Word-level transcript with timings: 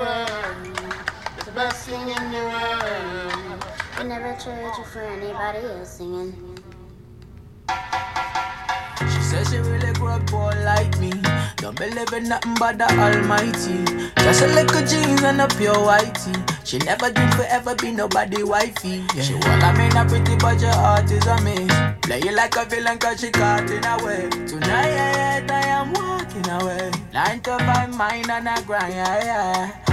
Just 0.00 0.10
like 0.10 0.26
pearls. 0.26 1.44
The 1.44 1.52
best 1.52 1.88
thing 1.88 2.00
in 2.00 2.32
the 2.32 2.38
world. 2.38 3.64
I 3.96 4.02
never 4.04 4.36
trade 4.40 4.72
you 4.78 4.84
for 4.84 5.00
anybody 5.00 5.58
else 5.66 5.96
singing. 5.96 6.34
She 8.98 9.20
says 9.22 9.50
she 9.50 9.58
really 9.58 9.92
grew 9.94 10.08
up 10.08 10.26
poor 10.26 10.52
like 10.64 10.98
me. 10.98 11.12
Don't 11.56 11.76
believe 11.76 12.12
in 12.12 12.28
nothing 12.28 12.54
but 12.58 12.78
the 12.78 12.88
Almighty. 12.98 13.84
Just 14.16 14.42
a 14.42 14.46
little 14.48 14.86
jeans 14.86 15.22
and 15.22 15.40
a 15.40 15.48
pure 15.48 15.74
whitey. 15.74 16.34
She 16.64 16.78
never 16.78 17.10
did 17.10 17.34
forever 17.34 17.74
be 17.74 17.92
nobody 17.92 18.42
wifey. 18.42 19.04
Yeah. 19.14 19.22
She 19.22 19.34
wanna 19.34 19.72
mean 19.78 19.96
a 19.96 20.04
pretty 20.04 20.36
but 20.36 20.60
your 20.60 20.72
heart 20.72 21.10
is 21.10 21.26
a 21.26 21.40
miss. 21.42 21.72
Play 22.02 22.20
you 22.24 22.34
like 22.34 22.56
a 22.56 22.64
villain 22.64 22.98
cause 22.98 23.20
she 23.20 23.30
caught 23.30 23.70
in 23.70 23.84
a 23.84 24.04
way. 24.04 24.28
Tonight 24.46 25.50
I 25.50 25.66
am 25.66 25.92
walking 25.92 26.48
away. 26.48 26.90
Nine 27.12 27.40
to 27.40 27.58
five 27.58 27.96
mine 27.96 28.30
and 28.30 28.48
a 28.48 28.62
grind. 28.62 28.94
Yeah, 28.94 29.24
yeah. 29.24 29.89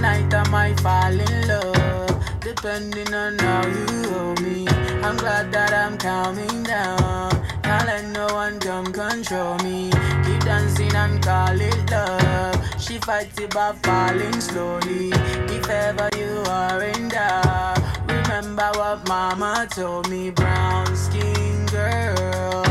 Tonight 0.00 0.32
I 0.32 0.48
might 0.48 0.80
fall 0.80 1.12
in 1.12 1.46
love. 1.46 2.40
Depending 2.40 3.12
on 3.12 3.38
how 3.38 3.66
you 3.66 4.10
hold 4.10 4.40
me. 4.40 4.66
I'm 5.04 5.18
glad 5.18 5.52
that 5.52 5.74
I'm 5.74 5.98
calming 5.98 6.62
down. 6.62 7.30
Can't 7.62 7.86
let 7.86 8.06
no 8.06 8.26
one 8.32 8.58
come 8.60 8.94
control 8.94 9.58
me. 9.58 9.90
Keep 10.24 10.40
dancing 10.40 10.96
and 10.96 11.22
call 11.22 11.60
it 11.60 11.90
love. 11.90 12.80
She 12.80 12.96
fights 12.96 13.38
it 13.40 13.52
by 13.52 13.74
falling 13.82 14.40
slowly. 14.40 15.10
If 15.54 15.68
ever 15.68 16.08
you 16.16 16.44
are 16.48 16.82
in 16.82 17.10
doubt, 17.10 17.82
remember 18.08 18.70
what 18.76 19.06
mama 19.06 19.68
told 19.70 20.08
me. 20.08 20.30
Brown 20.30 20.96
skin 20.96 21.66
girl, 21.66 22.64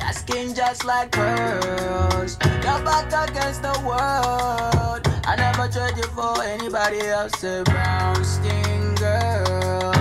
your 0.00 0.12
skin 0.12 0.54
just 0.54 0.84
like 0.84 1.12
pearls. 1.12 2.36
Your 2.62 2.78
back 2.84 3.30
against 3.30 3.62
the 3.62 3.72
world. 3.88 5.13
I 5.26 5.36
never 5.36 5.68
trade 5.68 5.96
you 5.96 6.04
for 6.14 6.42
anybody 6.42 7.00
else. 7.00 7.42
A 7.44 7.62
brown 7.64 8.22
skin 8.24 8.94
girl. 8.96 9.94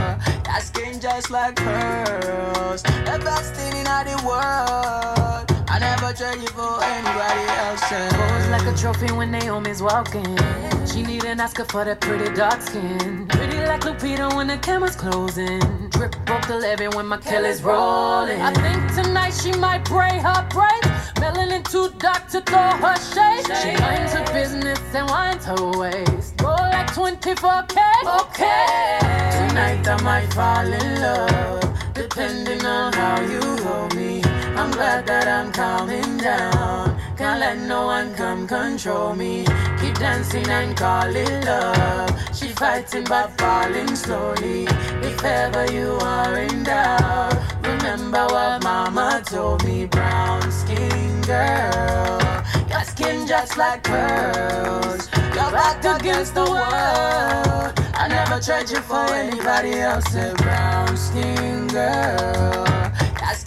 Your 0.46 0.60
skin 0.60 1.00
just 1.00 1.32
like 1.32 1.56
pearls. 1.56 2.84
The 2.84 3.22
best 3.24 3.54
thing 3.56 3.76
in 3.78 3.88
all 3.88 4.04
the 4.04 4.18
world. 4.28 5.66
I 5.70 5.80
never 5.80 6.14
trade 6.14 6.42
you 6.42 6.50
for 6.50 6.84
anybody 6.84 7.46
else. 7.62 7.84
Pose 7.90 8.50
like 8.50 8.68
a 8.68 8.78
trophy 8.78 9.14
when 9.14 9.32
Naomi's 9.32 9.82
walking. 9.82 10.73
She 10.94 11.02
need 11.02 11.24
an 11.26 11.40
Oscar 11.42 11.66
for 11.66 11.84
that 11.86 12.02
pretty 12.02 12.32
dark 12.36 12.62
skin. 12.62 13.26
Pretty 13.28 13.58
like 13.66 13.82
Lupita 13.82 14.32
when 14.36 14.46
the 14.46 14.58
camera's 14.58 14.96
closing. 14.96 15.60
Drip 15.90 16.16
broke 16.24 16.46
the 16.46 16.58
levy 16.58 16.88
when 16.88 17.08
my 17.08 17.18
Kelly's 17.18 17.64
rolling. 17.64 18.40
I 18.40 18.54
think 18.54 18.94
tonight 18.94 19.32
she 19.32 19.54
might 19.54 19.84
break 19.86 20.22
her 20.22 20.48
braid. 20.52 20.84
Melanin 21.16 21.68
too 21.68 21.90
dark 21.98 22.28
to 22.28 22.42
throw 22.42 22.78
her 22.86 22.96
shade. 23.12 23.44
She 23.64 23.76
minds 23.82 24.14
her 24.14 24.24
business 24.34 24.80
and 24.94 25.10
winds 25.10 25.46
her 25.46 25.72
waist. 25.80 26.40
Roll 26.40 26.58
like 26.58 26.94
24K. 26.94 27.80
Okay. 28.22 29.00
Tonight 29.34 29.88
I 29.88 30.00
might 30.04 30.32
fall 30.32 30.68
in 30.68 31.02
love, 31.02 31.94
depending 31.96 32.64
on 32.68 32.94
how 32.94 33.20
you 33.20 33.42
hold 33.64 33.96
me. 33.96 34.22
I'm 34.56 34.70
glad 34.70 35.08
that 35.08 35.28
I'm 35.28 35.52
calming 35.52 36.18
down. 36.20 36.93
Can't 37.16 37.40
let 37.40 37.58
no 37.60 37.86
one 37.86 38.16
come 38.16 38.48
control 38.48 39.14
me. 39.14 39.46
Keep 39.80 40.00
dancing 40.00 40.48
and 40.50 40.76
call 40.76 41.16
it 41.16 41.46
love. 41.46 42.10
She 42.34 42.48
fighting 42.50 43.04
but 43.04 43.38
falling 43.38 43.96
slowly. 43.96 44.66
If 45.04 45.24
ever 45.24 45.72
you 45.72 45.92
are 46.02 46.40
in 46.40 46.64
doubt, 46.64 47.36
remember 47.62 48.26
what 48.26 48.64
mama 48.64 49.22
told 49.26 49.64
me. 49.64 49.86
Brown 49.86 50.52
skin 50.52 51.22
girl, 51.22 52.20
your 52.68 52.84
skin 52.84 53.28
just 53.28 53.58
like 53.58 53.84
pearls. 53.84 55.08
You're 55.36 55.52
back 55.52 55.86
against 55.86 56.34
the 56.34 56.46
world. 56.46 57.74
I 57.94 58.08
never 58.10 58.40
trade 58.40 58.72
you 58.72 58.82
for 58.82 59.06
anybody 59.14 59.74
else. 59.74 60.12
Brown 60.38 60.98
skin 60.98 61.68
girl. 61.68 62.93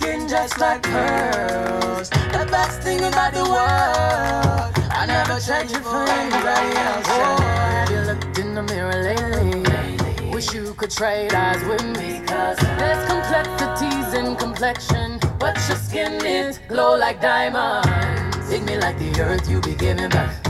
Skin 0.07 0.29
just 0.29 0.61
like 0.61 0.83
pearls. 0.85 2.11
The 2.11 2.47
best 2.49 2.81
thing 2.81 3.01
about 3.01 3.33
the 3.35 3.43
world. 3.43 4.71
I 5.01 5.05
never 5.05 5.41
trade 5.41 5.69
you 5.69 5.81
for 5.81 6.05
anybody 6.07 6.71
else. 6.87 7.07
Oh, 7.09 7.43
have 7.43 7.91
you 7.91 8.01
looked 8.11 8.39
in 8.39 8.55
the 8.55 8.63
mirror 8.63 9.03
lately? 9.03 10.31
Wish 10.31 10.55
you 10.55 10.75
could 10.75 10.93
trade 10.93 11.35
eyes 11.35 11.61
with 11.65 11.85
me. 11.99 12.25
Cause 12.25 12.57
there's 12.79 13.03
complexities 13.11 14.15
in 14.15 14.37
complexion. 14.37 15.19
But 15.41 15.57
your 15.67 15.77
skin 15.77 16.25
is 16.25 16.61
glow 16.69 16.97
like 16.97 17.21
diamonds. 17.21 18.49
Dig 18.49 18.63
me 18.63 18.79
like 18.79 18.99
the 19.01 19.11
earth 19.21 19.51
you 19.51 19.61
be 19.61 19.75
giving 19.75 20.09
back. 20.09 20.41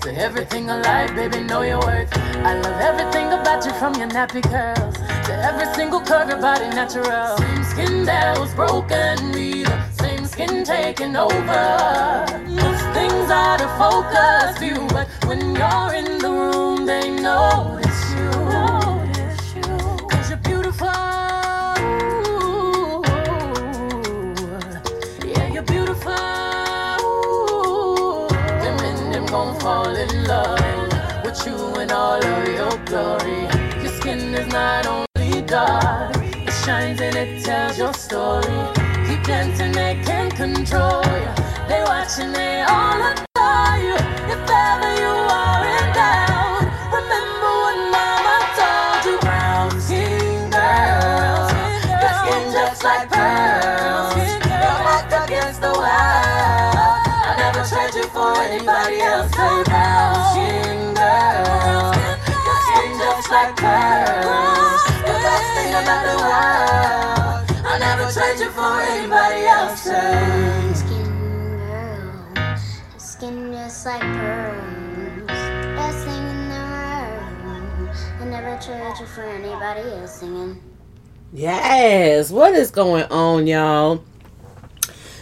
To 0.00 0.12
everything 0.12 0.68
alive, 0.70 1.14
baby, 1.14 1.44
know 1.44 1.62
your 1.62 1.78
worth. 1.78 2.10
I 2.50 2.58
love 2.60 2.80
everything 2.90 3.28
about 3.28 3.64
you 3.64 3.72
from 3.74 3.94
your 3.94 4.08
nappy 4.08 4.42
curls 4.42 4.96
to 5.26 5.32
every 5.32 5.72
single 5.74 6.00
curve, 6.00 6.28
your 6.28 6.40
body 6.40 6.68
natural. 6.68 7.36
Skin 7.74 8.04
that 8.04 8.38
was 8.38 8.54
broken, 8.54 9.32
me 9.32 9.64
the 9.64 9.90
same 9.92 10.26
skin 10.26 10.64
taking 10.64 11.16
over. 11.16 12.24
Most 12.48 12.84
things 12.94 13.30
out 13.30 13.60
of 13.60 13.70
focus 13.78 14.58
view, 14.60 14.86
but 14.90 15.08
when 15.26 15.40
you're 15.56 15.94
in 15.94 16.18
the 16.18 16.30
room, 16.30 16.86
they 16.86 17.10
notice 17.10 18.14
you. 18.14 18.30
Cause 20.08 20.30
you're 20.30 20.38
beautiful. 20.38 20.86
Yeah, 25.26 25.48
you're 25.52 25.64
beautiful. 25.64 26.14
Them 29.12 29.26
gon' 29.26 29.58
fall 29.60 29.94
in 29.96 30.24
love 30.28 31.24
with 31.24 31.44
you 31.46 31.80
in 31.82 31.90
all 31.90 32.24
of 32.24 32.48
your 32.48 32.76
glory. 32.86 33.42
Your 33.82 33.92
skin 34.00 34.34
is 34.34 34.46
not 34.52 34.86
only 34.86 35.42
dark, 35.42 36.16
shines 36.64 37.00
and 37.00 37.14
it 37.14 37.44
tells 37.44 37.76
your 37.76 37.92
story. 37.92 38.56
Keep 39.06 39.22
dancing, 39.24 39.72
they 39.72 40.00
can't 40.02 40.34
control 40.34 41.04
you. 41.04 41.30
They 41.68 41.82
watching, 41.84 42.32
they 42.32 42.62
all 42.62 43.00
adore 43.10 43.76
you. 43.84 43.96
If 44.32 44.40
ever 44.48 44.90
you 45.02 45.12
are 45.40 45.62
in 45.76 45.86
doubt, 45.92 46.64
remember 46.88 47.52
what 47.64 47.78
mama 47.92 48.36
told 48.56 49.04
you. 49.04 49.16
brown 49.20 49.70
skin 49.78 50.48
girl. 50.48 51.52
Your 52.00 52.14
skin 52.20 52.44
just 52.56 52.82
like 52.82 53.10
pearls. 53.10 54.16
Your 54.16 54.78
back 54.88 55.28
against 55.28 55.60
the 55.60 55.68
wall. 55.68 55.84
I 55.84 57.34
never 57.36 57.62
trade 57.68 57.94
you 57.94 58.08
for 58.08 58.40
anybody 58.40 59.00
else. 59.02 59.30
Say 59.36 59.56
brown 59.68 60.16
skin 60.32 60.94
girl. 60.96 61.92
Your 62.46 62.58
skin 62.64 62.90
just 63.04 63.30
like 63.30 63.54
pearls. 63.56 64.53
The 65.94 66.10
best 66.10 66.18
thing 66.18 67.14
about 67.14 67.46
the 67.46 67.54
world. 67.54 67.66
I 67.66 67.78
never 67.78 68.10
trade 68.12 68.38
you 68.40 68.50
for 68.50 68.80
anybody 68.80 69.44
else. 69.46 69.82
Say. 69.82 70.72
Skin 70.74 71.10
girl. 71.58 72.56
Skin 72.98 73.52
just 73.52 73.86
like 73.86 74.00
pearls. 74.00 75.26
Best 75.26 76.04
thing 76.04 76.24
in 76.24 76.48
the 76.48 76.58
world. 76.72 77.96
I 78.20 78.24
never 78.24 78.58
trade 78.62 78.98
you 79.00 79.06
for 79.06 79.22
anybody 79.22 79.88
else 79.90 80.20
singing. 80.20 80.60
Yes, 81.32 82.30
what 82.30 82.54
is 82.54 82.70
going 82.70 83.04
on, 83.04 83.46
y'all? 83.46 84.04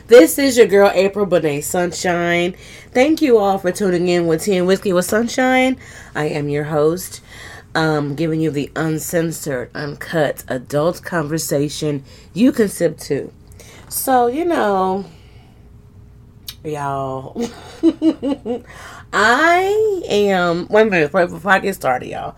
This 0.08 0.38
is 0.38 0.58
your 0.58 0.66
girl 0.66 0.90
April 0.92 1.26
Bonet 1.26 1.64
Sunshine. 1.64 2.54
Thank 2.90 3.22
you 3.22 3.38
all 3.38 3.56
for 3.56 3.72
tuning 3.72 4.08
in 4.08 4.26
with 4.26 4.42
Tea 4.42 4.58
and 4.58 4.66
Whiskey 4.66 4.92
with 4.92 5.06
Sunshine. 5.06 5.78
I 6.14 6.26
am 6.26 6.50
your 6.50 6.64
host, 6.64 7.22
um, 7.74 8.14
giving 8.14 8.40
you 8.40 8.50
the 8.50 8.70
uncensored, 8.76 9.70
uncut, 9.74 10.44
adult 10.48 11.02
conversation 11.02 12.04
you 12.34 12.52
can 12.52 12.68
sip 12.68 12.98
to. 12.98 13.32
So, 13.88 14.26
you 14.26 14.44
know, 14.44 15.04
y'all, 16.64 17.40
I 19.12 20.02
am. 20.08 20.66
Wait 20.68 20.86
a 20.86 20.90
minute, 20.90 21.06
before 21.08 21.26
before 21.26 21.50
I 21.52 21.58
get 21.58 21.74
started, 21.74 22.08
y'all. 22.08 22.36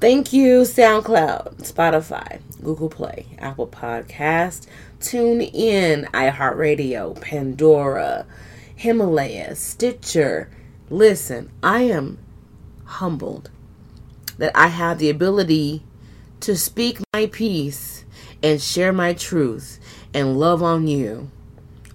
Thank 0.00 0.32
you, 0.32 0.62
SoundCloud, 0.62 1.72
Spotify, 1.72 2.40
Google 2.62 2.88
Play, 2.88 3.24
Apple 3.38 3.68
Podcast, 3.68 4.66
Tune 4.98 5.40
In, 5.40 6.08
iHeartRadio, 6.12 7.20
Pandora, 7.20 8.26
Himalaya, 8.74 9.54
Stitcher. 9.54 10.50
Listen, 10.90 11.50
I 11.62 11.82
am 11.82 12.18
humbled 12.84 13.50
that 14.42 14.50
I 14.56 14.66
have 14.66 14.98
the 14.98 15.08
ability 15.08 15.84
to 16.40 16.56
speak 16.56 16.98
my 17.14 17.26
piece 17.26 18.04
and 18.42 18.60
share 18.60 18.92
my 18.92 19.12
truth 19.12 19.78
and 20.12 20.36
love 20.36 20.64
on 20.64 20.88
you 20.88 21.30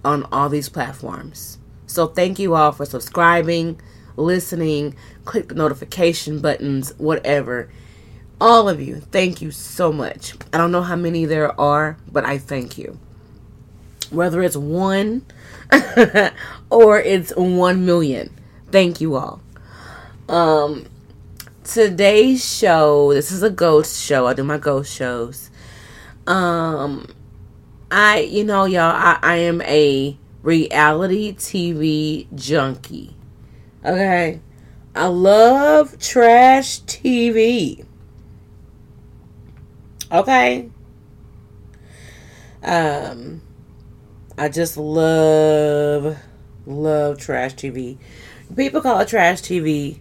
on 0.02 0.26
all 0.32 0.48
these 0.48 0.70
platforms. 0.70 1.58
So 1.86 2.06
thank 2.06 2.38
you 2.38 2.54
all 2.54 2.72
for 2.72 2.86
subscribing, 2.86 3.78
listening, 4.16 4.94
click 5.26 5.48
the 5.48 5.56
notification 5.56 6.40
buttons, 6.40 6.94
whatever. 6.96 7.68
All 8.40 8.66
of 8.66 8.80
you, 8.80 9.00
thank 9.00 9.42
you 9.42 9.50
so 9.50 9.92
much. 9.92 10.32
I 10.50 10.56
don't 10.56 10.72
know 10.72 10.80
how 10.80 10.96
many 10.96 11.26
there 11.26 11.52
are, 11.60 11.98
but 12.10 12.24
I 12.24 12.38
thank 12.38 12.78
you. 12.78 12.98
Whether 14.08 14.42
it's 14.42 14.56
one 14.56 15.26
or 16.70 16.98
it's 16.98 17.30
one 17.36 17.84
million, 17.84 18.34
thank 18.70 19.02
you 19.02 19.16
all. 19.16 19.42
Um, 20.30 20.86
today's 21.68 22.42
show, 22.42 23.12
this 23.12 23.30
is 23.30 23.42
a 23.42 23.50
ghost 23.50 24.02
show. 24.02 24.26
I 24.26 24.32
do 24.32 24.42
my 24.42 24.58
ghost 24.58 24.94
shows. 24.94 25.50
Um, 26.26 27.06
I, 27.90 28.20
you 28.20 28.42
know, 28.44 28.64
y'all, 28.64 28.90
I, 28.94 29.18
I 29.22 29.36
am 29.36 29.60
a 29.62 30.16
reality 30.42 31.34
TV 31.34 32.26
junkie. 32.34 33.14
Okay. 33.84 34.40
I 34.94 35.06
love 35.06 35.98
trash 35.98 36.80
TV. 36.82 37.84
Okay. 40.10 40.70
Um 42.62 43.42
I 44.36 44.48
just 44.48 44.76
love 44.76 46.16
love 46.66 47.18
trash 47.18 47.54
TV. 47.54 47.98
People 48.56 48.80
call 48.80 49.00
it 49.00 49.08
trash 49.08 49.42
TV. 49.42 50.00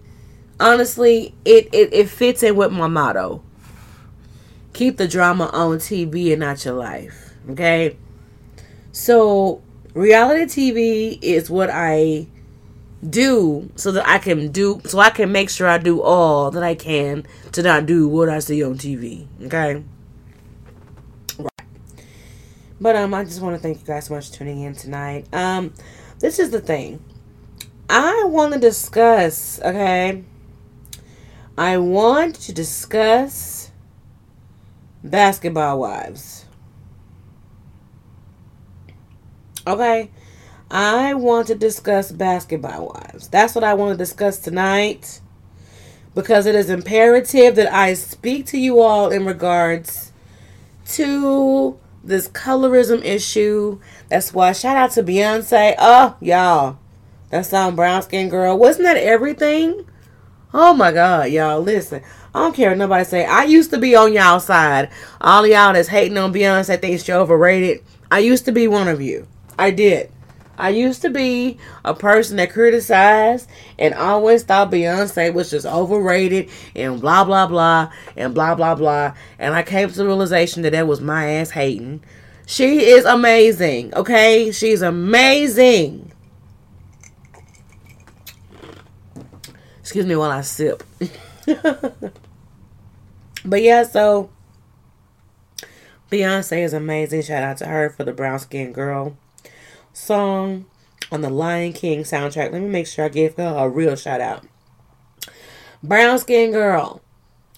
Honestly, 0.59 1.36
it, 1.45 1.69
it, 1.74 1.94
it 1.94 2.09
fits 2.09 2.42
in 2.44 2.56
with 2.56 2.71
my 2.71 2.88
motto. 2.88 3.44
Keep 4.74 4.98
the 4.98 5.07
drama 5.07 5.50
on 5.54 5.77
TV 5.77 6.31
and 6.31 6.39
not 6.39 6.63
your 6.65 6.74
life. 6.74 7.33
Okay? 7.50 7.98
So 8.92 9.62
reality 9.94 10.45
TV 10.45 11.19
is 11.21 11.50
what 11.50 11.69
I 11.71 12.27
do 13.07 13.71
so 13.75 13.92
that 13.92 14.07
I 14.07 14.18
can 14.18 14.51
do 14.51 14.81
so 14.86 15.00
I 15.00 15.12
can 15.12 15.31
make 15.31 15.50
sure 15.50 15.68
I 15.68 15.77
do 15.77 16.01
all 16.01 16.50
that 16.51 16.63
I 16.63 16.75
can 16.75 17.25
to 17.51 17.62
not 17.62 17.86
do 17.86 18.07
what 18.07 18.30
I 18.30 18.39
see 18.39 18.63
on 18.63 18.75
TV. 18.77 19.27
Okay. 19.45 19.83
Right. 21.38 21.51
But 22.81 22.95
um 22.95 23.13
I 23.13 23.24
just 23.24 23.42
want 23.42 23.56
to 23.56 23.62
thank 23.62 23.80
you 23.80 23.86
guys 23.86 24.06
so 24.07 24.15
much 24.15 24.30
for 24.30 24.38
tuning 24.38 24.62
in 24.62 24.74
tonight. 24.74 25.27
Um 25.33 25.74
this 26.19 26.39
is 26.39 26.50
the 26.50 26.60
thing. 26.60 27.03
I 27.89 28.25
want 28.25 28.53
to 28.53 28.60
discuss, 28.60 29.62
okay? 29.62 30.24
I 31.57 31.77
want 31.77 32.36
to 32.36 32.54
discuss 32.54 33.71
basketball 35.04 35.80
wives. 35.80 36.45
Okay? 39.65 40.12
I 40.69 41.13
want 41.13 41.48
to 41.48 41.56
discuss 41.56 42.12
basketball 42.12 42.94
wives. 42.94 43.27
That's 43.30 43.56
what 43.56 43.63
I 43.63 43.74
want 43.74 43.94
to 43.94 43.98
discuss 43.98 44.38
tonight 44.38 45.21
because 46.13 46.45
it 46.45 46.56
is 46.56 46.69
imperative 46.69 47.56
that 47.56 47.74
I 47.74 47.94
speak 47.94 48.45
to 48.48 48.60
you 48.60 48.81
all 48.81 49.10
in 49.10 49.25
regards 49.25 50.12
to 50.89 51.80
this 52.03 52.27
colorism 52.30 53.03
issue. 53.03 53.80
That's 54.10 54.33
why 54.33 54.51
shout 54.51 54.77
out 54.77 54.92
to 54.92 55.03
Beyonce. 55.03 55.75
Oh, 55.77 56.18
y'all. 56.21 56.80
That 57.30 57.45
song 57.45 57.75
Brown 57.75 58.01
Skin 58.03 58.30
Girl. 58.30 58.57
Wasn't 58.57 58.86
that 58.86 58.98
everything? 58.98 59.86
Oh 60.53 60.73
my 60.73 60.91
god, 60.91 61.29
y'all. 61.31 61.61
Listen. 61.61 62.01
I 62.38 62.41
don't 62.41 62.55
care 62.55 62.75
nobody 62.75 63.03
say. 63.03 63.25
I 63.25 63.45
used 63.45 63.71
to 63.71 63.79
be 63.79 63.95
on 63.95 64.13
y'all 64.13 64.39
side. 64.39 64.91
All 65.19 65.47
y'all 65.47 65.73
that's 65.73 65.88
hating 65.88 66.19
on 66.19 66.31
Beyonce 66.31 66.79
thinks 66.79 67.03
she 67.03 67.11
overrated. 67.11 67.83
I 68.11 68.19
used 68.19 68.45
to 68.45 68.51
be 68.51 68.67
one 68.67 68.88
of 68.88 69.01
you. 69.01 69.27
I 69.57 69.71
did. 69.71 70.11
I 70.55 70.69
used 70.69 71.01
to 71.03 71.09
be 71.09 71.57
a 71.83 71.94
person 71.95 72.38
that 72.38 72.51
criticized 72.51 73.49
and 73.79 73.94
always 73.95 74.44
thought 74.44 74.71
Beyonce 74.71 75.33
was 75.33 75.49
just 75.49 75.65
overrated 75.65 76.50
and 76.75 77.01
blah 77.01 77.23
blah 77.23 77.47
blah 77.47 77.91
and 78.15 78.35
blah 78.35 78.53
blah 78.53 78.75
blah. 78.75 79.15
And 79.39 79.55
I 79.55 79.63
came 79.63 79.89
to 79.89 79.95
the 79.95 80.05
realization 80.05 80.61
that 80.61 80.71
that 80.71 80.88
was 80.88 81.01
my 81.01 81.27
ass 81.33 81.51
hating. 81.51 82.03
She 82.45 82.85
is 82.85 83.03
amazing, 83.05 83.93
okay? 83.95 84.51
She's 84.51 84.81
amazing. 84.81 86.11
Excuse 89.88 90.06
me 90.06 90.18
while 90.18 90.31
I 90.31 90.42
sip. 90.42 90.84
but 93.45 93.62
yeah, 93.62 93.84
so 93.84 94.30
Beyonce 96.12 96.66
is 96.66 96.74
amazing. 96.74 97.22
Shout 97.22 97.42
out 97.42 97.56
to 97.60 97.68
her 97.68 97.89
for 97.89 98.04
the 98.04 98.12
brown 98.12 98.38
skin 98.39 98.74
girl 98.74 99.16
song 99.94 100.66
on 101.10 101.22
the 101.22 101.30
Lion 101.30 101.72
King 101.72 102.04
soundtrack. 102.04 102.51
Let 102.51 102.62
me 102.62 102.68
make 102.68 102.86
sure 102.86 103.06
I 103.06 103.07
give 103.07 103.38
her 103.38 103.56
a 103.57 103.69
real 103.69 103.95
shout 103.95 104.19
out. 104.19 104.45
Brown 105.81 106.19
Skin 106.19 106.51
Girl. 106.51 107.00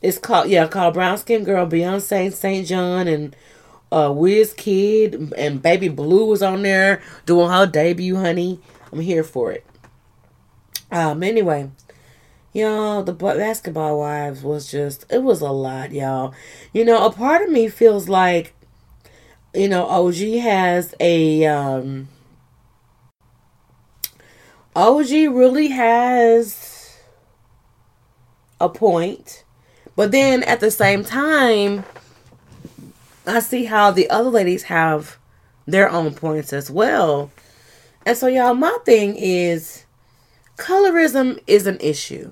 It's 0.03 0.19
called 0.19 0.49
yeah, 0.49 0.67
called 0.67 0.93
Brown 0.93 1.17
Skin 1.17 1.43
Girl. 1.43 1.65
Beyonce, 1.65 2.31
SAINt 2.31 2.67
JHN, 2.67 3.11
and 3.11 3.35
uh 3.91 4.09
Wizkid 4.09 5.33
and 5.35 5.63
Baby 5.63 5.87
Blue 5.87 6.25
was 6.25 6.43
on 6.43 6.61
there 6.61 7.01
doing 7.25 7.49
her 7.49 7.65
debut, 7.65 8.17
honey. 8.17 8.59
I'm 8.91 8.99
here 8.99 9.23
for 9.23 9.51
it. 9.51 9.65
Um 10.91 11.23
anyway, 11.23 11.71
y'all, 12.53 13.03
the 13.03 13.13
basketball 13.13 13.99
wives 13.99 14.43
was 14.43 14.69
just 14.69 15.05
it 15.09 15.23
was 15.23 15.41
a 15.41 15.51
lot, 15.51 15.91
y'all. 15.91 16.33
You 16.73 16.85
know, 16.85 17.05
a 17.05 17.11
part 17.11 17.41
of 17.41 17.49
me 17.49 17.67
feels 17.67 18.09
like 18.09 18.53
you 19.53 19.67
know, 19.67 19.85
OG 19.85 20.15
has 20.41 20.93
a 20.99 21.45
um 21.45 22.07
OG 24.75 25.09
really 25.09 25.69
has 25.69 26.99
a 28.59 28.69
point. 28.69 29.43
But 29.95 30.11
then 30.11 30.43
at 30.43 30.59
the 30.59 30.71
same 30.71 31.03
time, 31.03 31.83
I 33.25 33.39
see 33.39 33.65
how 33.65 33.91
the 33.91 34.09
other 34.09 34.29
ladies 34.29 34.63
have 34.63 35.17
their 35.65 35.89
own 35.89 36.13
points 36.13 36.53
as 36.53 36.71
well. 36.71 37.31
And 38.05 38.17
so, 38.17 38.27
y'all, 38.27 38.53
my 38.53 38.77
thing 38.85 39.15
is 39.17 39.85
colorism 40.57 41.39
is 41.47 41.67
an 41.67 41.77
issue. 41.81 42.31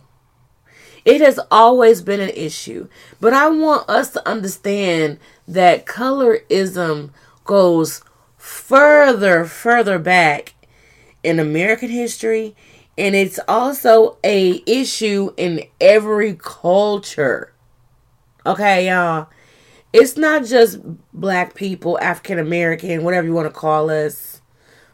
It 1.07 1.21
has 1.21 1.39
always 1.49 2.01
been 2.01 2.19
an 2.19 2.31
issue. 2.31 2.89
But 3.21 3.33
I 3.33 3.47
want 3.49 3.89
us 3.89 4.11
to 4.11 4.27
understand 4.27 5.19
that 5.47 5.85
colorism 5.85 7.11
goes 7.45 8.03
further, 8.37 9.45
further 9.45 9.97
back 9.97 10.53
in 11.23 11.39
American 11.39 11.89
history 11.89 12.55
and 12.97 13.15
it's 13.15 13.39
also 13.47 14.17
a 14.23 14.63
issue 14.65 15.31
in 15.37 15.63
every 15.79 16.35
culture. 16.35 17.53
Okay, 18.45 18.87
y'all. 18.87 19.27
It's 19.93 20.17
not 20.17 20.45
just 20.45 20.79
black 21.13 21.53
people, 21.53 21.99
African 21.99 22.39
American, 22.39 23.03
whatever 23.03 23.27
you 23.27 23.33
want 23.33 23.47
to 23.47 23.57
call 23.57 23.89
us. 23.89 24.41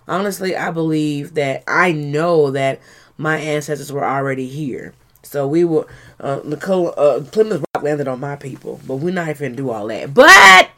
Honestly, 0.07 0.55
I 0.55 0.69
believe 0.71 1.33
that 1.35 1.63
I 1.67 1.93
know 1.93 2.51
that 2.51 2.81
my 3.17 3.37
ancestors 3.37 3.91
were 3.91 4.05
already 4.05 4.47
here. 4.47 4.93
So 5.33 5.47
we 5.47 5.63
were 5.63 5.87
uh, 6.19 6.41
Nicole 6.45 6.93
uh, 6.95 7.21
Plymouth 7.21 7.65
Rock 7.73 7.83
landed 7.83 8.07
on 8.07 8.19
my 8.19 8.35
people, 8.35 8.79
but 8.85 8.97
we're 8.97 9.11
not 9.11 9.29
even 9.29 9.55
do 9.55 9.71
all 9.71 9.87
that. 9.87 10.13
But 10.13 10.69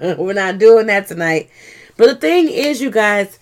we're 0.18 0.32
not 0.32 0.56
doing 0.56 0.86
that 0.86 1.06
tonight. 1.06 1.50
But 1.98 2.06
the 2.06 2.14
thing 2.14 2.48
is, 2.48 2.80
you 2.80 2.90
guys, 2.90 3.38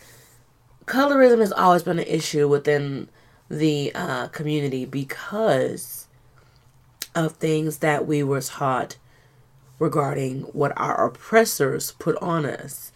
colorism 0.86 1.38
has 1.38 1.52
always 1.52 1.84
been 1.84 2.00
an 2.00 2.06
issue 2.08 2.48
within 2.48 3.08
the 3.48 3.92
uh, 3.94 4.26
community 4.28 4.84
because 4.84 6.08
of 7.14 7.34
things 7.34 7.78
that 7.78 8.08
we 8.08 8.24
were 8.24 8.40
taught 8.40 8.96
regarding 9.78 10.40
what 10.40 10.72
our 10.76 11.06
oppressors 11.06 11.92
put 11.92 12.16
on 12.16 12.44
us. 12.44 12.90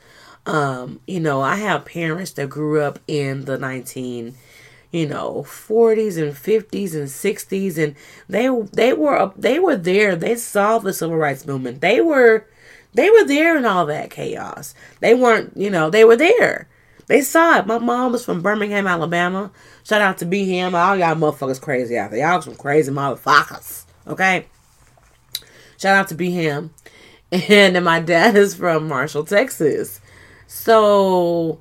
Um, 0.46 0.98
you 1.06 1.20
know, 1.20 1.40
I 1.42 1.54
have 1.54 1.84
parents 1.84 2.32
that 2.32 2.48
grew 2.48 2.80
up 2.80 2.98
in 3.06 3.44
the 3.44 3.56
19, 3.56 4.34
you 4.94 5.08
know, 5.08 5.42
40s 5.44 6.16
and 6.22 6.32
50s 6.32 6.94
and 6.94 7.08
60s 7.08 7.82
and 7.82 7.96
they 8.28 8.48
they 8.72 8.92
were 8.92 9.32
they 9.36 9.58
were 9.58 9.74
there. 9.74 10.14
They 10.14 10.36
saw 10.36 10.78
the 10.78 10.92
civil 10.92 11.16
rights 11.16 11.44
movement. 11.44 11.80
They 11.80 12.00
were 12.00 12.46
they 12.92 13.10
were 13.10 13.24
there 13.24 13.56
in 13.56 13.64
all 13.64 13.86
that 13.86 14.12
chaos. 14.12 14.72
They 15.00 15.12
weren't, 15.12 15.56
you 15.56 15.68
know, 15.68 15.90
they 15.90 16.04
were 16.04 16.14
there. 16.14 16.68
They 17.08 17.22
saw 17.22 17.58
it. 17.58 17.66
My 17.66 17.78
mom 17.78 18.12
was 18.12 18.24
from 18.24 18.40
Birmingham, 18.40 18.86
Alabama. 18.86 19.50
Shout 19.82 20.00
out 20.00 20.18
to 20.18 20.26
BM. 20.26 20.74
All 20.74 20.96
y'all 20.96 21.16
motherfuckers 21.16 21.60
crazy 21.60 21.98
out 21.98 22.12
there. 22.12 22.20
Y'all 22.20 22.40
some 22.40 22.54
crazy 22.54 22.92
motherfuckers. 22.92 23.86
Okay. 24.06 24.46
Shout 25.76 25.96
out 25.96 26.08
to 26.08 26.14
B 26.14 26.30
Ham. 26.30 26.72
And 27.32 27.74
then 27.74 27.82
my 27.82 27.98
dad 27.98 28.36
is 28.36 28.54
from 28.54 28.86
Marshall, 28.86 29.24
Texas. 29.24 30.00
So 30.46 31.60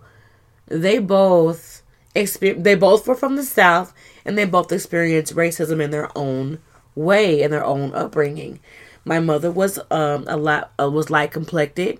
they 0.67 0.99
both 0.99 1.72
exper- 2.15 2.61
they 2.61 2.75
both 2.75 3.07
were 3.07 3.15
from 3.15 3.35
the 3.35 3.43
South 3.43 3.93
and 4.25 4.37
they 4.37 4.45
both 4.45 4.71
experienced 4.71 5.35
racism 5.35 5.81
in 5.81 5.91
their 5.91 6.15
own 6.17 6.59
way 6.95 7.41
in 7.41 7.51
their 7.51 7.65
own 7.65 7.93
upbringing. 7.93 8.59
My 9.05 9.19
mother 9.19 9.51
was 9.51 9.79
um 9.91 10.25
a 10.27 10.37
lot 10.37 10.71
uh, 10.79 10.89
was 10.89 11.09
light 11.09 11.31
complected. 11.31 11.99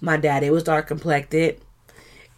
My 0.00 0.16
daddy 0.16 0.50
was 0.50 0.64
dark 0.64 0.86
complected. 0.86 1.60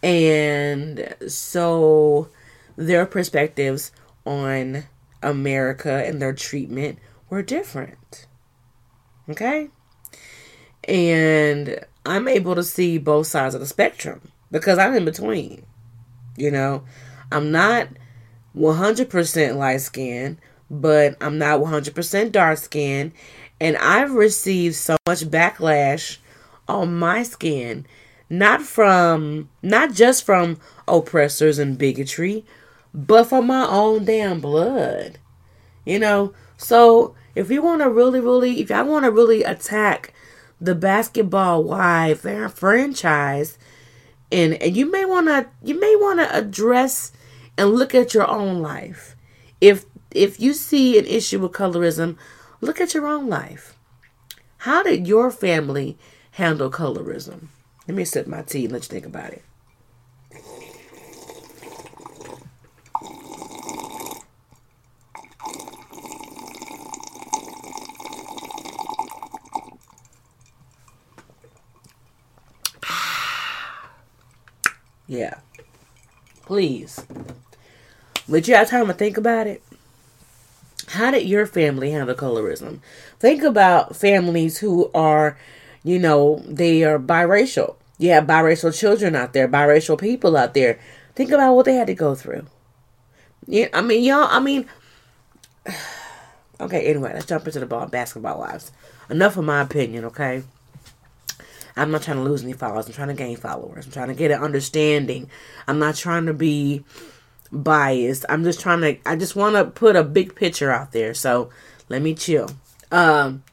And 0.03 1.15
so 1.27 2.29
their 2.75 3.05
perspectives 3.05 3.91
on 4.25 4.83
America 5.23 6.03
and 6.05 6.21
their 6.21 6.33
treatment 6.33 6.99
were 7.29 7.41
different. 7.41 8.27
Okay? 9.29 9.69
And 10.87 11.79
I'm 12.05 12.27
able 12.27 12.53
to 12.53 12.63
see 12.63 12.99
both 12.99 13.25
sides 13.25 13.55
of 13.55 13.61
the 13.61 13.67
spectrum 13.67 14.31
because 14.51 14.77
I'm 14.77 14.93
in 14.93 15.05
between. 15.05 15.65
You 16.37 16.51
know, 16.51 16.83
I'm 17.31 17.51
not 17.51 17.89
100% 18.55 19.55
light 19.57 19.81
skinned, 19.81 20.37
but 20.69 21.15
I'm 21.21 21.37
not 21.37 21.59
100% 21.59 22.31
dark 22.31 22.57
skinned. 22.57 23.11
And 23.59 23.77
I've 23.77 24.13
received 24.13 24.75
so 24.75 24.97
much 25.07 25.21
backlash 25.21 26.17
on 26.67 26.97
my 26.97 27.23
skin, 27.23 27.85
not 28.29 28.61
from, 28.61 29.49
not 29.61 29.93
just 29.93 30.25
from 30.25 30.59
oppressors 30.87 31.59
and 31.59 31.77
bigotry, 31.77 32.45
but 32.93 33.25
from 33.25 33.47
my 33.47 33.65
own 33.67 34.05
damn 34.05 34.39
blood. 34.39 35.19
You 35.85 35.99
know, 35.99 36.33
so 36.57 37.15
if 37.35 37.51
you 37.51 37.61
want 37.61 37.81
to 37.81 37.89
really, 37.89 38.19
really, 38.19 38.61
if 38.61 38.71
I 38.71 38.81
want 38.81 39.05
to 39.05 39.11
really 39.11 39.43
attack 39.43 40.13
the 40.59 40.75
basketball 40.75 41.63
wife 41.63 42.21
franchise, 42.53 43.57
and 44.31 44.53
and 44.61 44.75
you 44.75 44.89
may 44.91 45.05
want 45.05 45.27
to, 45.27 45.47
you 45.63 45.79
may 45.79 45.95
want 45.95 46.19
to 46.19 46.35
address 46.35 47.11
and 47.57 47.73
look 47.73 47.95
at 47.95 48.13
your 48.13 48.27
own 48.27 48.61
life. 48.61 49.15
If 49.61 49.85
if 50.11 50.39
you 50.39 50.53
see 50.53 50.97
an 50.97 51.05
issue 51.05 51.39
with 51.39 51.51
colorism, 51.51 52.17
look 52.61 52.79
at 52.79 52.93
your 52.93 53.07
own 53.07 53.27
life. 53.27 53.77
How 54.59 54.81
did 54.83 55.07
your 55.07 55.29
family 55.29 55.97
handle 56.31 56.71
colorism? 56.71 57.47
Let 57.87 57.95
me 57.95 58.05
sip 58.05 58.25
my 58.27 58.41
tea 58.41 58.65
and 58.65 58.73
let 58.73 58.83
you 58.83 58.89
think 58.89 59.05
about 59.05 59.33
it. 59.33 59.43
Yeah. 75.07 75.35
Please. 76.45 77.05
Would 78.27 78.47
you 78.47 78.55
have 78.55 78.69
time 78.69 78.87
to 78.87 78.93
think 78.93 79.17
about 79.17 79.47
it? 79.47 79.61
How 80.87 81.11
did 81.11 81.27
your 81.27 81.45
family 81.45 81.91
handle 81.91 82.15
colorism? 82.15 82.79
Think 83.19 83.43
about 83.43 83.95
families 83.95 84.59
who 84.59 84.91
are, 84.93 85.37
you 85.83 85.99
know, 85.99 86.43
they 86.47 86.83
are 86.83 86.99
biracial. 86.99 87.75
You 87.97 88.11
have 88.11 88.25
biracial 88.25 88.77
children 88.77 89.15
out 89.15 89.33
there, 89.33 89.47
biracial 89.47 89.99
people 89.99 90.37
out 90.37 90.53
there. 90.53 90.79
Think 91.15 91.31
about 91.31 91.55
what 91.55 91.65
they 91.65 91.75
had 91.75 91.87
to 91.87 91.95
go 91.95 92.13
through. 92.13 92.45
Yeah, 93.47 93.67
I 93.73 93.81
mean, 93.81 94.03
y'all, 94.03 94.27
I 94.29 94.39
mean, 94.39 94.65
okay, 96.59 96.85
anyway, 96.87 97.13
let's 97.13 97.25
jump 97.25 97.45
into 97.47 97.59
the 97.59 97.65
ball, 97.65 97.87
basketball 97.87 98.39
lives. 98.39 98.71
Enough 99.09 99.37
of 99.37 99.45
my 99.45 99.61
opinion, 99.61 100.05
okay? 100.05 100.43
I'm 101.77 101.91
not 101.91 102.03
trying 102.03 102.17
to 102.17 102.23
lose 102.23 102.43
any 102.43 102.53
followers. 102.53 102.87
I'm 102.87 102.93
trying 102.93 103.09
to 103.09 103.13
gain 103.13 103.37
followers. 103.37 103.85
I'm 103.85 103.91
trying 103.91 104.07
to 104.07 104.13
get 104.13 104.31
an 104.31 104.41
understanding. 104.41 105.29
I'm 105.67 105.79
not 105.79 105.95
trying 105.95 106.25
to 106.27 106.33
be 106.33 106.83
biased. 107.51 108.25
I'm 108.29 108.43
just 108.43 108.59
trying 108.59 108.81
to 108.81 108.97
I 109.05 109.15
just 109.15 109.35
want 109.35 109.55
to 109.55 109.65
put 109.65 109.95
a 109.95 110.03
big 110.03 110.35
picture 110.35 110.71
out 110.71 110.91
there. 110.91 111.13
So, 111.13 111.49
let 111.89 112.01
me 112.01 112.13
chill. 112.13 112.51
Um 112.91 113.43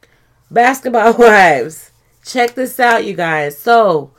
basketball 0.49 1.13
wives. 1.17 1.91
Check 2.25 2.55
this 2.55 2.79
out, 2.79 3.05
you 3.05 3.13
guys. 3.13 3.57
So, 3.57 4.11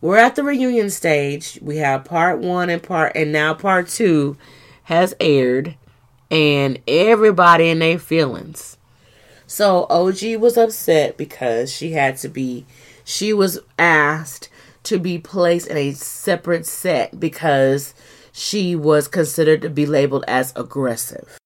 we're 0.00 0.18
at 0.18 0.36
the 0.36 0.42
reunion 0.42 0.90
stage. 0.90 1.58
We 1.62 1.78
have 1.78 2.04
part 2.04 2.40
1 2.40 2.68
and 2.68 2.82
part 2.82 3.12
and 3.14 3.32
now 3.32 3.54
part 3.54 3.88
2 3.88 4.36
has 4.84 5.14
aired 5.18 5.74
and 6.30 6.78
everybody 6.86 7.70
in 7.70 7.78
their 7.78 7.98
feelings. 7.98 8.76
So, 9.46 9.86
OG 9.88 10.36
was 10.38 10.56
upset 10.56 11.16
because 11.16 11.72
she 11.72 11.92
had 11.92 12.16
to 12.18 12.28
be 12.28 12.66
she 13.06 13.32
was 13.32 13.60
asked 13.78 14.48
to 14.82 14.98
be 14.98 15.16
placed 15.16 15.68
in 15.68 15.76
a 15.76 15.92
separate 15.92 16.66
set 16.66 17.18
because 17.18 17.94
she 18.32 18.74
was 18.74 19.06
considered 19.06 19.62
to 19.62 19.70
be 19.70 19.86
labeled 19.86 20.24
as 20.26 20.52
aggressive. 20.56 21.38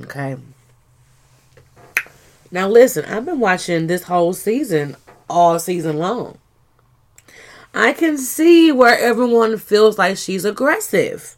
Okay. 0.00 0.36
Now, 2.52 2.68
listen, 2.68 3.04
I've 3.04 3.26
been 3.26 3.40
watching 3.40 3.88
this 3.88 4.04
whole 4.04 4.32
season 4.32 4.96
all 5.28 5.58
season 5.58 5.98
long. 5.98 6.38
I 7.74 7.92
can 7.92 8.16
see 8.16 8.70
where 8.70 8.96
everyone 8.96 9.58
feels 9.58 9.98
like 9.98 10.16
she's 10.16 10.44
aggressive. 10.44 11.36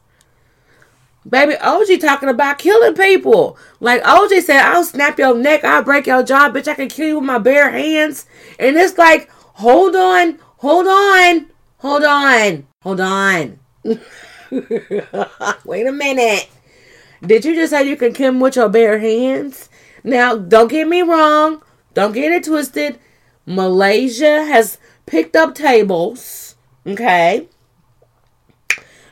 Baby, 1.28 1.56
OG 1.56 2.00
talking 2.00 2.28
about 2.28 2.58
killing 2.58 2.94
people. 2.94 3.56
Like 3.80 4.06
OG 4.06 4.30
said, 4.42 4.62
I'll 4.62 4.84
snap 4.84 5.18
your 5.18 5.34
neck, 5.34 5.64
I'll 5.64 5.82
break 5.82 6.06
your 6.06 6.22
jaw, 6.22 6.50
bitch. 6.50 6.68
I 6.68 6.75
can 6.75 6.88
kill 6.88 7.08
you 7.08 7.14
with 7.16 7.26
my 7.26 7.38
bare 7.38 7.70
hands. 7.70 8.26
And 8.58 8.76
it's 8.76 8.99
like, 8.99 9.30
hold 9.60 9.94
on, 9.94 10.38
hold 10.58 10.86
on, 10.86 11.46
hold 11.78 12.02
on, 12.02 12.66
hold 12.82 13.00
on. 13.00 13.58
Wait 15.64 15.86
a 15.86 15.92
minute. 15.92 16.48
Did 17.22 17.44
you 17.44 17.54
just 17.54 17.70
say 17.70 17.86
you 17.86 17.96
can 17.96 18.14
him 18.14 18.40
with 18.40 18.56
your 18.56 18.70
bare 18.70 18.98
hands? 18.98 19.68
Now, 20.02 20.36
don't 20.36 20.68
get 20.68 20.88
me 20.88 21.02
wrong. 21.02 21.62
Don't 21.92 22.12
get 22.12 22.32
it 22.32 22.44
twisted. 22.44 22.98
Malaysia 23.44 24.44
has 24.46 24.78
picked 25.04 25.36
up 25.36 25.54
tables. 25.54 26.56
Okay. 26.86 27.48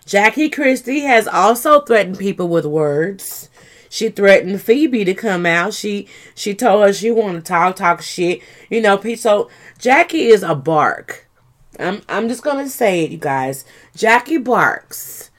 Jackie 0.06 0.48
Christie 0.48 1.00
has 1.00 1.28
also 1.28 1.82
threatened 1.82 2.18
people 2.18 2.48
with 2.48 2.64
words. 2.64 3.47
She 3.88 4.08
threatened 4.08 4.60
Phoebe 4.60 5.04
to 5.04 5.14
come 5.14 5.46
out. 5.46 5.74
She 5.74 6.08
she 6.34 6.54
told 6.54 6.84
her 6.84 6.92
she 6.92 7.10
want 7.10 7.36
to 7.36 7.42
talk 7.42 7.76
talk 7.76 8.02
shit. 8.02 8.40
You 8.68 8.80
know, 8.80 9.00
so 9.14 9.48
Jackie 9.78 10.26
is 10.26 10.42
a 10.42 10.54
bark. 10.54 11.28
I'm 11.78 12.02
I'm 12.08 12.28
just 12.28 12.42
gonna 12.42 12.68
say 12.68 13.04
it, 13.04 13.10
you 13.10 13.18
guys. 13.18 13.64
Jackie 13.94 14.38
barks. 14.38 15.30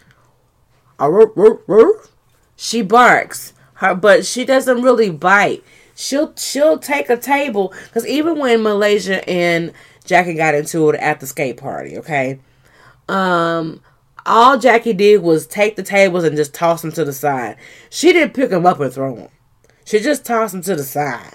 She 2.55 2.81
barks. 2.81 3.53
Her, 3.75 3.95
but 3.95 4.25
she 4.25 4.43
doesn't 4.43 4.81
really 4.81 5.09
bite. 5.09 5.63
She'll 5.95 6.33
she'll 6.35 6.77
take 6.77 7.09
a 7.09 7.17
table 7.17 7.73
because 7.85 8.05
even 8.05 8.39
when 8.39 8.63
Malaysia 8.63 9.27
and 9.29 9.73
Jackie 10.05 10.33
got 10.33 10.55
into 10.55 10.89
it 10.89 10.99
at 10.99 11.19
the 11.19 11.27
skate 11.27 11.57
party, 11.57 11.97
okay, 11.97 12.39
um, 13.07 13.81
all 14.29 14.59
Jackie 14.59 14.93
did 14.93 15.23
was 15.23 15.47
take 15.47 15.75
the 15.75 15.83
tables 15.83 16.23
and 16.23 16.37
just 16.37 16.53
toss 16.53 16.83
them 16.83 16.91
to 16.91 17.03
the 17.03 17.11
side. 17.11 17.57
She 17.89 18.13
didn't 18.13 18.35
pick 18.35 18.51
them 18.51 18.65
up 18.65 18.79
and 18.79 18.93
throw 18.93 19.15
them. 19.15 19.29
She 19.85 19.99
just 19.99 20.23
tossed 20.23 20.53
them 20.53 20.61
to 20.61 20.75
the 20.75 20.83
side. 20.83 21.33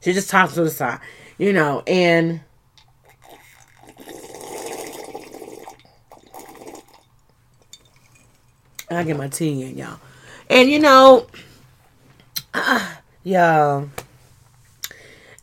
She 0.00 0.14
just 0.14 0.30
tossed 0.30 0.54
them 0.54 0.64
to 0.64 0.70
the 0.70 0.74
side, 0.74 1.00
you 1.36 1.52
know, 1.52 1.82
and 1.86 2.40
I 8.90 9.04
get 9.04 9.18
my 9.18 9.28
tea 9.28 9.62
in, 9.62 9.76
y'all. 9.76 10.00
And 10.48 10.70
you 10.70 10.78
know, 10.78 11.26
uh, 12.54 12.94
y'all, 13.24 13.90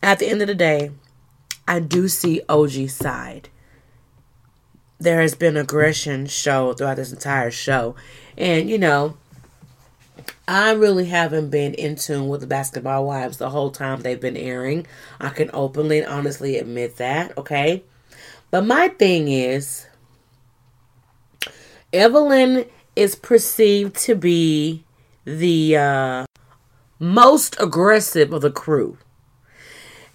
at 0.02 0.18
the 0.18 0.26
end 0.26 0.42
of 0.42 0.48
the 0.48 0.56
day, 0.56 0.90
I 1.68 1.78
do 1.78 2.08
see 2.08 2.40
OG 2.48 2.88
side. 2.88 3.48
There 4.98 5.20
has 5.20 5.34
been 5.34 5.56
aggression 5.56 6.26
show 6.26 6.72
throughout 6.72 6.96
this 6.96 7.12
entire 7.12 7.50
show. 7.50 7.94
And 8.38 8.70
you 8.70 8.78
know, 8.78 9.16
I 10.46 10.72
really 10.72 11.06
haven't 11.06 11.50
been 11.50 11.74
in 11.74 11.96
tune 11.96 12.28
with 12.28 12.40
the 12.40 12.46
basketball 12.46 13.06
wives 13.06 13.38
the 13.38 13.50
whole 13.50 13.70
time 13.70 14.00
they've 14.00 14.20
been 14.20 14.36
airing. 14.36 14.86
I 15.20 15.30
can 15.30 15.50
openly 15.52 15.98
and 15.98 16.06
honestly 16.06 16.58
admit 16.58 16.96
that, 16.96 17.36
okay? 17.38 17.82
But 18.50 18.66
my 18.66 18.88
thing 18.88 19.28
is, 19.28 19.86
Evelyn 21.92 22.66
is 22.94 23.14
perceived 23.14 23.96
to 23.96 24.14
be 24.14 24.84
the 25.24 25.76
uh, 25.76 26.24
most 26.98 27.56
aggressive 27.58 28.32
of 28.32 28.42
the 28.42 28.50
crew. 28.50 28.98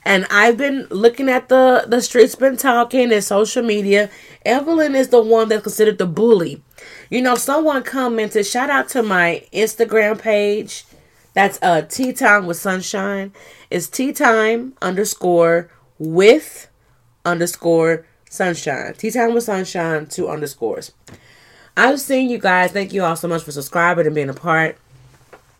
And 0.06 0.25
I've 0.32 0.58
been 0.58 0.88
looking 0.89 1.29
at 1.29 1.50
the 1.50 1.86
the 1.88 2.01
streets 2.01 2.36
been 2.36 2.58
talking 2.58 3.12
and 3.12 3.24
social 3.24 3.63
media. 3.63 4.10
Evelyn 4.46 4.96
is 4.96 5.10
the 5.10 5.22
one 5.22 5.50
that's 5.50 5.63
considered 5.63 5.98
the 5.98 6.08
bully. 6.08 6.63
You 7.10 7.22
know, 7.22 7.36
someone 7.36 7.84
commented, 7.84 8.46
shout 8.46 8.70
out 8.70 8.88
to 8.89 9.03
my 9.03 9.44
Instagram 9.53 10.20
page. 10.20 10.86
That's 11.34 11.60
uh 11.62 11.82
tea 11.82 12.13
time 12.13 12.46
with 12.46 12.58
sunshine. 12.58 13.34
It's 13.70 13.88
tea 13.88 14.13
time 14.13 14.74
underscore 14.82 15.70
with 15.98 16.70
underscore 17.25 18.06
sunshine. 18.29 18.94
Tea 18.94 19.12
time 19.12 19.34
with 19.34 19.44
sunshine, 19.44 20.08
two 20.08 20.29
underscores. 20.29 20.91
I've 21.75 22.00
seen 22.00 22.29
you 22.29 22.39
guys. 22.39 22.72
Thank 22.72 22.94
you 22.94 23.03
all 23.03 23.15
so 23.15 23.27
much 23.27 23.44
for 23.44 23.51
subscribing 23.51 24.06
and 24.06 24.15
being 24.15 24.29
a 24.29 24.34
part 24.34 24.77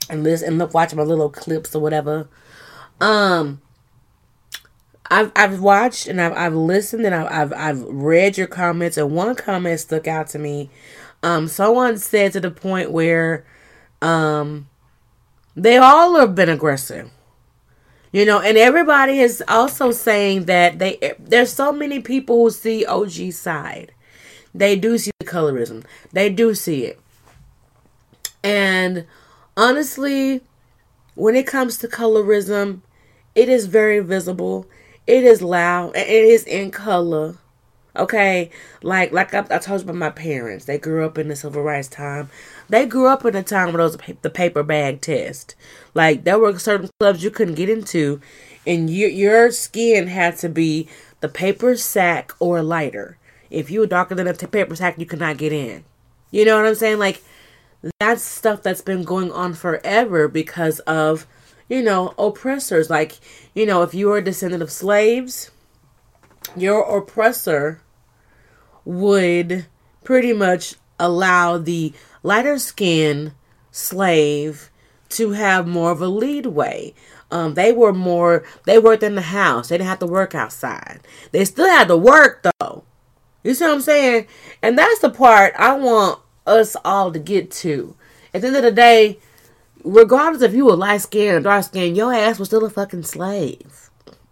and 0.10 0.24
listen 0.24 0.48
and 0.48 0.58
look 0.58 0.74
watching 0.74 0.98
my 0.98 1.04
little 1.04 1.30
clips 1.30 1.76
or 1.76 1.82
whatever. 1.82 2.28
Um 3.00 3.62
I've 5.10 5.32
I've 5.36 5.60
watched 5.62 6.08
and 6.08 6.22
I've 6.22 6.34
I've 6.34 6.54
listened 6.54 7.06
and 7.06 7.16
I've 7.16 7.32
I've, 7.32 7.54
I've 7.54 7.84
read 7.84 8.38
your 8.38 8.48
comments 8.48 8.98
and 8.98 9.12
one 9.12 9.36
comment 9.36 9.80
stuck 9.80 10.08
out 10.08 10.28
to 10.30 10.40
me. 10.40 10.70
Um 11.24 11.48
someone 11.48 11.98
said 11.98 12.34
to 12.34 12.40
the 12.40 12.52
point 12.52 12.92
where 12.92 13.46
um 14.02 14.70
they 15.56 15.78
all 15.78 16.20
have 16.20 16.36
been 16.36 16.50
aggressive. 16.50 17.10
You 18.12 18.26
know, 18.26 18.40
and 18.40 18.58
everybody 18.58 19.20
is 19.20 19.44
also 19.48 19.92
saying 19.92 20.46
that 20.46 20.80
they 20.80 21.14
there's 21.20 21.54
so 21.54 21.72
many 21.72 22.00
people 22.00 22.44
who 22.44 22.50
see 22.52 22.86
OG 22.86 23.34
side. 23.34 23.94
They 24.54 24.76
do 24.76 24.98
see 24.98 25.12
the 25.20 25.26
colorism. 25.26 25.86
They 26.12 26.30
do 26.30 26.56
see 26.56 26.86
it. 26.86 27.00
And 28.44 29.06
honestly, 29.56 30.42
when 31.16 31.36
it 31.36 31.46
comes 31.46 31.78
to 31.80 31.88
colorism, 31.88 32.82
it 33.36 33.50
is 33.50 33.68
very 33.68 34.00
visible. 34.00 34.66
It 35.10 35.24
is 35.24 35.42
loud 35.42 35.96
and 35.96 36.08
it 36.08 36.24
is 36.24 36.44
in 36.44 36.70
color. 36.70 37.38
Okay, 37.96 38.52
like 38.84 39.12
like 39.12 39.34
I, 39.34 39.40
I, 39.40 39.58
told 39.58 39.82
you 39.82 39.86
about 39.86 39.96
my 39.96 40.12
parents. 40.12 40.66
They 40.66 40.78
grew 40.78 41.04
up 41.04 41.18
in 41.18 41.30
the 41.30 41.36
civil 41.36 41.64
rights 41.64 41.88
time. 41.88 42.30
They 42.70 42.86
grew 42.86 43.08
up 43.08 43.26
in 43.26 43.36
a 43.36 43.42
time 43.42 43.74
where 43.74 43.78
there 43.78 43.86
was 43.86 43.98
the 44.22 44.30
paper 44.30 44.62
bag 44.62 45.02
test. 45.02 45.56
Like 45.96 46.26
there 46.26 46.38
were 46.38 46.60
certain 46.60 46.92
clubs 47.00 47.24
you 47.24 47.32
couldn't 47.32 47.56
get 47.56 47.72
into, 47.72 48.22
and 48.68 48.88
you, 48.88 49.08
your 49.08 49.50
skin 49.50 50.06
had 50.10 50.38
to 50.38 50.48
be 50.48 50.88
the 51.22 51.28
paper 51.28 51.76
sack 51.76 52.32
or 52.38 52.62
lighter. 52.62 53.18
If 53.50 53.72
you 53.72 53.80
were 53.80 53.88
darker 53.88 54.14
than 54.14 54.28
a 54.28 54.34
t- 54.34 54.46
paper 54.46 54.76
sack, 54.76 55.00
you 55.00 55.08
could 55.08 55.20
not 55.20 55.40
get 55.40 55.52
in. 55.52 55.86
You 56.30 56.46
know 56.46 56.56
what 56.56 56.68
I'm 56.68 56.76
saying? 56.76 57.00
Like 57.00 57.24
that's 58.00 58.22
stuff 58.22 58.62
that's 58.62 58.82
been 58.82 59.02
going 59.02 59.32
on 59.32 59.56
forever 59.56 60.28
because 60.28 60.78
of 60.82 61.26
you 61.70 61.82
know 61.82 62.14
oppressors. 62.18 62.90
Like 62.90 63.20
you 63.54 63.66
know, 63.66 63.84
if 63.84 63.94
you 63.94 64.08
were 64.08 64.18
a 64.18 64.24
descendant 64.24 64.62
of 64.62 64.72
slaves 64.72 65.52
your 66.56 66.98
oppressor 66.98 67.82
would 68.86 69.66
pretty 70.04 70.34
much 70.34 70.76
allow 71.00 71.58
the 71.58 71.94
lighter 72.24 72.58
skinned 72.58 73.34
slave 73.72 74.70
to 75.10 75.32
have 75.32 75.68
more 75.68 75.92
of 75.92 76.02
a 76.02 76.08
leadway. 76.08 76.94
Um, 77.32 77.54
they 77.54 77.72
were 77.72 77.94
more, 77.94 78.44
they 78.66 78.80
worked 78.80 79.04
in 79.04 79.16
the 79.16 79.22
house. 79.22 79.70
They 79.70 79.78
didn't 79.78 79.90
have 79.90 80.00
to 80.00 80.08
work 80.08 80.34
outside. 80.34 81.02
They 81.32 81.46
still 81.46 81.68
had 81.68 81.88
to 81.90 81.98
work 81.98 82.44
though. 82.60 82.84
You 83.44 83.54
see 83.54 83.66
what 83.66 83.74
I'm 83.74 83.82
saying? 83.82 84.28
And 84.62 84.78
that's 84.78 85.00
the 85.00 85.10
part 85.10 85.54
I 85.58 85.76
want 85.76 86.20
us 86.46 86.76
all 86.84 87.12
to 87.12 87.20
get 87.20 87.52
to. 87.52 87.96
At 88.34 88.42
the 88.42 88.48
end 88.48 88.58
of 88.58 88.64
the 88.64 88.72
day, 88.72 89.20
regardless 89.84 90.42
if 90.42 90.54
you 90.54 90.66
were 90.66 90.76
light 90.76 91.02
skinned 91.02 91.38
or 91.38 91.40
dark 91.42 91.66
skinned, 91.66 91.98
your 91.98 92.14
ass 92.14 92.40
was 92.40 92.50
still 92.50 92.66
a 92.66 92.70
fucking 92.70 93.04
slave. 93.04 93.90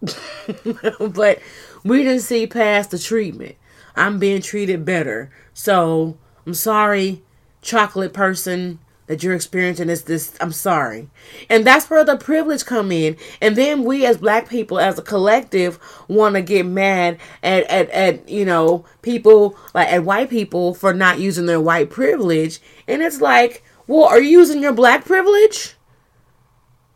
but 1.00 1.40
we 1.84 2.02
didn't 2.02 2.20
see 2.20 2.46
past 2.46 2.90
the 2.90 2.98
treatment. 2.98 3.56
I'm 3.96 4.18
being 4.18 4.42
treated 4.42 4.84
better. 4.84 5.30
So 5.54 6.16
I'm 6.46 6.54
sorry, 6.54 7.22
chocolate 7.62 8.12
person 8.12 8.78
that 9.08 9.22
you're 9.22 9.34
experiencing 9.34 9.88
this 9.88 10.02
this 10.02 10.36
I'm 10.40 10.52
sorry. 10.52 11.08
And 11.50 11.66
that's 11.66 11.90
where 11.90 12.04
the 12.04 12.16
privilege 12.16 12.64
come 12.64 12.92
in. 12.92 13.16
And 13.40 13.56
then 13.56 13.82
we 13.82 14.06
as 14.06 14.18
black 14.18 14.48
people 14.48 14.78
as 14.78 14.98
a 14.98 15.02
collective 15.02 15.78
want 16.06 16.36
to 16.36 16.42
get 16.42 16.66
mad 16.66 17.18
at, 17.42 17.64
at 17.64 17.90
at 17.90 18.28
you 18.28 18.44
know 18.44 18.84
people 19.02 19.56
like 19.74 19.88
at 19.88 20.04
white 20.04 20.30
people 20.30 20.74
for 20.74 20.94
not 20.94 21.18
using 21.18 21.46
their 21.46 21.60
white 21.60 21.90
privilege. 21.90 22.60
And 22.86 23.02
it's 23.02 23.20
like, 23.20 23.64
well, 23.88 24.04
are 24.04 24.20
you 24.20 24.28
using 24.28 24.62
your 24.62 24.74
black 24.74 25.04
privilege? 25.04 25.74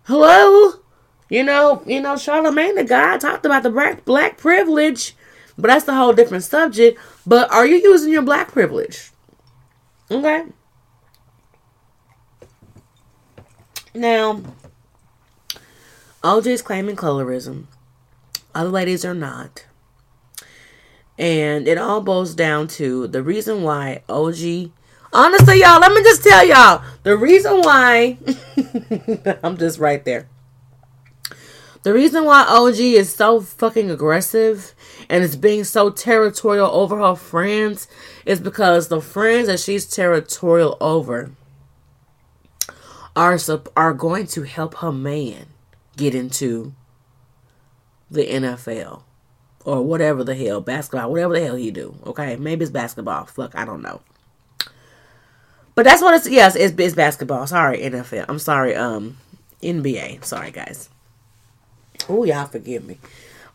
Hello? 0.05 0.75
You 1.31 1.43
know, 1.43 1.83
you 1.87 2.01
know, 2.01 2.15
Charlamagne 2.15 2.75
tha 2.75 2.85
God 2.85 3.19
talked 3.19 3.47
about 3.47 3.63
the 3.63 3.71
black 3.71 4.05
black 4.05 4.37
privilege, 4.37 5.17
but 5.57 5.69
that's 5.69 5.89
a 5.89 5.95
whole 5.95 6.13
different 6.13 6.45
subject. 6.45 7.01
But 7.27 7.51
are 7.51 7.65
you 7.65 7.77
using 7.77 8.13
your 8.13 8.23
black 8.23 8.53
privilege? 8.53 9.11
Okay. 10.11 10.45
Now, 13.95 14.43
OG 16.23 16.47
is 16.47 16.63
claiming 16.63 16.97
colorism. 16.97 17.65
Other 18.55 18.69
ladies 18.69 19.05
are 19.05 19.15
not. 19.15 19.65
And 21.19 21.67
it 21.67 21.79
all 21.79 22.03
boils 22.03 22.35
down 22.35 22.69
to 22.69 23.07
the 23.07 23.23
reason 23.23 23.63
why 23.63 24.03
OG. 24.11 24.73
Honestly, 25.13 25.61
y'all, 25.61 25.79
let 25.79 25.93
me 25.93 26.03
just 26.03 26.25
tell 26.25 26.47
y'all 26.47 26.83
the 27.03 27.17
reason 27.17 27.61
why. 27.61 28.17
I'm 29.43 29.59
just 29.59 29.79
right 29.79 30.03
there. 30.05 30.29
The 31.83 31.93
reason 31.93 32.25
why 32.25 32.45
OG 32.49 32.79
is 32.79 33.13
so 33.13 33.41
fucking 33.41 33.91
aggressive 33.91 34.75
and 35.11 35.23
is 35.23 35.37
being 35.37 35.65
so 35.65 35.91
territorial 35.91 36.71
over 36.71 36.99
her 36.99 37.17
friends 37.17 37.89
is 38.25 38.41
because 38.41 38.89
the 38.89 39.01
friends 39.01 39.49
that 39.49 39.61
she's 39.61 39.85
territorial 39.85 40.77
over 40.81 41.33
are 43.15 43.37
are 43.77 43.93
going 43.93 44.27
to 44.29 44.43
help 44.43 44.77
her 44.77 44.93
man 44.93 45.47
get 45.97 46.15
into 46.15 46.73
the 48.11 48.25
NFL 48.25 49.03
or 49.65 49.83
whatever 49.83 50.25
the 50.25 50.35
hell 50.35 50.61
basketball, 50.61 51.11
whatever 51.11 51.35
the 51.35 51.45
hell 51.45 51.57
he 51.57 51.71
do. 51.71 51.97
Okay, 52.07 52.37
maybe 52.37 52.63
it's 52.63 52.71
basketball. 52.71 53.27
Fuck, 53.27 53.55
I 53.55 53.65
don't 53.65 53.83
know. 53.83 54.01
But 55.75 55.85
that's 55.85 56.03
what 56.03 56.15
it's. 56.15 56.29
Yes, 56.29 56.57
it's, 56.57 56.79
it's 56.79 56.95
basketball. 56.95 57.47
Sorry, 57.47 57.79
NFL. 57.79 58.27
I'm 58.29 58.39
sorry. 58.39 58.75
Um, 58.75 59.19
NBA. 59.63 60.25
Sorry, 60.25 60.51
guys. 60.51 60.91
Oh, 62.09 62.25
y'all 62.25 62.47
forgive 62.47 62.85
me. 62.85 62.99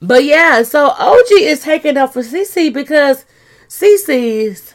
But 0.01 0.23
yeah, 0.23 0.63
so 0.63 0.89
OG 0.89 1.27
is 1.31 1.61
taking 1.61 1.97
up 1.97 2.13
for 2.13 2.21
CC 2.21 2.71
because 2.71 3.25
CC's 3.67 4.73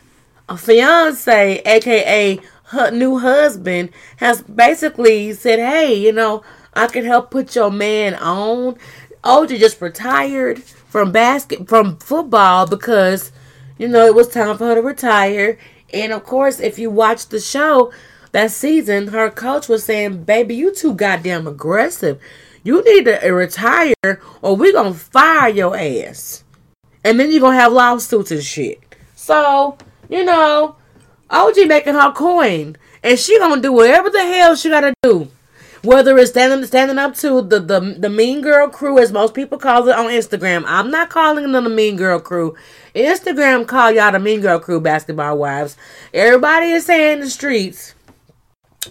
fiance, 0.57 1.63
aka 1.65 2.41
her 2.65 2.91
new 2.91 3.19
husband, 3.19 3.91
has 4.17 4.43
basically 4.43 5.33
said, 5.33 5.59
"Hey, 5.59 5.95
you 5.95 6.13
know, 6.13 6.43
I 6.75 6.87
can 6.87 7.05
help 7.05 7.31
put 7.31 7.55
your 7.55 7.71
man 7.71 8.15
on." 8.15 8.77
OG 9.25 9.51
just 9.51 9.81
retired 9.81 10.63
from 10.63 11.13
basket 11.13 11.69
from 11.69 11.97
football 11.99 12.67
because 12.67 13.31
you 13.79 13.87
know 13.87 14.05
it 14.05 14.15
was 14.15 14.29
time 14.29 14.59
for 14.59 14.67
her 14.67 14.75
to 14.75 14.83
retire. 14.83 15.57
And 15.93 16.13
of 16.13 16.25
course, 16.25 16.61
if 16.61 16.79
you 16.79 16.91
watch 16.91 17.27
the 17.29 17.41
show 17.41 17.93
that 18.33 18.51
season, 18.51 19.09
her 19.09 19.31
coach 19.31 19.69
was 19.69 19.85
saying, 19.85 20.25
"Baby, 20.25 20.55
you 20.55 20.75
too 20.75 20.95
goddamn 20.95 21.47
aggressive." 21.47 22.19
You 22.65 22.83
need 22.85 23.07
to 23.07 23.19
retire 23.33 24.21
or 24.41 24.57
we're 24.57 24.73
going 24.73 24.93
to 24.93 24.99
fire 24.99 25.49
your 25.49 25.77
ass. 25.77 26.45
And 27.05 27.19
then 27.19 27.33
you're 27.33 27.41
going 27.41 27.57
to 27.57 27.61
have 27.61 27.73
lawsuits 27.73 28.31
and 28.31 28.43
shit. 28.43 28.79
So, 29.17 29.77
you 30.09 30.25
know, 30.25 30.77
OG 31.31 31.67
making 31.67 31.95
her 31.95 32.13
coin. 32.13 32.77
And 33.03 33.19
she 33.19 33.39
going 33.39 33.57
to 33.57 33.61
do 33.61 33.73
whatever 33.73 34.11
the 34.11 34.21
hell 34.21 34.55
she 34.55 34.69
got 34.71 34.83
to 34.83 34.95
do. 35.03 35.29
Whether 35.83 36.17
it's 36.17 36.31
standing 36.31 36.65
standing 36.65 36.99
up 36.99 37.15
to 37.17 37.43
the, 37.43 37.59
the 37.59 37.81
the 37.99 38.09
mean 38.09 38.41
girl 38.41 38.69
crew, 38.69 38.99
as 38.99 39.11
most 39.11 39.35
people 39.35 39.59
call 39.59 39.89
it 39.89 39.97
on 39.97 40.07
Instagram. 40.07 40.63
I'm 40.67 40.91
not 40.91 41.11
calling 41.11 41.51
them 41.51 41.65
the 41.65 41.71
mean 41.71 41.97
girl 41.97 42.21
crew. 42.21 42.55
Instagram 42.95 43.67
call 43.67 43.91
y'all 43.91 44.13
the 44.13 44.21
mean 44.21 44.41
girl 44.41 44.61
crew 44.61 44.81
basketball 44.81 45.39
wives. 45.39 45.77
Everybody 46.15 46.67
is 46.71 46.87
saying 46.87 47.15
in 47.15 47.21
the 47.21 47.31
streets 47.31 47.95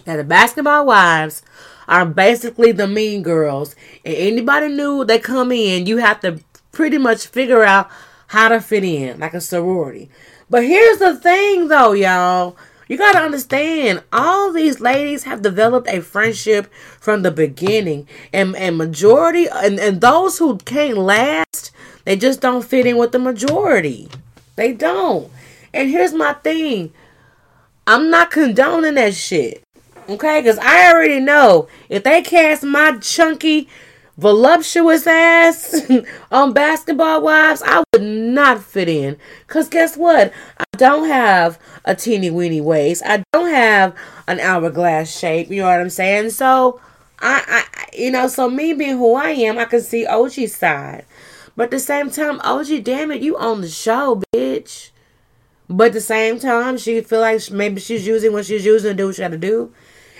that 0.04 0.16
the 0.16 0.24
basketball 0.24 0.84
wives 0.84 1.42
are 1.88 2.04
basically 2.04 2.72
the 2.72 2.86
mean 2.86 3.22
girls. 3.22 3.74
And 4.04 4.14
anybody 4.14 4.68
new 4.68 5.04
that 5.06 5.22
come 5.22 5.50
in, 5.52 5.86
you 5.86 5.98
have 5.98 6.20
to 6.20 6.40
pretty 6.72 6.98
much 6.98 7.26
figure 7.26 7.62
out 7.62 7.90
how 8.28 8.48
to 8.48 8.60
fit 8.60 8.84
in, 8.84 9.20
like 9.20 9.34
a 9.34 9.40
sorority. 9.40 10.10
But 10.48 10.64
here's 10.64 10.98
the 10.98 11.16
thing 11.16 11.68
though, 11.68 11.92
y'all. 11.92 12.56
You 12.92 12.98
gotta 12.98 13.20
understand, 13.20 14.02
all 14.12 14.52
these 14.52 14.78
ladies 14.78 15.24
have 15.24 15.40
developed 15.40 15.88
a 15.88 16.02
friendship 16.02 16.70
from 17.00 17.22
the 17.22 17.30
beginning. 17.30 18.06
And 18.34 18.54
and 18.54 18.76
majority 18.76 19.46
and, 19.48 19.80
and 19.80 20.02
those 20.02 20.36
who 20.36 20.58
can't 20.58 20.98
last, 20.98 21.70
they 22.04 22.16
just 22.16 22.42
don't 22.42 22.62
fit 22.62 22.84
in 22.84 22.98
with 22.98 23.12
the 23.12 23.18
majority. 23.18 24.10
They 24.56 24.74
don't. 24.74 25.32
And 25.72 25.88
here's 25.88 26.12
my 26.12 26.34
thing. 26.34 26.92
I'm 27.86 28.10
not 28.10 28.30
condoning 28.30 28.96
that 28.96 29.14
shit. 29.14 29.62
Okay, 30.06 30.42
because 30.42 30.58
I 30.58 30.92
already 30.92 31.18
know 31.18 31.68
if 31.88 32.04
they 32.04 32.20
cast 32.20 32.62
my 32.62 32.98
chunky, 32.98 33.70
voluptuous 34.18 35.06
ass 35.06 35.74
on 35.90 36.06
um, 36.30 36.52
basketball 36.52 37.22
wives, 37.22 37.62
I 37.64 37.82
would 37.92 38.02
not 38.02 38.62
fit 38.62 38.88
in. 38.88 39.16
Because 39.46 39.68
guess 39.68 39.96
what? 39.96 40.32
I 40.58 40.64
don't 40.76 41.08
have 41.08 41.58
a 41.84 41.94
teeny 41.94 42.30
weeny 42.30 42.60
waist. 42.60 43.02
I 43.04 43.22
don't 43.32 43.50
have 43.50 43.94
an 44.28 44.40
hourglass 44.40 45.16
shape. 45.16 45.50
You 45.50 45.62
know 45.62 45.68
what 45.68 45.80
I'm 45.80 45.90
saying? 45.90 46.30
So 46.30 46.80
I, 47.20 47.42
I, 47.46 47.96
you 47.96 48.10
know, 48.10 48.26
so 48.26 48.48
me 48.50 48.72
being 48.72 48.98
who 48.98 49.14
I 49.14 49.30
am, 49.30 49.58
I 49.58 49.64
can 49.64 49.80
see 49.80 50.06
OG's 50.06 50.54
side. 50.54 51.04
But 51.56 51.64
at 51.64 51.70
the 51.70 51.80
same 51.80 52.10
time, 52.10 52.40
OG, 52.40 52.84
damn 52.84 53.10
it, 53.10 53.22
you 53.22 53.36
on 53.36 53.60
the 53.60 53.68
show, 53.68 54.22
bitch. 54.34 54.90
But 55.68 55.88
at 55.88 55.92
the 55.92 56.00
same 56.00 56.38
time, 56.38 56.76
she 56.78 57.00
feel 57.02 57.20
like 57.20 57.50
maybe 57.50 57.80
she's 57.80 58.06
using 58.06 58.32
what 58.32 58.46
she's 58.46 58.64
using 58.64 58.90
to 58.90 58.94
do 58.94 59.06
what 59.06 59.16
she 59.16 59.22
got 59.22 59.28
to 59.28 59.38
do. 59.38 59.72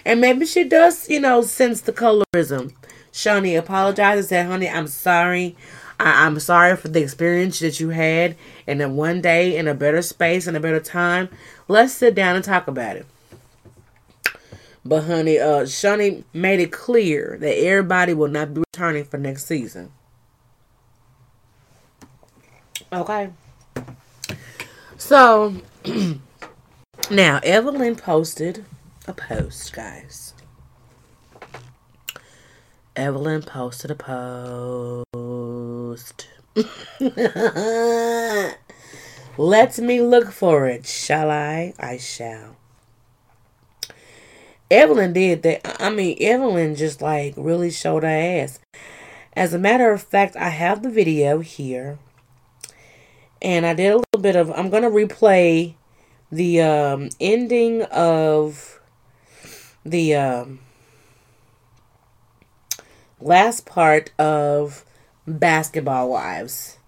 And 0.04 0.20
maybe 0.20 0.46
she 0.46 0.64
does, 0.64 1.08
you 1.08 1.20
know, 1.20 1.42
sense 1.42 1.80
the 1.80 1.92
colorism. 1.92 2.74
Shaunie 3.12 3.58
apologized 3.58 4.18
and 4.18 4.26
said, 4.28 4.46
honey, 4.46 4.68
I'm 4.68 4.86
sorry. 4.86 5.56
I- 6.00 6.26
I'm 6.26 6.40
sorry 6.40 6.76
for 6.76 6.88
the 6.88 7.02
experience 7.02 7.58
that 7.60 7.78
you 7.80 7.90
had. 7.90 8.36
And 8.66 8.80
then 8.80 8.96
one 8.96 9.20
day, 9.20 9.56
in 9.56 9.68
a 9.68 9.74
better 9.74 10.02
space 10.02 10.46
and 10.46 10.56
a 10.56 10.60
better 10.60 10.80
time, 10.80 11.28
let's 11.68 11.92
sit 11.92 12.14
down 12.14 12.36
and 12.36 12.44
talk 12.44 12.66
about 12.66 12.96
it. 12.96 13.06
But 14.84 15.04
honey, 15.04 15.38
uh, 15.38 15.62
Shaunie 15.62 16.24
made 16.32 16.58
it 16.58 16.72
clear 16.72 17.36
that 17.40 17.54
everybody 17.56 18.14
will 18.14 18.28
not 18.28 18.52
be 18.52 18.60
returning 18.60 19.04
for 19.04 19.16
next 19.16 19.46
season. 19.46 19.92
Okay. 22.92 23.30
So 24.96 25.54
now 27.10 27.40
Evelyn 27.44 27.96
posted 27.96 28.64
a 29.06 29.12
post, 29.12 29.72
guys. 29.72 30.34
Evelyn 32.94 33.42
posted 33.42 33.90
a 33.90 33.94
post. 33.94 35.06
Let 39.38 39.78
me 39.78 40.02
look 40.02 40.30
for 40.30 40.66
it, 40.66 40.84
shall 40.84 41.30
I? 41.30 41.72
I 41.78 41.96
shall. 41.96 42.56
Evelyn 44.70 45.14
did 45.14 45.42
that. 45.42 45.80
I 45.80 45.88
mean, 45.88 46.18
Evelyn 46.20 46.74
just 46.74 47.00
like 47.00 47.32
really 47.38 47.70
showed 47.70 48.02
her 48.02 48.08
ass. 48.08 48.60
As 49.32 49.54
a 49.54 49.58
matter 49.58 49.90
of 49.90 50.02
fact, 50.02 50.36
I 50.36 50.50
have 50.50 50.82
the 50.82 50.90
video 50.90 51.40
here. 51.40 51.98
And 53.40 53.64
I 53.64 53.72
did 53.72 53.90
a 53.90 53.96
little 53.96 54.20
bit 54.20 54.36
of, 54.36 54.50
I'm 54.50 54.68
going 54.68 54.82
to 54.82 54.90
replay 54.90 55.76
the 56.30 56.60
um, 56.60 57.08
ending 57.18 57.84
of 57.84 58.80
the 59.84 60.14
um, 60.14 60.60
last 63.22 63.66
part 63.66 64.10
of 64.18 64.84
Basketball 65.26 66.10
Wives. 66.10 66.78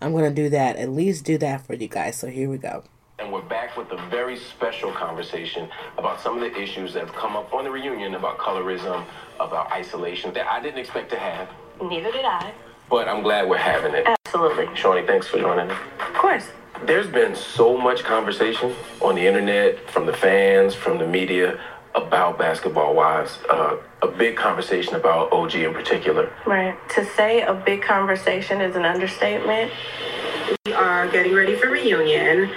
I'm 0.00 0.12
going 0.12 0.24
to 0.24 0.42
do 0.42 0.48
that, 0.50 0.76
at 0.76 0.90
least 0.90 1.24
do 1.24 1.38
that 1.38 1.66
for 1.66 1.74
you 1.74 1.88
guys. 1.88 2.16
So 2.16 2.26
here 2.28 2.50
we 2.50 2.58
go. 2.58 2.84
And 3.18 3.32
we're 3.32 3.42
back 3.42 3.76
with 3.76 3.90
a 3.92 3.96
very 4.10 4.36
special 4.36 4.90
conversation 4.92 5.68
about 5.96 6.20
some 6.20 6.34
of 6.34 6.40
the 6.40 6.60
issues 6.60 6.92
that 6.94 7.06
have 7.06 7.14
come 7.14 7.36
up 7.36 7.54
on 7.54 7.64
the 7.64 7.70
reunion 7.70 8.16
about 8.16 8.38
colorism, 8.38 9.04
about 9.38 9.70
isolation 9.72 10.34
that 10.34 10.46
I 10.50 10.60
didn't 10.60 10.78
expect 10.80 11.10
to 11.10 11.18
have, 11.18 11.48
Neither 11.80 12.10
did 12.10 12.24
I. 12.24 12.52
but 12.90 13.08
I'm 13.08 13.22
glad 13.22 13.48
we're 13.48 13.56
having 13.56 13.94
it. 13.94 14.06
Absolutely. 14.26 14.66
Shaunie, 14.74 15.06
thanks 15.06 15.28
for 15.28 15.38
joining 15.38 15.70
us. 15.70 15.78
Of 16.00 16.14
course. 16.14 16.48
There's 16.86 17.06
been 17.06 17.36
so 17.36 17.78
much 17.78 18.02
conversation 18.02 18.74
on 19.00 19.14
the 19.14 19.24
internet, 19.26 19.88
from 19.90 20.06
the 20.06 20.12
fans, 20.12 20.74
from 20.74 20.98
the 20.98 21.06
media, 21.06 21.58
about 21.94 22.38
basketball 22.38 22.94
wives. 22.94 23.38
Uh, 23.48 23.76
a 24.02 24.08
big 24.08 24.36
conversation 24.36 24.94
about 24.94 25.32
OG 25.32 25.54
in 25.54 25.72
particular. 25.72 26.32
Right. 26.46 26.76
To 26.90 27.04
say 27.04 27.42
a 27.42 27.54
big 27.54 27.82
conversation 27.82 28.60
is 28.60 28.76
an 28.76 28.84
understatement. 28.84 29.72
We 30.66 30.72
are 30.72 31.08
getting 31.08 31.34
ready 31.34 31.56
for 31.56 31.68
reunion, 31.68 32.50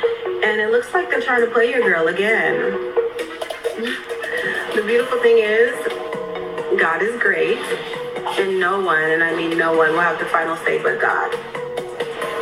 and 0.43 0.61
it 0.61 0.71
looks 0.71 0.93
like 0.93 1.09
they're 1.09 1.21
trying 1.21 1.45
to 1.45 1.51
play 1.51 1.69
your 1.69 1.81
girl 1.81 2.07
again. 2.07 2.71
The 4.75 4.83
beautiful 4.85 5.21
thing 5.21 5.37
is, 5.37 5.73
God 6.79 7.01
is 7.01 7.19
great, 7.21 7.57
and 8.39 8.59
no 8.59 8.81
one, 8.81 9.01
and 9.01 9.23
I 9.23 9.35
mean 9.35 9.57
no 9.57 9.75
one, 9.75 9.91
will 9.91 9.99
have 9.99 10.19
the 10.19 10.25
final 10.25 10.55
say 10.57 10.81
but 10.81 10.99
God. 10.99 11.31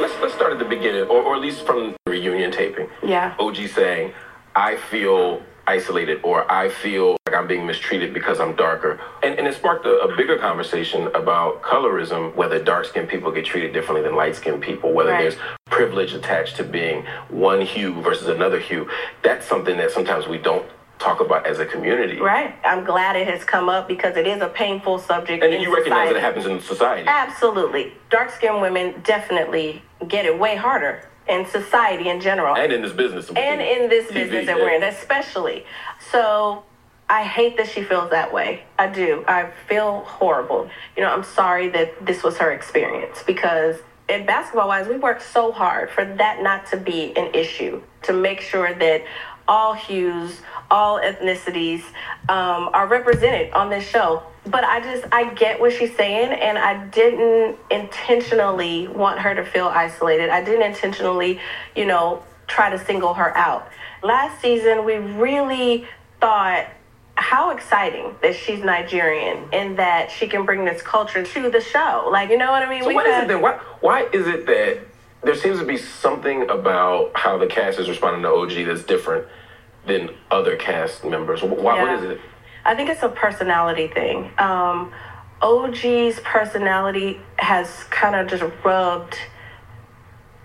Let's 0.02 0.14
let's 0.20 0.34
start 0.34 0.52
at 0.52 0.60
the 0.60 0.66
beginning, 0.66 1.04
or, 1.04 1.22
or 1.22 1.36
at 1.36 1.42
least 1.42 1.66
from 1.66 1.96
the 2.06 2.12
reunion 2.12 2.52
taping. 2.52 2.90
Yeah. 3.06 3.36
OG 3.40 3.68
saying, 3.68 4.14
"I 4.56 4.78
feel 4.78 5.42
isolated," 5.68 6.20
or 6.24 6.50
"I 6.52 6.70
feel 6.70 7.18
like 7.26 7.36
I'm 7.36 7.48
being 7.48 7.66
mistreated 7.66 8.14
because 8.14 8.40
I'm 8.40 8.56
darker," 8.56 9.00
and 9.24 9.38
and 9.38 9.48
it 9.48 9.54
sparked 9.56 9.86
a, 9.86 9.98
a 10.00 10.16
bigger 10.16 10.38
conversation 10.38 11.08
about 11.16 11.62
colorism, 11.62 12.34
whether 12.36 12.60
dark 12.64 12.86
skinned 12.86 13.10
people 13.10 13.32
get 13.32 13.46
treated 13.46 13.74
differently 13.74 14.02
than 14.08 14.16
light 14.16 14.36
skinned 14.36 14.62
people, 14.62 14.94
whether 14.94 15.12
Right. 15.12 15.22
there's 15.22 15.38
privilege 15.70 16.14
attached 16.14 16.56
to 16.58 16.64
being 16.64 17.06
one 17.30 17.62
hue 17.62 18.02
versus 18.02 18.28
another 18.28 18.60
hue. 18.60 18.90
That's 19.24 19.46
something 19.46 19.78
that 19.78 19.92
sometimes 19.92 20.28
we 20.28 20.38
don't 20.38 20.66
talk 21.00 21.20
about 21.20 21.46
as 21.46 21.60
a 21.60 21.66
community. 21.66 22.20
Right. 22.20 22.56
I'm 22.64 22.86
glad 22.86 23.16
it 23.16 23.28
has 23.28 23.44
come 23.44 23.68
up 23.68 23.88
because 23.88 24.16
it 24.16 24.26
is 24.26 24.42
a 24.42 24.48
painful 24.48 25.00
subject. 25.00 25.44
And 25.44 25.62
you 25.62 25.76
recognize 25.76 26.10
that 26.10 26.16
it 26.16 26.22
happens 26.22 26.46
in 26.46 26.62
society. 26.62 27.08
Absolutely. 27.08 27.94
Dark 28.10 28.32
skinned 28.32 28.62
women 28.62 29.02
definitely 29.04 29.84
get 30.08 30.26
it 30.26 30.40
way 30.40 30.56
harder 30.56 31.10
in 31.28 31.46
society 31.46 32.10
in 32.10 32.22
general. 32.22 32.56
And 32.56 32.72
in 32.72 32.82
this 32.82 32.94
business. 32.94 33.30
and 33.30 33.62
in 33.62 33.90
this 33.90 34.08
TV, 34.08 34.14
business 34.14 34.46
that 34.48 34.58
yeah. 34.58 34.64
we're 34.64 34.76
in, 34.76 34.84
especially. 34.84 35.66
So 36.12 36.64
I 37.10 37.24
hate 37.24 37.58
that 37.58 37.68
she 37.70 37.84
feels 37.84 38.10
that 38.12 38.34
way. 38.34 38.64
I 38.78 38.88
do. 38.88 39.24
I 39.28 39.52
feel 39.68 40.02
horrible. 40.02 40.70
You 40.96 41.04
know, 41.04 41.10
I'm 41.10 41.24
sorry 41.24 41.70
that 41.70 42.06
this 42.06 42.24
was 42.24 42.38
her 42.38 42.52
experience 42.52 43.24
because 43.26 43.78
in 44.08 44.26
basketball 44.26 44.68
wise, 44.68 44.88
we 44.88 44.98
worked 44.98 45.24
so 45.24 45.52
hard 45.52 45.90
for 45.90 46.06
that 46.06 46.42
not 46.42 46.68
to 46.68 46.78
be 46.78 47.16
an 47.18 47.34
issue, 47.34 47.82
to 48.04 48.14
make 48.14 48.42
sure 48.42 48.74
that 48.74 49.04
all 49.48 49.74
hues, 49.74 50.42
all 50.72 51.00
ethnicities 51.00 51.82
um, 52.30 52.70
are 52.74 52.88
represented 52.88 53.52
on 53.54 53.70
this 53.70 53.88
show. 53.88 54.24
But 54.46 54.64
I 54.64 54.80
just, 54.80 55.06
I 55.12 55.34
get 55.34 55.60
what 55.60 55.74
she's 55.74 55.96
saying, 55.96 56.32
and 56.32 56.58
I 56.58 56.86
didn't 56.88 57.58
intentionally 57.72 58.88
want 58.88 59.20
her 59.20 59.34
to 59.34 59.44
feel 59.44 59.68
isolated. 59.68 60.30
I 60.30 60.44
didn't 60.44 60.64
intentionally, 60.64 61.40
you 61.76 61.86
know, 61.86 62.24
try 62.48 62.70
to 62.70 62.84
single 62.86 63.14
her 63.16 63.36
out. 63.36 63.68
Last 64.04 64.40
season, 64.42 64.86
we 64.86 64.96
really 64.96 65.88
thought 66.22 66.68
how 67.16 67.52
exciting 67.52 68.14
that 68.22 68.36
she's 68.36 68.60
Nigerian 68.64 69.48
and 69.54 69.80
that 69.80 70.12
she 70.12 70.28
can 70.28 70.46
bring 70.46 70.66
this 70.66 70.82
culture 70.82 71.24
to 71.24 71.50
the 71.50 71.62
show. 71.62 72.08
Like, 72.12 72.30
you 72.30 72.38
know 72.38 72.52
what 72.52 72.62
I 72.62 72.70
mean? 72.70 72.82
So 72.82 72.90
We've 72.90 72.96
what 72.96 73.08
is 73.08 73.14
had- 73.16 73.24
it 73.24 73.28
that 73.30 73.42
why 73.42 73.54
why 73.80 74.04
is 74.14 74.28
it 74.28 74.46
that 74.46 74.80
there 75.26 75.36
seems 75.36 75.60
to 75.60 75.66
be 75.66 75.78
something 75.78 76.50
about 76.50 77.12
how 77.16 77.38
the 77.38 77.48
cast 77.48 77.80
is 77.80 77.90
responding 77.90 78.22
to 78.22 78.30
OG 78.30 78.64
that's 78.66 78.84
different 78.84 79.26
than 79.88 80.12
other 80.32 80.56
cast 80.56 81.04
members? 81.04 81.42
Why, 81.44 81.84
Yeah. 81.84 81.98
is 81.98 82.04
it? 82.12 82.22
I 82.64 82.76
think 82.76 82.90
it's 82.90 83.04
a 83.04 83.10
personality 83.10 83.88
thing. 83.88 84.32
Um, 84.38 84.92
OG's 85.42 86.20
personality 86.22 87.20
has 87.38 87.84
kind 87.86 88.16
of 88.16 88.28
just 88.28 88.44
rubbed 88.64 89.18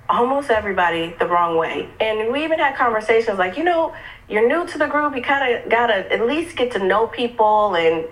almost 0.09 0.51
everybody 0.51 1.15
the 1.19 1.27
wrong 1.27 1.57
way. 1.57 1.89
And 2.01 2.33
we 2.33 2.43
even 2.45 2.59
had 2.59 2.75
conversations 2.77 3.39
like, 3.39 3.57
you 3.57 3.65
know, 3.65 3.95
you're 4.29 4.49
new 4.49 4.67
to 4.67 4.79
the 4.79 4.87
group, 4.87 5.15
you 5.15 5.23
kind 5.23 5.55
of 5.55 5.71
got 5.71 5.87
to 5.89 6.13
at 6.13 6.27
least 6.27 6.57
get 6.57 6.73
to 6.73 6.79
know 6.85 7.07
people 7.07 7.77
and 7.77 8.07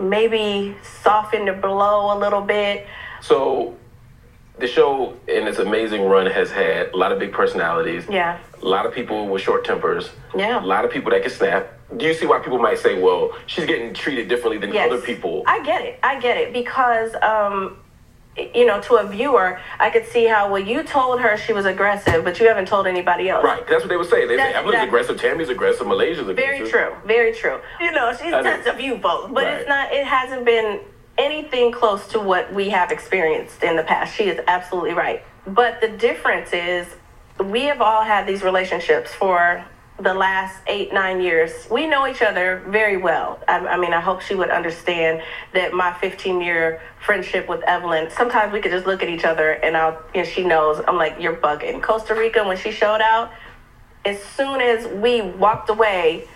maybe 0.00 0.76
soften 1.02 1.46
the 1.46 1.52
blow 1.52 2.16
a 2.16 2.18
little 2.18 2.42
bit. 2.42 2.86
So 3.20 3.76
the 4.58 4.66
show 4.66 5.14
in 5.28 5.46
its 5.46 5.58
amazing 5.58 6.02
run 6.02 6.26
has 6.26 6.50
had 6.50 6.90
a 6.92 6.96
lot 6.96 7.12
of 7.12 7.18
big 7.18 7.32
personalities. 7.32 8.04
Yeah. 8.10 8.38
A 8.62 8.66
lot 8.66 8.86
of 8.86 8.92
people 8.92 9.28
with 9.28 9.42
short 9.42 9.64
tempers. 9.64 10.10
Yeah. 10.36 10.62
A 10.62 10.66
lot 10.66 10.84
of 10.84 10.90
people 10.90 11.10
that 11.12 11.22
can 11.22 11.30
snap. 11.30 11.72
Do 11.96 12.04
you 12.04 12.12
see 12.14 12.26
why 12.26 12.40
people 12.40 12.58
might 12.58 12.78
say, 12.78 13.00
well, 13.00 13.32
she's 13.46 13.64
getting 13.66 13.94
treated 13.94 14.28
differently 14.28 14.58
than 14.58 14.72
Yes. 14.74 14.90
other 14.92 15.00
people? 15.00 15.44
I 15.46 15.62
get 15.62 15.82
it. 15.82 15.98
I 16.02 16.18
get 16.20 16.36
it 16.36 16.52
because 16.52 17.14
um 17.22 17.78
you 18.54 18.64
know, 18.66 18.80
to 18.82 18.94
a 18.94 19.04
viewer, 19.04 19.58
I 19.80 19.90
could 19.90 20.06
see 20.06 20.24
how 20.26 20.48
well 20.48 20.60
you 20.62 20.84
told 20.84 21.20
her 21.20 21.36
she 21.36 21.52
was 21.52 21.66
aggressive, 21.66 22.22
but 22.22 22.38
you 22.38 22.46
haven't 22.46 22.68
told 22.68 22.86
anybody 22.86 23.28
else. 23.28 23.42
right. 23.44 23.66
That's 23.66 23.82
what 23.82 23.88
they 23.88 23.96
would 23.96 24.08
say. 24.08 24.26
They 24.28 24.36
say 24.36 24.52
Evelyn's 24.52 24.74
exactly- 24.74 24.86
aggressive, 24.88 25.20
Tami's 25.20 25.48
aggressive, 25.48 25.86
Malaysia's 25.88 26.28
aggressive. 26.28 26.58
Very 26.58 26.70
true. 26.70 26.94
Very 27.04 27.32
true. 27.32 27.58
You 27.80 27.90
know, 27.90 28.12
she's 28.12 28.32
I 28.32 28.42
know. 28.42 28.56
touched 28.56 28.68
a 28.68 28.74
few 28.74 28.98
folks, 28.98 29.32
but 29.32 29.42
Right. 29.44 29.54
it's 29.54 29.68
not. 29.68 29.92
It 29.92 30.06
hasn't 30.06 30.44
been 30.44 30.80
anything 31.18 31.72
close 31.72 32.06
to 32.08 32.20
what 32.20 32.52
we 32.54 32.70
have 32.70 32.90
experienced 32.90 33.62
in 33.62 33.76
the 33.76 33.82
past. 33.82 34.14
She 34.14 34.24
is 34.24 34.40
absolutely 34.46 34.92
right. 34.92 35.22
But 35.46 35.80
the 35.80 35.88
difference 35.88 36.52
is, 36.52 36.86
we 37.44 37.62
have 37.64 37.80
all 37.80 38.02
had 38.02 38.26
these 38.26 38.42
relationships 38.42 39.12
for 39.14 39.64
the 40.00 40.14
last 40.14 40.56
eight, 40.68 40.92
nine 40.92 41.20
years. 41.20 41.50
We 41.70 41.86
know 41.86 42.06
each 42.06 42.22
other 42.22 42.62
very 42.68 42.96
well. 42.96 43.40
I, 43.48 43.58
I 43.58 43.76
mean, 43.76 43.92
I 43.92 44.00
hope 44.00 44.20
she 44.20 44.34
would 44.34 44.50
understand 44.50 45.22
that 45.54 45.72
my 45.72 45.92
15 45.94 46.40
year 46.40 46.80
friendship 47.04 47.48
with 47.48 47.62
Evelyn, 47.64 48.08
sometimes 48.10 48.52
we 48.52 48.60
could 48.60 48.70
just 48.70 48.86
look 48.86 49.02
at 49.02 49.08
each 49.08 49.24
other 49.24 49.52
and 49.52 49.76
I'll, 49.76 50.00
and 50.14 50.26
she 50.26 50.44
knows, 50.44 50.82
I'm 50.86 50.96
like, 50.96 51.16
you're 51.18 51.36
bugging. 51.36 51.82
Costa 51.82 52.14
Rica, 52.14 52.44
when 52.44 52.56
she 52.56 52.70
showed 52.70 53.00
out, 53.00 53.32
as 54.04 54.22
soon 54.22 54.60
as 54.60 54.86
we 54.86 55.20
walked 55.20 55.68
away, 55.68 56.28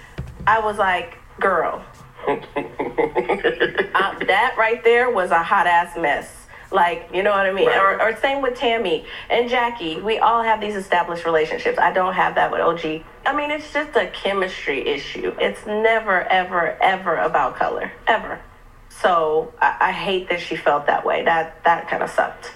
I 0.47 0.59
was 0.59 0.79
like, 0.79 1.18
girl, 1.38 1.85
uh, 2.28 4.18
that 4.26 4.54
right 4.56 4.82
there 4.85 5.11
was 5.11 5.30
a 5.30 5.42
hot 5.42 5.66
ass 5.66 5.96
mess. 5.96 6.42
Like, 6.70 7.11
you 7.12 7.22
know 7.22 7.30
what 7.30 7.46
I 7.46 7.52
mean? 7.52 7.66
Right. 7.66 7.78
Or, 7.78 8.00
or 8.00 8.16
same 8.16 8.40
with 8.40 8.54
Tami 8.54 9.04
and 9.28 9.48
Jackie. 9.48 10.00
We 10.00 10.18
all 10.18 10.42
have 10.42 10.61
these 10.61 10.74
established 10.74 11.26
relationships. 11.26 11.78
I 11.78 11.92
don't 11.92 12.14
have 12.14 12.35
that 12.37 12.50
with 12.50 12.61
OG. 12.61 13.02
I 13.26 13.37
mean, 13.37 13.50
it's 13.50 13.72
just 13.72 13.94
a 13.94 14.06
chemistry 14.08 14.88
issue. 14.88 15.35
It's 15.38 15.66
never, 15.66 16.22
ever, 16.22 16.82
ever 16.82 17.16
about 17.16 17.56
color. 17.56 17.92
Ever. 18.06 18.40
So 18.88 19.52
I, 19.61 19.76
I 19.80 19.92
hate 19.92 20.28
that 20.30 20.40
she 20.40 20.56
felt 20.56 20.87
that 20.87 21.04
way. 21.04 21.24
That 21.24 21.62
that 21.64 21.88
kind 21.88 22.02
of 22.02 22.11
sucked. 22.11 22.52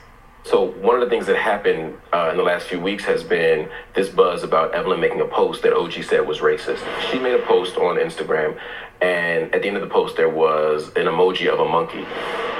So 0.46 0.66
one 0.80 0.94
of 0.94 1.00
the 1.00 1.10
things 1.10 1.26
that 1.26 1.36
happened 1.36 1.98
uh, 2.12 2.28
in 2.30 2.36
the 2.36 2.44
last 2.44 2.68
few 2.68 2.78
weeks 2.78 3.04
has 3.04 3.24
been 3.24 3.68
this 3.96 4.08
buzz 4.08 4.44
about 4.44 4.76
Evelyn 4.76 5.00
making 5.00 5.20
a 5.20 5.24
post 5.24 5.62
that 5.64 5.72
OG 5.72 6.04
said 6.04 6.24
was 6.24 6.38
racist. 6.38 6.84
She 7.10 7.18
made 7.18 7.34
a 7.34 7.44
post 7.44 7.76
on 7.76 7.96
Instagram, 7.96 8.56
and 9.02 9.52
at 9.52 9.62
the 9.62 9.66
end 9.66 9.76
of 9.76 9.82
the 9.82 9.88
post 9.88 10.16
there 10.16 10.28
was 10.28 10.86
an 10.90 11.06
emoji 11.06 11.52
of 11.52 11.58
a 11.58 11.68
monkey. 11.68 12.04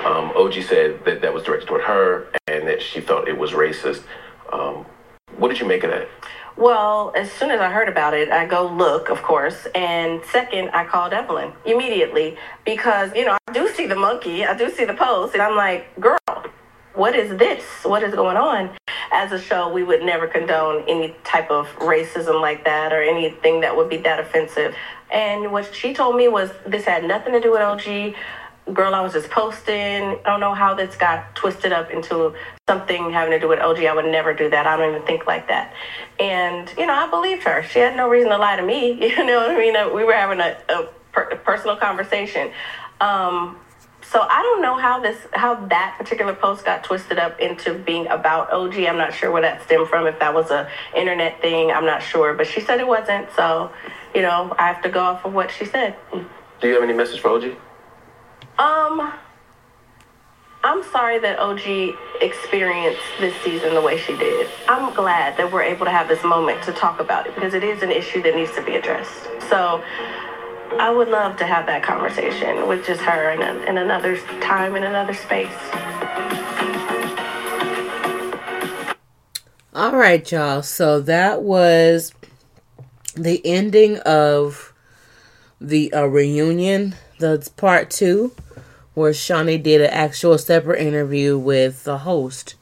Um, 0.04 0.32
OG 0.36 0.64
said 0.64 1.04
that 1.04 1.20
that 1.22 1.32
was 1.32 1.44
directed 1.44 1.68
toward 1.68 1.82
her 1.82 2.26
and 2.48 2.66
that 2.66 2.82
she 2.82 3.00
felt 3.00 3.28
it 3.28 3.38
was 3.38 3.52
racist. 3.52 4.02
Um, 4.52 4.84
what 5.36 5.48
did 5.48 5.60
you 5.60 5.66
make 5.66 5.84
of 5.84 5.90
that? 5.92 6.08
Well, 6.56 7.12
as 7.14 7.30
soon 7.30 7.52
as 7.52 7.60
I 7.60 7.70
heard 7.70 7.88
about 7.88 8.14
it, 8.14 8.30
I 8.30 8.46
go 8.46 8.66
look, 8.66 9.10
of 9.10 9.22
course. 9.22 9.68
And 9.76 10.24
second, 10.24 10.70
I 10.70 10.86
called 10.86 11.12
Evelyn 11.12 11.52
immediately 11.64 12.36
because, 12.64 13.14
you 13.14 13.24
know, 13.26 13.36
I 13.46 13.52
do 13.52 13.68
see 13.68 13.86
the 13.86 13.94
monkey, 13.94 14.44
I 14.44 14.56
do 14.56 14.70
see 14.70 14.86
the 14.86 14.94
post, 14.94 15.34
and 15.34 15.42
I'm 15.42 15.54
like, 15.54 16.00
girl, 16.00 16.18
what 16.96 17.14
is 17.14 17.36
this? 17.38 17.62
What 17.84 18.02
is 18.02 18.14
going 18.14 18.36
on? 18.36 18.70
As 19.12 19.30
a 19.30 19.40
show, 19.40 19.70
we 19.72 19.82
would 19.82 20.02
never 20.02 20.26
condone 20.26 20.82
any 20.88 21.14
type 21.24 21.50
of 21.50 21.66
racism 21.76 22.40
like 22.40 22.64
that 22.64 22.92
or 22.92 23.02
anything 23.02 23.60
that 23.60 23.76
would 23.76 23.88
be 23.88 23.98
that 23.98 24.18
offensive. 24.18 24.74
And 25.10 25.52
what 25.52 25.72
she 25.74 25.92
told 25.94 26.16
me 26.16 26.28
was 26.28 26.50
this 26.66 26.84
had 26.84 27.04
nothing 27.04 27.34
to 27.34 27.40
do 27.40 27.52
with 27.52 27.60
OG. 27.60 28.14
Girl, 28.74 28.94
I 28.94 29.00
was 29.00 29.12
just 29.12 29.30
posting. 29.30 30.02
I 30.02 30.22
don't 30.24 30.40
know 30.40 30.54
how 30.54 30.74
this 30.74 30.96
got 30.96 31.36
twisted 31.36 31.72
up 31.72 31.90
into 31.90 32.34
something 32.68 33.12
having 33.12 33.30
to 33.32 33.38
do 33.38 33.46
with 33.46 33.60
OG. 33.60 33.84
I 33.84 33.94
would 33.94 34.06
never 34.06 34.32
do 34.34 34.50
that. 34.50 34.66
I 34.66 34.76
don't 34.76 34.90
even 34.90 35.06
think 35.06 35.26
like 35.26 35.46
that. 35.48 35.72
And, 36.18 36.72
you 36.76 36.86
know, 36.86 36.94
I 36.94 37.08
believed 37.08 37.44
her. 37.44 37.62
She 37.62 37.78
had 37.78 37.94
no 37.94 38.08
reason 38.08 38.30
to 38.30 38.38
lie 38.38 38.56
to 38.56 38.62
me. 38.62 38.92
You 39.16 39.24
know 39.24 39.36
what 39.36 39.50
I 39.50 39.58
mean? 39.58 39.94
We 39.94 40.02
were 40.02 40.14
having 40.14 40.40
a, 40.40 40.56
a 40.68 40.88
per- 41.12 41.36
personal 41.36 41.76
conversation. 41.76 42.50
Um, 43.00 43.56
so 44.12 44.20
I 44.20 44.42
don't 44.42 44.62
know 44.62 44.76
how 44.76 45.00
this 45.00 45.18
how 45.32 45.54
that 45.66 45.96
particular 45.98 46.32
post 46.32 46.64
got 46.64 46.84
twisted 46.84 47.18
up 47.18 47.40
into 47.40 47.74
being 47.74 48.06
about 48.06 48.52
OG. 48.52 48.74
I'm 48.78 48.96
not 48.96 49.12
sure 49.12 49.32
where 49.32 49.42
that 49.42 49.62
stemmed 49.64 49.88
from. 49.88 50.06
If 50.06 50.18
that 50.20 50.32
was 50.32 50.50
a 50.50 50.68
internet 50.96 51.40
thing, 51.40 51.70
I'm 51.70 51.86
not 51.86 52.02
sure. 52.02 52.34
But 52.34 52.46
she 52.46 52.60
said 52.60 52.78
it 52.78 52.86
wasn't. 52.86 53.28
So, 53.34 53.70
you 54.14 54.22
know, 54.22 54.54
I 54.58 54.68
have 54.68 54.82
to 54.82 54.88
go 54.88 55.00
off 55.00 55.24
of 55.24 55.34
what 55.34 55.50
she 55.50 55.64
said. 55.64 55.96
Do 56.12 56.68
you 56.68 56.74
have 56.74 56.82
any 56.82 56.94
message 56.94 57.20
for 57.20 57.30
OG? 57.30 57.56
Um, 58.58 59.12
I'm 60.62 60.82
sorry 60.84 61.18
that 61.18 61.38
OG 61.38 61.96
experienced 62.22 63.02
this 63.20 63.34
season 63.42 63.74
the 63.74 63.80
way 63.80 63.98
she 63.98 64.16
did. 64.16 64.48
I'm 64.68 64.94
glad 64.94 65.36
that 65.36 65.52
we're 65.52 65.62
able 65.62 65.84
to 65.84 65.92
have 65.92 66.08
this 66.08 66.24
moment 66.24 66.62
to 66.64 66.72
talk 66.72 67.00
about 67.00 67.26
it 67.26 67.34
because 67.34 67.54
it 67.54 67.62
is 67.62 67.82
an 67.82 67.90
issue 67.90 68.22
that 68.22 68.34
needs 68.34 68.52
to 68.54 68.62
be 68.62 68.76
addressed. 68.76 69.28
So 69.50 69.82
I 70.78 70.90
would 70.90 71.08
love 71.08 71.36
to 71.38 71.46
have 71.46 71.66
that 71.66 71.82
conversation 71.82 72.68
with 72.68 72.86
just 72.86 73.00
her 73.00 73.30
in, 73.30 73.42
a, 73.42 73.54
in 73.68 73.78
another 73.78 74.18
time, 74.40 74.76
in 74.76 74.84
another 74.84 75.14
space. 75.14 75.52
All 79.74 79.96
right, 79.96 80.30
y'all. 80.30 80.62
So 80.62 81.00
that 81.00 81.42
was 81.42 82.12
the 83.14 83.40
ending 83.44 83.98
of 83.98 84.72
the 85.60 85.92
uh, 85.92 86.04
reunion, 86.04 86.94
the 87.18 87.48
part 87.56 87.90
two, 87.90 88.34
where 88.94 89.12
Shaunie 89.12 89.62
did 89.62 89.80
an 89.80 89.90
actual 89.90 90.38
separate 90.38 90.80
interview 90.80 91.38
with 91.38 91.84
the 91.84 91.98
host 91.98 92.54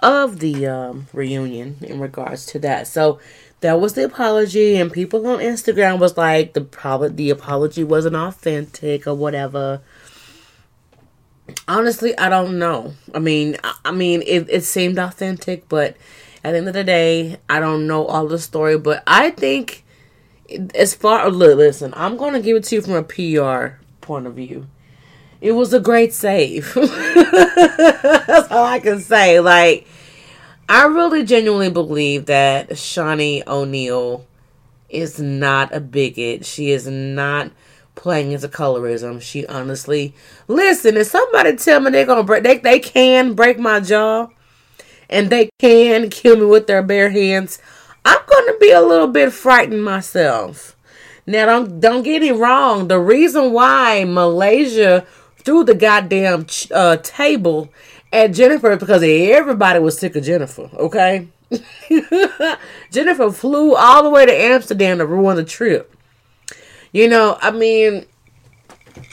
of 0.00 0.38
the 0.38 0.66
um, 0.66 1.06
reunion 1.12 1.76
in 1.82 1.98
regards 1.98 2.46
to 2.46 2.58
that. 2.60 2.86
So 2.86 3.18
that 3.60 3.80
was 3.80 3.94
the 3.94 4.04
apology, 4.04 4.76
and 4.76 4.92
people 4.92 5.26
on 5.26 5.40
Instagram 5.40 5.98
was 5.98 6.16
like 6.16 6.52
the 6.52 6.60
probably 6.60 7.08
the 7.08 7.30
apology 7.30 7.82
wasn't 7.82 8.16
authentic 8.16 9.06
or 9.06 9.14
whatever. 9.14 9.80
Honestly, 11.66 12.16
I 12.18 12.28
don't 12.28 12.58
know. 12.58 12.94
I 13.14 13.18
mean, 13.18 13.56
I, 13.64 13.74
I 13.86 13.90
mean, 13.90 14.22
it, 14.26 14.48
it 14.48 14.64
seemed 14.64 14.98
authentic, 14.98 15.68
but 15.68 15.96
at 16.44 16.52
the 16.52 16.58
end 16.58 16.68
of 16.68 16.74
the 16.74 16.84
day, 16.84 17.38
I 17.48 17.58
don't 17.58 17.86
know 17.86 18.06
all 18.06 18.28
the 18.28 18.38
story. 18.38 18.78
But 18.78 19.02
I 19.06 19.30
think, 19.30 19.84
as 20.74 20.94
far 20.94 21.28
look, 21.28 21.56
listen, 21.56 21.92
I'm 21.96 22.16
gonna 22.16 22.40
give 22.40 22.56
it 22.56 22.64
to 22.64 22.76
you 22.76 22.82
from 22.82 22.94
a 22.94 23.02
PR 23.02 23.80
point 24.00 24.26
of 24.26 24.34
view. 24.34 24.68
It 25.40 25.52
was 25.52 25.72
a 25.72 25.80
great 25.80 26.12
save. 26.12 26.74
That's 26.74 28.50
all 28.52 28.64
I 28.64 28.80
can 28.80 29.00
say. 29.00 29.40
Like 29.40 29.86
I 30.68 30.84
really 30.84 31.24
genuinely 31.24 31.70
believe 31.70 32.26
that 32.26 32.68
Shaunie 32.70 33.46
O'Neal 33.46 34.26
is 34.90 35.18
not 35.18 35.74
a 35.74 35.80
bigot. 35.80 36.44
She 36.44 36.70
is 36.70 36.86
not 36.86 37.50
playing 37.94 38.32
into 38.32 38.48
colorism. 38.48 39.20
She 39.22 39.46
honestly 39.46 40.14
listen, 40.46 40.98
if 40.98 41.06
somebody 41.06 41.56
tell 41.56 41.80
me 41.80 41.90
they're 41.90 42.04
gonna 42.04 42.22
break 42.22 42.42
they, 42.42 42.58
they 42.58 42.80
can 42.80 43.32
break 43.32 43.58
my 43.58 43.80
jaw 43.80 44.28
and 45.08 45.30
they 45.30 45.48
can 45.58 46.10
kill 46.10 46.36
me 46.36 46.44
with 46.44 46.66
their 46.66 46.82
bare 46.82 47.10
hands, 47.10 47.58
I'm 48.04 48.20
gonna 48.28 48.58
be 48.58 48.70
a 48.70 48.82
little 48.82 49.08
bit 49.08 49.32
frightened 49.32 49.82
myself. 49.82 50.76
Now 51.26 51.46
don't 51.46 51.80
don't 51.80 52.02
get 52.02 52.22
it 52.22 52.34
wrong. 52.34 52.88
The 52.88 53.00
reason 53.00 53.52
why 53.52 54.04
Malaysia 54.04 55.06
threw 55.44 55.64
the 55.64 55.74
goddamn 55.74 56.46
uh, 56.74 56.98
table 56.98 57.70
at 58.12 58.28
Jennifer 58.28 58.76
because 58.76 59.02
everybody 59.02 59.78
was 59.78 59.98
sick 59.98 60.16
of 60.16 60.24
Jennifer, 60.24 60.70
okay? 60.74 61.28
Jennifer 62.90 63.30
flew 63.30 63.74
all 63.74 64.02
the 64.02 64.10
way 64.10 64.26
to 64.26 64.32
Amsterdam 64.32 64.98
to 64.98 65.06
ruin 65.06 65.36
the 65.36 65.44
trip. 65.44 65.94
You 66.92 67.08
know, 67.08 67.38
I 67.40 67.50
mean, 67.50 68.06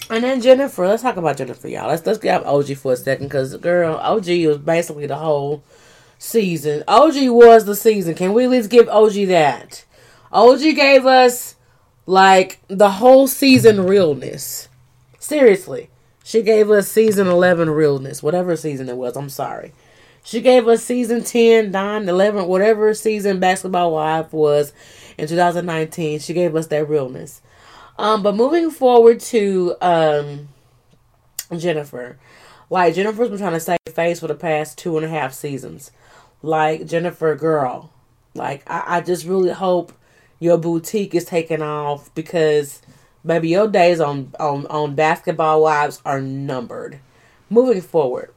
and 0.10 0.24
then 0.24 0.42
Jennifer, 0.42 0.88
let's 0.88 1.02
talk 1.02 1.18
about 1.18 1.38
Jennifer, 1.38 1.68
y'all. 1.68 1.88
Let's 1.88 2.06
let's 2.06 2.20
get 2.20 2.46
OG 2.46 2.76
for 2.78 2.94
a 2.94 2.98
second 2.98 3.28
because 3.28 3.56
girl, 3.58 3.96
OG 3.96 4.28
was 4.46 4.58
basically 4.60 5.08
the 5.08 5.18
whole 5.18 5.64
season. 6.18 6.84
OG 6.88 7.30
was 7.30 7.66
the 7.66 7.76
season. 7.76 8.16
Can 8.16 8.34
we 8.34 8.46
at 8.46 8.50
least 8.50 8.70
give 8.70 8.88
OG 8.88 9.14
that? 9.28 9.86
OG 10.32 10.60
gave 10.60 11.06
us 11.06 11.56
like 12.06 12.60
the 12.68 12.92
whole 12.92 13.28
season 13.28 13.86
realness. 13.86 14.70
Seriously. 15.20 15.90
She 16.26 16.42
gave 16.42 16.72
us 16.72 16.92
season 16.92 17.28
11 17.28 17.70
realness, 17.70 18.24
whatever 18.24 18.56
season 18.56 18.90
it 18.90 18.98
was. 18.98 19.16
I'm 19.16 19.30
sorry. 19.30 19.74
She 20.24 20.42
gave 20.42 20.68
us 20.68 20.84
season 20.84 21.24
10, 21.24 21.70
9, 21.70 22.10
11, 22.10 22.48
whatever 22.48 22.96
season 22.96 23.40
Basketball 23.40 23.92
Wife 23.92 24.34
was 24.34 24.74
in 25.20 25.28
2019. 25.28 26.18
She 26.18 26.34
gave 26.34 26.56
us 26.56 26.66
that 26.68 26.90
realness. 26.90 27.44
Um, 28.00 28.24
but 28.24 28.36
moving 28.36 28.72
forward 28.72 29.20
to 29.20 29.76
um, 29.82 30.48
Jennifer. 31.56 32.18
Like, 32.72 32.96
Jennifer's 32.96 33.30
been 33.30 33.38
trying 33.38 33.54
to 33.54 33.60
save 33.60 33.78
face 33.94 34.20
for 34.20 34.28
the 34.28 34.34
past 34.34 34.80
two 34.80 34.98
and 34.98 35.06
a 35.06 35.10
half 35.10 35.32
seasons. 35.32 35.92
Like, 36.42 36.88
Jennifer, 36.88 37.36
girl. 37.36 37.92
Like, 38.34 38.64
I, 38.66 38.98
I 38.98 39.02
just 39.02 39.28
really 39.28 39.52
hope 39.52 39.94
your 40.40 40.58
boutique 40.58 41.14
is 41.14 41.26
taking 41.26 41.62
off 41.62 42.14
because 42.16 42.82
Baby, 43.26 43.50
your 43.50 43.68
days 43.68 44.00
on, 44.00 44.32
on, 44.40 44.68
on 44.68 44.94
basketball 44.94 45.64
wives 45.64 46.02
are 46.06 46.22
numbered. 46.22 47.00
Moving 47.50 47.82
forward. 47.82 48.32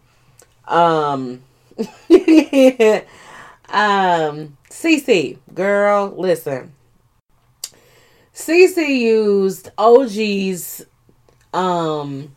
Um 0.67 1.43
um 1.79 1.87
CC, 4.71 5.39
girl, 5.55 6.15
listen. 6.17 6.73
CC 8.35 8.99
used 9.01 9.71
OG's 9.79 10.85
um 11.53 12.35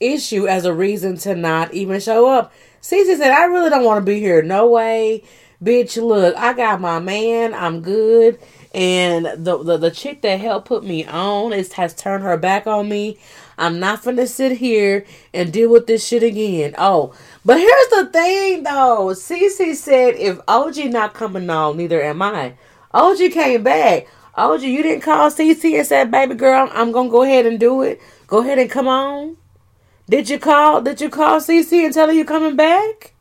issue 0.00 0.48
as 0.48 0.64
a 0.64 0.74
reason 0.74 1.16
to 1.18 1.34
not 1.34 1.72
even 1.74 2.00
show 2.00 2.28
up. 2.28 2.52
CC 2.82 3.16
said, 3.16 3.30
I 3.30 3.44
really 3.44 3.70
don't 3.70 3.84
want 3.84 4.04
to 4.04 4.12
be 4.12 4.20
here. 4.20 4.42
No 4.42 4.68
way. 4.68 5.22
Bitch, 5.62 6.02
look, 6.02 6.36
I 6.36 6.52
got 6.52 6.80
my 6.80 6.98
man. 6.98 7.54
I'm 7.54 7.80
good 7.80 8.38
and 8.74 9.24
the, 9.24 9.62
the 9.62 9.76
the 9.76 9.90
chick 9.90 10.20
that 10.22 10.40
helped 10.40 10.66
put 10.66 10.82
me 10.84 11.06
on 11.06 11.52
is 11.52 11.72
has 11.74 11.94
turned 11.94 12.24
her 12.24 12.36
back 12.36 12.66
on 12.66 12.88
me. 12.88 13.18
I'm 13.56 13.78
not 13.78 14.02
gonna 14.02 14.26
sit 14.26 14.58
here 14.58 15.06
and 15.32 15.52
deal 15.52 15.70
with 15.70 15.86
this 15.86 16.04
shit 16.06 16.24
again. 16.24 16.74
Oh, 16.76 17.14
but 17.44 17.58
here's 17.58 17.88
the 17.90 18.10
thing 18.12 18.64
though. 18.64 19.12
Cece 19.14 19.76
said 19.76 20.16
if 20.16 20.40
OG 20.48 20.90
not 20.90 21.14
coming 21.14 21.48
on, 21.48 21.76
neither 21.76 22.02
am 22.02 22.20
I. 22.20 22.54
OG 22.92 23.18
came 23.32 23.62
back. 23.62 24.08
OG, 24.36 24.62
you 24.62 24.82
didn't 24.82 25.02
call 25.02 25.30
CC 25.30 25.78
and 25.78 25.86
said, 25.86 26.10
"Baby 26.10 26.34
girl, 26.34 26.68
I'm 26.72 26.90
gonna 26.90 27.08
go 27.08 27.22
ahead 27.22 27.46
and 27.46 27.60
do 27.60 27.82
it. 27.82 28.00
Go 28.26 28.38
ahead 28.38 28.58
and 28.58 28.68
come 28.70 28.88
on." 28.88 29.36
Did 30.08 30.28
you 30.28 30.38
call? 30.40 30.82
Did 30.82 31.00
you 31.00 31.08
call 31.08 31.38
CC 31.38 31.84
and 31.84 31.94
tell 31.94 32.08
her 32.08 32.12
you 32.12 32.24
coming 32.24 32.56
back? 32.56 33.14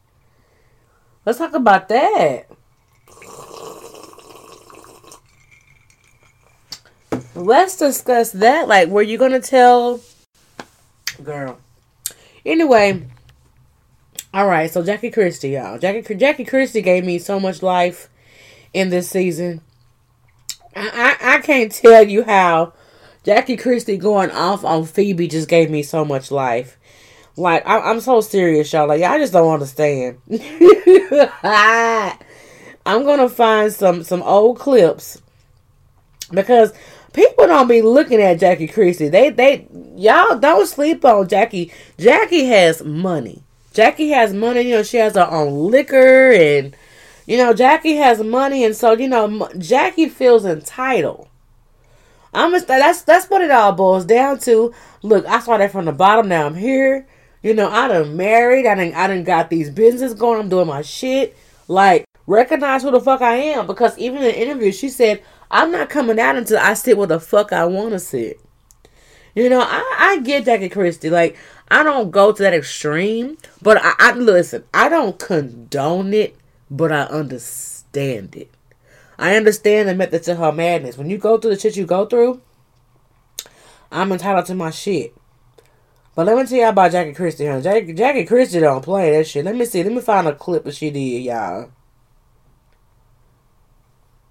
Let's 1.26 1.38
talk 1.38 1.54
about 1.54 1.88
that. 1.90 2.50
Let's 7.36 7.78
discuss 7.78 8.32
that. 8.32 8.68
Like, 8.68 8.90
were 8.90 9.02
you 9.02 9.18
gonna 9.18 9.40
tell, 9.42 10.02
girl? 11.24 11.60
Anyway, 12.46 13.06
all 14.34 14.48
right. 14.48 14.70
So 14.70 14.84
Jackie 14.84 15.12
Christie, 15.12 15.52
y'all. 15.52 15.80
Jackie 15.80 16.16
Jackie 16.16 16.46
Christie 16.46 16.82
gave 16.82 17.06
me 17.06 17.20
so 17.20 17.40
much 17.40 17.62
life 17.62 18.10
in 18.74 18.90
this 18.90 19.10
season. 19.10 19.62
I 20.76 21.18
I, 21.22 21.36
I 21.36 21.40
can't 21.42 21.72
tell 21.72 22.08
you 22.08 22.24
how 22.24 22.74
Jackie 23.24 23.58
Christie 23.58 23.98
going 23.98 24.32
off 24.32 24.66
on 24.66 24.86
Phoebe 24.86 25.28
just 25.28 25.48
gave 25.48 25.70
me 25.70 25.84
so 25.84 26.04
much 26.04 26.32
life. 26.32 26.78
Like 27.36 27.66
I, 27.66 27.80
I'm 27.80 28.00
so 28.02 28.22
serious, 28.22 28.72
y'all. 28.74 28.88
Like 28.88 29.02
I 29.02 29.18
just 29.18 29.34
don't 29.34 29.54
understand. 29.54 30.18
I'm 32.86 33.06
gonna 33.06 33.30
find 33.30 33.72
some 33.72 34.04
some 34.04 34.22
old 34.22 34.60
clips 34.60 35.22
because 36.32 36.74
people 37.14 37.48
don't 37.48 37.68
be 37.68 37.82
looking 37.82 38.22
at 38.22 38.40
Jackie 38.40 38.68
Christie. 38.68 39.10
They 39.10 39.30
they 39.30 39.68
y'all 39.96 40.38
don't 40.38 40.68
sleep 40.68 41.06
on 41.06 41.28
Jackie. 41.28 41.72
Jackie 41.98 42.46
has 42.46 42.84
money. 42.84 43.44
Jackie 43.74 44.10
has 44.10 44.34
money. 44.34 44.62
You 44.62 44.78
know 44.78 44.84
she 44.84 44.98
has 44.98 45.16
her 45.16 45.30
own 45.30 45.72
liquor 45.72 46.32
and 46.32 46.76
you 47.26 47.38
know 47.38 47.54
Jackie 47.54 47.96
has 47.96 48.22
money 48.22 48.66
and 48.66 48.76
so 48.76 48.94
you 48.94 49.08
know 49.08 49.50
Jackie 49.58 50.10
feels 50.10 50.46
entitled. 50.46 51.28
I'm 52.34 52.52
just, 52.52 52.68
that's 52.68 53.04
that's 53.04 53.28
what 53.28 53.42
it 53.42 53.52
all 53.52 53.74
boils 53.74 54.06
down 54.06 54.40
to. 54.40 54.74
Look, 55.04 55.26
I 55.28 55.40
started 55.40 55.72
from 55.72 55.86
the 55.86 55.92
bottom. 55.92 56.28
Now 56.28 56.48
I'm 56.48 56.56
here. 56.56 57.08
You 57.44 57.54
know, 57.54 57.70
I 57.70 57.88
done 57.90 58.18
married. 58.18 58.66
I 58.66 58.76
done 58.76 58.94
I 58.94 59.08
done 59.08 59.24
got 59.24 59.50
these 59.50 59.70
businesses 59.70 60.18
going. 60.18 60.40
I'm 60.40 60.50
doing 60.50 60.68
my 60.68 60.82
shit. 60.82 61.38
Like 61.68 62.06
recognize 62.26 62.84
who 62.84 62.92
the 62.92 63.00
fuck 63.00 63.22
I 63.22 63.36
am 63.36 63.68
because 63.68 63.98
even 63.98 64.18
in 64.20 64.24
the 64.24 64.42
interview 64.42 64.72
she 64.72 64.90
said 64.90 65.22
I'm 65.54 65.72
not 65.72 65.92
coming 65.92 66.20
out 66.20 66.36
until 66.36 66.58
I 66.58 66.74
sit 66.74 66.98
where 66.98 67.06
the 67.06 67.20
fuck 67.20 67.54
I 67.54 67.66
want 67.66 67.92
to 67.92 68.00
sit. 68.00 68.42
You 69.36 69.50
know, 69.50 69.62
I, 69.62 69.96
I 70.00 70.20
get 70.22 70.46
Jackie 70.46 70.68
Christie. 70.68 71.12
Like, 71.12 71.38
I 71.70 71.84
don't 71.84 72.10
go 72.10 72.32
to 72.32 72.42
that 72.42 72.56
extreme, 72.56 73.38
but 73.62 73.78
I, 73.80 73.94
I 74.00 74.14
listen. 74.14 74.64
I 74.74 74.90
don't 74.90 75.20
condone 75.20 76.12
it, 76.12 76.36
but 76.72 76.92
I 76.92 77.04
understand 77.04 78.36
it. 78.36 78.50
I 79.20 79.36
understand 79.36 79.90
the 79.90 79.94
method 79.94 80.24
to 80.24 80.36
her 80.36 80.52
madness. 80.52 80.98
When 80.98 81.12
you 81.12 81.20
go 81.20 81.38
through 81.38 81.54
the 81.54 81.60
shit 81.60 81.78
you 81.78 81.86
go 81.86 82.08
through, 82.08 82.42
I'm 83.92 84.12
entitled 84.12 84.48
to 84.48 84.56
my 84.56 84.72
shit. 84.72 85.14
But 86.16 86.26
let 86.26 86.36
me 86.36 86.48
tell 86.48 86.58
y'all 86.58 86.70
about 86.70 86.94
Jackie 86.94 87.14
Christie. 87.14 87.46
Huh? 87.46 87.62
Jackie, 87.62 87.94
Jackie 87.94 88.26
Christie 88.26 88.60
don't 88.60 88.84
play 88.84 89.16
that 89.18 89.28
shit. 89.28 89.46
Let 89.46 89.56
me 89.56 89.66
see. 89.66 89.84
Let 89.84 89.94
me 89.94 90.02
find 90.02 90.28
a 90.28 90.34
clip 90.34 90.64
that 90.64 90.74
she 90.76 90.90
did, 90.90 91.24
y'all. 91.24 91.70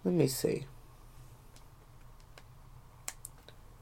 Let 0.05 0.15
me 0.15 0.27
see. 0.27 0.67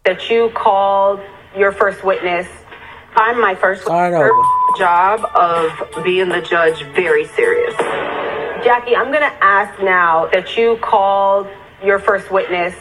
That 0.05 0.31
you 0.31 0.51
called 0.55 1.21
your 1.57 1.73
first 1.73 2.05
witness. 2.05 2.47
I'm 3.17 3.41
my 3.41 3.55
first 3.55 3.83
Start 3.83 4.15
over. 4.15 4.31
job 4.79 5.21
of 5.35 6.05
being 6.05 6.29
the 6.29 6.41
judge 6.41 6.83
very 6.95 7.27
serious. 7.27 7.75
Jackie, 8.65 8.95
I'm 8.95 9.09
going 9.09 9.21
to 9.29 9.45
ask 9.45 9.83
now 9.83 10.27
that 10.33 10.57
you 10.57 10.79
called 10.83 11.49
your 11.85 11.99
first 11.99 12.31
witness. 12.31 12.75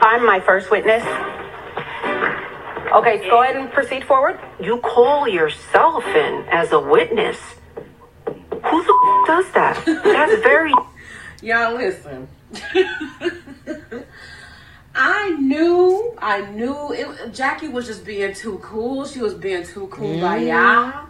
I'm 0.00 0.24
my 0.24 0.40
first 0.40 0.70
witness. 0.70 1.02
Okay, 2.92 3.28
go 3.28 3.42
ahead 3.42 3.56
and 3.56 3.70
proceed 3.70 4.04
forward. 4.04 4.38
You 4.60 4.78
call 4.78 5.28
yourself 5.28 6.04
in 6.06 6.46
as 6.50 6.72
a 6.72 6.80
witness. 6.80 7.36
Who 8.24 8.82
the 8.84 9.24
does 9.26 9.50
that? 9.52 9.82
That's 9.84 10.42
very 10.42 10.72
Y'all 11.42 11.74
listen. 11.76 12.26
I 15.00 15.30
knew, 15.38 16.12
I 16.18 16.40
knew 16.50 16.92
it. 16.92 17.32
Jackie 17.32 17.68
was 17.68 17.86
just 17.86 18.04
being 18.04 18.34
too 18.34 18.58
cool. 18.58 19.06
She 19.06 19.20
was 19.20 19.32
being 19.32 19.62
too 19.64 19.86
kumbaya. 19.86 21.06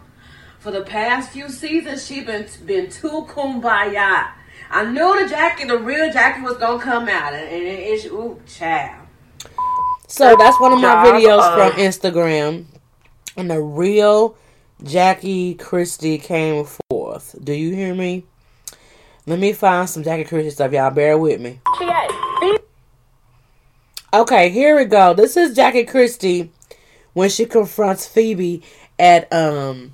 For 0.59 0.69
the 0.69 0.83
past 0.83 1.31
few 1.31 1.49
seasons, 1.49 2.05
she 2.05 2.21
been 2.21 2.45
been 2.67 2.91
too 2.91 3.25
kumbaya. 3.27 4.29
I 4.69 4.85
knew 4.85 5.23
the 5.23 5.27
Jackie, 5.27 5.65
the 5.65 5.79
real 5.79 6.11
Jackie, 6.13 6.43
was 6.43 6.57
gonna 6.57 6.81
come 6.81 7.09
out, 7.09 7.33
and, 7.33 7.43
and 7.49 7.63
it 7.63 7.79
is 7.79 8.05
ooh, 8.05 8.39
child. 8.45 9.07
So 10.07 10.35
that's 10.37 10.59
one 10.59 10.73
of 10.73 10.81
my 10.81 11.03
Job 11.03 11.07
videos 11.07 11.39
of- 11.39 11.73
from 11.73 11.81
Instagram, 11.81 12.65
and 13.35 13.49
the 13.49 13.59
real 13.59 14.37
Jackie 14.83 15.55
Christie 15.55 16.19
came 16.19 16.63
forth. 16.91 17.35
Do 17.43 17.53
you 17.53 17.73
hear 17.73 17.95
me? 17.95 18.25
Let 19.25 19.39
me 19.39 19.53
find 19.53 19.89
some 19.89 20.03
Jackie 20.03 20.25
Christie 20.25 20.51
stuff, 20.51 20.71
y'all. 20.73 20.91
Bear 20.91 21.17
with 21.17 21.41
me. 21.41 21.59
She 21.79 21.85
had 21.85 22.08
Okay, 24.11 24.49
here 24.49 24.75
we 24.75 24.85
go. 24.85 25.13
This 25.13 25.37
is 25.37 25.55
Jackie 25.55 25.83
Christie 25.85 26.51
when 27.13 27.29
she 27.29 27.45
confronts 27.45 28.07
Phoebe 28.07 28.63
at 28.97 29.31
um 29.31 29.93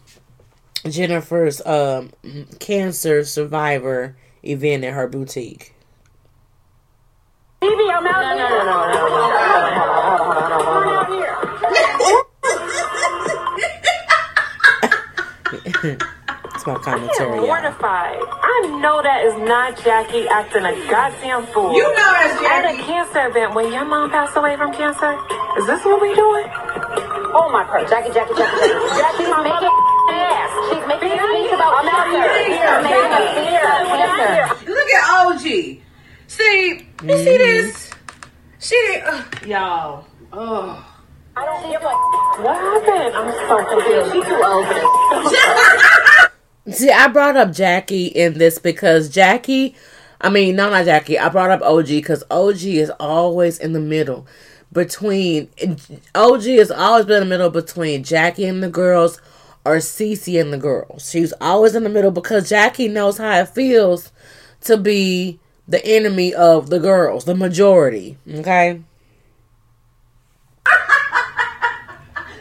Jennifer's 0.88 1.60
um 1.66 2.12
cancer 2.60 3.26
survivor 3.26 4.16
event 4.42 4.86
at 4.86 4.94
her 4.94 5.10
boutique. 5.10 5.76
Phoebe, 7.60 7.90
I'm 7.92 8.08
out 8.08 8.38
here. 8.38 8.48
No, 8.48 8.64
no, 8.64 8.88
no, 8.88 10.40
no, 10.40 10.45
It's 16.66 16.74
my 16.74 16.82
commentary. 16.82 17.38
y'all. 17.38 17.46
mortified. 17.46 18.18
I 18.42 18.82
know 18.82 18.98
that 19.06 19.22
is 19.22 19.38
not 19.46 19.78
Jackie 19.86 20.26
acting 20.26 20.66
a 20.66 20.74
goddamn 20.90 21.46
fool. 21.54 21.70
You 21.78 21.86
know 21.94 22.10
that's 22.18 22.42
At 22.42 22.74
a 22.74 22.82
cancer 22.82 23.28
event 23.30 23.54
when 23.54 23.72
your 23.72 23.86
mom 23.86 24.10
passed 24.10 24.36
away 24.36 24.58
from 24.58 24.74
cancer. 24.74 25.14
Is 25.62 25.68
this 25.70 25.86
what 25.86 26.02
we 26.02 26.10
doing? 26.18 26.50
Oh 27.38 27.54
my 27.54 27.70
god, 27.70 27.86
Jackie, 27.86 28.10
Jackie, 28.10 28.34
Jackie, 28.34 28.66
Jackie. 28.66 28.82
Jackie's 28.98 29.30
making 29.46 29.78
ass. 30.10 30.50
She's 30.74 30.86
making 30.90 31.14
a 31.14 31.22
speech 31.22 31.54
about 31.54 31.86
cancer. 31.86 32.34
She's 32.34 32.58
making 32.82 33.14
a 33.14 33.30
speech 33.30 33.62
about 33.62 33.86
cancer. 33.86 34.74
Look 34.74 34.90
at 34.90 35.04
OG. 35.22 35.46
See, 35.46 36.82
you 37.06 37.14
see 37.14 37.38
mm-hmm. 37.38 37.62
this? 37.62 37.94
She 38.58 38.74
uh, 38.74 38.90
did, 38.90 39.04
ugh, 39.06 39.46
y'all. 39.46 40.08
Oh. 40.34 40.82
I 41.38 41.46
don't 41.46 41.70
give 41.70 41.82
a 41.84 41.94
What 42.42 42.58
happened? 42.58 43.14
I'm 43.14 43.30
so 43.46 43.56
confused. 43.70 44.18
She's 44.18 44.26
too 44.26 44.42
old 44.42 44.66
for 44.66 44.74
this. 45.30 45.86
See, 46.70 46.90
I 46.90 47.08
brought 47.08 47.38
up 47.38 47.52
Jackie 47.52 48.08
in 48.08 48.40
this 48.40 48.58
because 48.58 49.10
Jackie, 49.10 49.76
I 50.20 50.30
mean, 50.30 50.56
no, 50.56 50.70
not 50.70 50.86
Jackie. 50.86 51.20
I 51.20 51.30
brought 51.30 51.52
up 51.52 51.62
OG 51.62 51.88
because 51.88 52.24
OG 52.32 52.64
is 52.64 52.90
always 53.00 53.60
in 53.60 53.74
the 53.74 53.80
middle 53.80 54.26
between. 54.72 55.50
OG 56.16 56.44
has 56.44 56.72
always 56.72 57.06
been 57.06 57.22
in 57.22 57.30
the 57.30 57.36
middle 57.36 57.52
between 57.52 58.04
Jackie 58.04 58.46
and 58.46 58.64
the 58.64 58.70
girls 58.70 59.22
or 59.64 59.78
Cece 59.78 60.40
and 60.40 60.52
the 60.52 60.58
girls. 60.58 61.10
She's 61.10 61.34
always 61.40 61.76
in 61.76 61.84
the 61.84 61.90
middle 61.90 62.12
because 62.12 62.50
Jackie 62.50 62.88
knows 62.88 63.20
how 63.20 63.40
it 63.40 63.50
feels 63.50 64.12
to 64.62 64.78
be 64.78 65.40
the 65.68 65.86
enemy 65.86 66.34
of 66.34 66.70
the 66.70 66.80
girls, 66.80 67.26
the 67.26 67.36
majority. 67.36 68.18
Okay. 68.28 68.82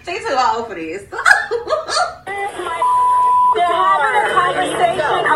She's 0.06 0.18
too 0.18 0.36
old 0.38 0.68
for 0.68 0.74
this. 0.74 1.04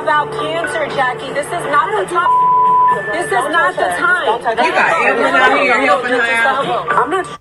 About 0.09 0.33
cancer, 0.33 0.87
Jackie. 0.97 1.35
This 1.35 1.45
is 1.45 1.53
not 1.53 1.91
the 1.93 2.07
time. 2.09 3.13
This 3.13 3.27
is 3.27 3.31
not 3.31 3.77
the 3.77 3.83
time. 3.83 4.41
You 4.57 4.73
got 4.73 5.07
Evelyn 5.07 5.35
out 5.35 5.61
here 5.61 5.81
helping 5.85 6.13
her 6.13 6.21
out. 6.23 6.89
I'm 6.89 7.11
not 7.11 7.41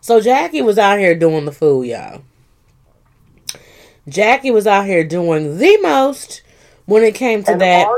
So 0.00 0.20
Jackie 0.20 0.62
was 0.62 0.78
out 0.78 1.00
here 1.00 1.16
doing 1.16 1.46
the 1.46 1.52
fool, 1.52 1.84
y'all. 1.84 2.22
Jackie 4.08 4.52
was 4.52 4.68
out 4.68 4.86
here 4.86 5.02
doing 5.02 5.58
the 5.58 5.76
most 5.78 6.42
when 6.86 7.02
it 7.02 7.16
came 7.16 7.42
to 7.42 7.56
that. 7.56 7.88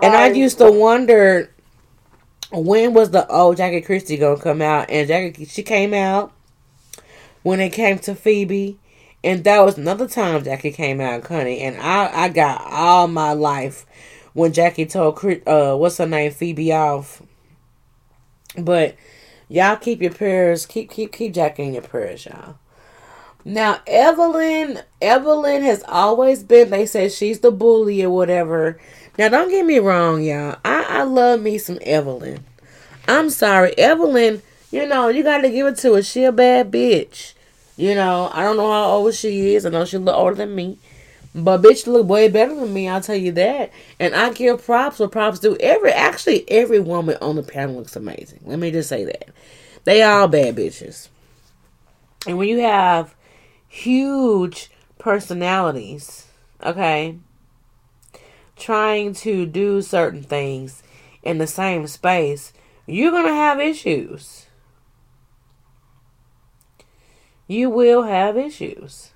And 0.00 0.14
I 0.14 0.28
used 0.28 0.58
to 0.58 0.70
wonder 0.70 1.52
when 2.52 2.94
was 2.94 3.10
the 3.10 3.26
old 3.26 3.56
Jackie 3.56 3.80
Christie 3.80 4.16
gonna 4.16 4.40
come 4.40 4.62
out? 4.62 4.90
And 4.90 5.08
Jackie 5.08 5.44
she 5.46 5.64
came 5.64 5.92
out 5.92 6.32
when 7.42 7.58
it 7.58 7.70
came 7.70 7.98
to 8.00 8.14
Phoebe. 8.14 8.78
And 9.24 9.42
that 9.44 9.64
was 9.64 9.78
another 9.78 10.06
time 10.06 10.44
Jackie 10.44 10.70
came 10.70 11.00
out, 11.00 11.26
honey. 11.26 11.60
And 11.60 11.78
I, 11.78 12.24
I 12.24 12.28
got 12.28 12.60
all 12.70 13.08
my 13.08 13.32
life 13.32 13.86
when 14.34 14.52
Jackie 14.52 14.84
told 14.84 15.18
uh 15.46 15.74
what's 15.76 15.96
her 15.96 16.06
name 16.06 16.30
Phoebe 16.30 16.72
off. 16.74 17.22
But 18.58 18.96
y'all 19.48 19.76
keep 19.76 20.02
your 20.02 20.12
prayers, 20.12 20.66
keep 20.66 20.90
keep 20.90 21.10
keep 21.10 21.32
Jackie 21.32 21.62
in 21.62 21.72
your 21.72 21.82
prayers, 21.82 22.26
y'all. 22.26 22.58
Now 23.46 23.80
Evelyn, 23.86 24.80
Evelyn 25.00 25.62
has 25.62 25.82
always 25.88 26.42
been. 26.42 26.68
They 26.68 26.84
say 26.84 27.08
she's 27.08 27.40
the 27.40 27.50
bully 27.50 28.04
or 28.04 28.10
whatever. 28.10 28.78
Now 29.18 29.30
don't 29.30 29.48
get 29.48 29.64
me 29.64 29.78
wrong, 29.78 30.22
y'all. 30.22 30.58
I 30.66 30.84
I 30.86 31.02
love 31.04 31.40
me 31.40 31.56
some 31.56 31.78
Evelyn. 31.80 32.44
I'm 33.08 33.30
sorry, 33.30 33.76
Evelyn. 33.78 34.42
You 34.70 34.86
know 34.86 35.08
you 35.08 35.22
got 35.22 35.38
to 35.38 35.50
give 35.50 35.66
it 35.66 35.78
to 35.78 35.94
her. 35.94 36.02
She 36.02 36.24
a 36.24 36.32
bad 36.32 36.70
bitch. 36.70 37.33
You 37.76 37.94
know 37.94 38.30
I 38.32 38.42
don't 38.42 38.56
know 38.56 38.70
how 38.70 38.84
old 38.84 39.14
she 39.14 39.54
is. 39.54 39.66
I 39.66 39.70
know 39.70 39.84
she 39.84 39.98
little 39.98 40.20
older 40.20 40.36
than 40.36 40.54
me. 40.54 40.78
But 41.34 41.62
bitch 41.62 41.88
look 41.88 42.06
way 42.06 42.28
better 42.28 42.54
than 42.54 42.72
me, 42.72 42.88
I'll 42.88 43.00
tell 43.00 43.16
you 43.16 43.32
that. 43.32 43.72
And 43.98 44.14
I 44.14 44.32
give 44.32 44.64
props 44.64 45.00
where 45.00 45.08
props 45.08 45.40
do. 45.40 45.56
Every 45.58 45.90
actually 45.90 46.48
every 46.48 46.78
woman 46.78 47.16
on 47.20 47.34
the 47.34 47.42
panel 47.42 47.74
looks 47.74 47.96
amazing. 47.96 48.40
Let 48.44 48.60
me 48.60 48.70
just 48.70 48.88
say 48.88 49.04
that. 49.04 49.30
They 49.82 50.02
all 50.02 50.28
bad 50.28 50.54
bitches. 50.54 51.08
And 52.26 52.38
when 52.38 52.48
you 52.48 52.60
have 52.60 53.14
huge 53.68 54.70
personalities, 54.98 56.26
okay, 56.62 57.18
trying 58.56 59.12
to 59.14 59.44
do 59.44 59.82
certain 59.82 60.22
things 60.22 60.82
in 61.22 61.38
the 61.38 61.46
same 61.46 61.86
space, 61.88 62.52
you're 62.86 63.10
to 63.10 63.34
have 63.34 63.60
issues. 63.60 64.43
You 67.46 67.68
will 67.70 68.04
have 68.04 68.36
issues. 68.36 69.10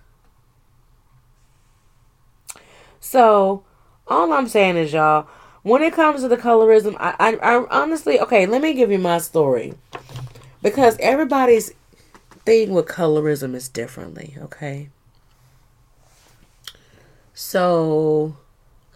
So, 3.01 3.65
all 4.07 4.33
I'm 4.33 4.49
saying 4.49 4.77
is, 4.77 4.93
y'all, 4.93 5.29
when 5.63 5.83
it 5.83 5.95
comes 5.95 6.21
to 6.23 6.29
the 6.29 6.37
colorism, 6.37 6.97
I, 6.99 7.15
I, 7.19 7.37
I 7.37 7.67
honestly, 7.71 8.21
okay, 8.21 8.47
let 8.47 8.61
me 8.61 8.75
give 8.75 8.91
you 8.91 8.99
my 8.99 9.19
story. 9.19 9.75
Because 10.63 10.97
everybody's 10.99 11.73
thing 12.45 12.73
with 12.73 12.87
colorism 12.87 13.55
is 13.55 13.69
differently, 13.69 14.37
okay? 14.39 14.91
So, 17.33 18.37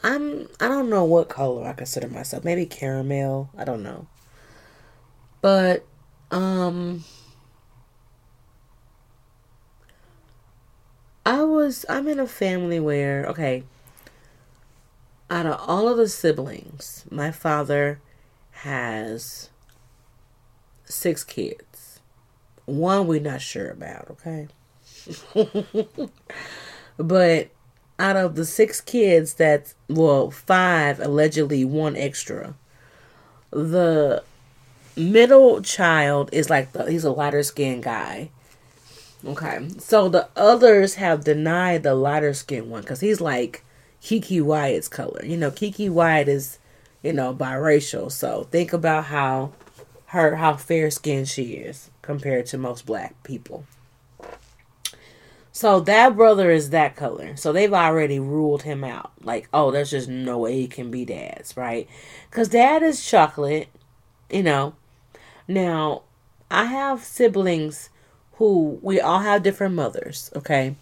I'm, 0.02 0.48
I 0.60 0.68
don't 0.68 0.90
know 0.90 1.04
what 1.04 1.28
color 1.28 1.64
I 1.64 1.72
consider 1.72 2.08
myself. 2.08 2.44
Maybe 2.44 2.66
caramel. 2.66 3.50
I 3.56 3.64
don't 3.64 3.82
know. 3.82 4.08
But, 5.40 5.86
um, 6.30 7.04
I 11.24 11.44
was, 11.62 11.86
I'm 11.88 12.08
in 12.08 12.18
a 12.18 12.26
family 12.26 12.80
where, 12.80 13.24
okay, 13.26 13.62
out 15.30 15.46
of 15.46 15.60
all 15.66 15.88
of 15.88 15.96
the 15.96 16.08
siblings, 16.08 17.04
my 17.08 17.30
father 17.30 18.00
has 18.50 19.48
six 20.84 21.22
kids. 21.22 22.00
One 22.64 23.06
we're 23.06 23.20
not 23.20 23.40
sure 23.40 23.70
about, 23.70 24.10
okay? 24.10 24.48
but 26.96 27.48
out 27.98 28.16
of 28.16 28.34
the 28.34 28.44
six 28.44 28.80
kids 28.80 29.34
that 29.34 29.72
well, 29.88 30.30
five 30.30 30.98
allegedly 30.98 31.64
one 31.64 31.96
extra. 31.96 32.54
The 33.50 34.24
middle 34.96 35.62
child 35.62 36.28
is 36.32 36.50
like 36.50 36.72
the, 36.72 36.90
he's 36.90 37.04
a 37.04 37.12
lighter 37.12 37.44
skinned 37.44 37.84
guy. 37.84 38.30
Okay. 39.24 39.68
So 39.78 40.08
the 40.08 40.28
others 40.36 40.96
have 40.96 41.24
denied 41.24 41.82
the 41.82 41.94
lighter 41.94 42.34
skinned 42.34 42.70
one 42.70 42.82
cuz 42.82 43.00
he's 43.00 43.20
like 43.20 43.64
Kiki 44.00 44.40
Wyatt's 44.40 44.88
color. 44.88 45.24
You 45.24 45.36
know, 45.36 45.50
Kiki 45.50 45.88
Wyatt 45.88 46.28
is, 46.28 46.58
you 47.02 47.12
know, 47.12 47.32
biracial. 47.32 48.10
So 48.10 48.48
think 48.50 48.72
about 48.72 49.04
how 49.04 49.52
her 50.06 50.36
how 50.36 50.56
fair 50.56 50.90
skinned 50.90 51.28
she 51.28 51.54
is 51.54 51.90
compared 52.02 52.46
to 52.46 52.58
most 52.58 52.84
black 52.84 53.22
people. 53.22 53.64
So 55.52 55.80
that 55.80 56.16
brother 56.16 56.50
is 56.50 56.70
that 56.70 56.96
color. 56.96 57.36
So 57.36 57.52
they've 57.52 57.72
already 57.72 58.18
ruled 58.18 58.62
him 58.62 58.82
out. 58.82 59.12
Like, 59.22 59.48
oh, 59.52 59.70
there's 59.70 59.90
just 59.90 60.08
no 60.08 60.38
way 60.38 60.54
he 60.54 60.66
can 60.66 60.90
be 60.90 61.04
dad's, 61.04 61.56
right? 61.56 61.86
Because 62.30 62.48
dad 62.48 62.82
is 62.82 63.04
chocolate, 63.04 63.68
you 64.30 64.42
know. 64.42 64.74
Now, 65.46 66.02
I 66.50 66.64
have 66.64 67.04
siblings 67.04 67.90
who 68.42 68.76
we 68.82 69.00
all 69.00 69.20
have 69.20 69.44
different 69.44 69.72
mothers, 69.72 70.28
okay? 70.34 70.74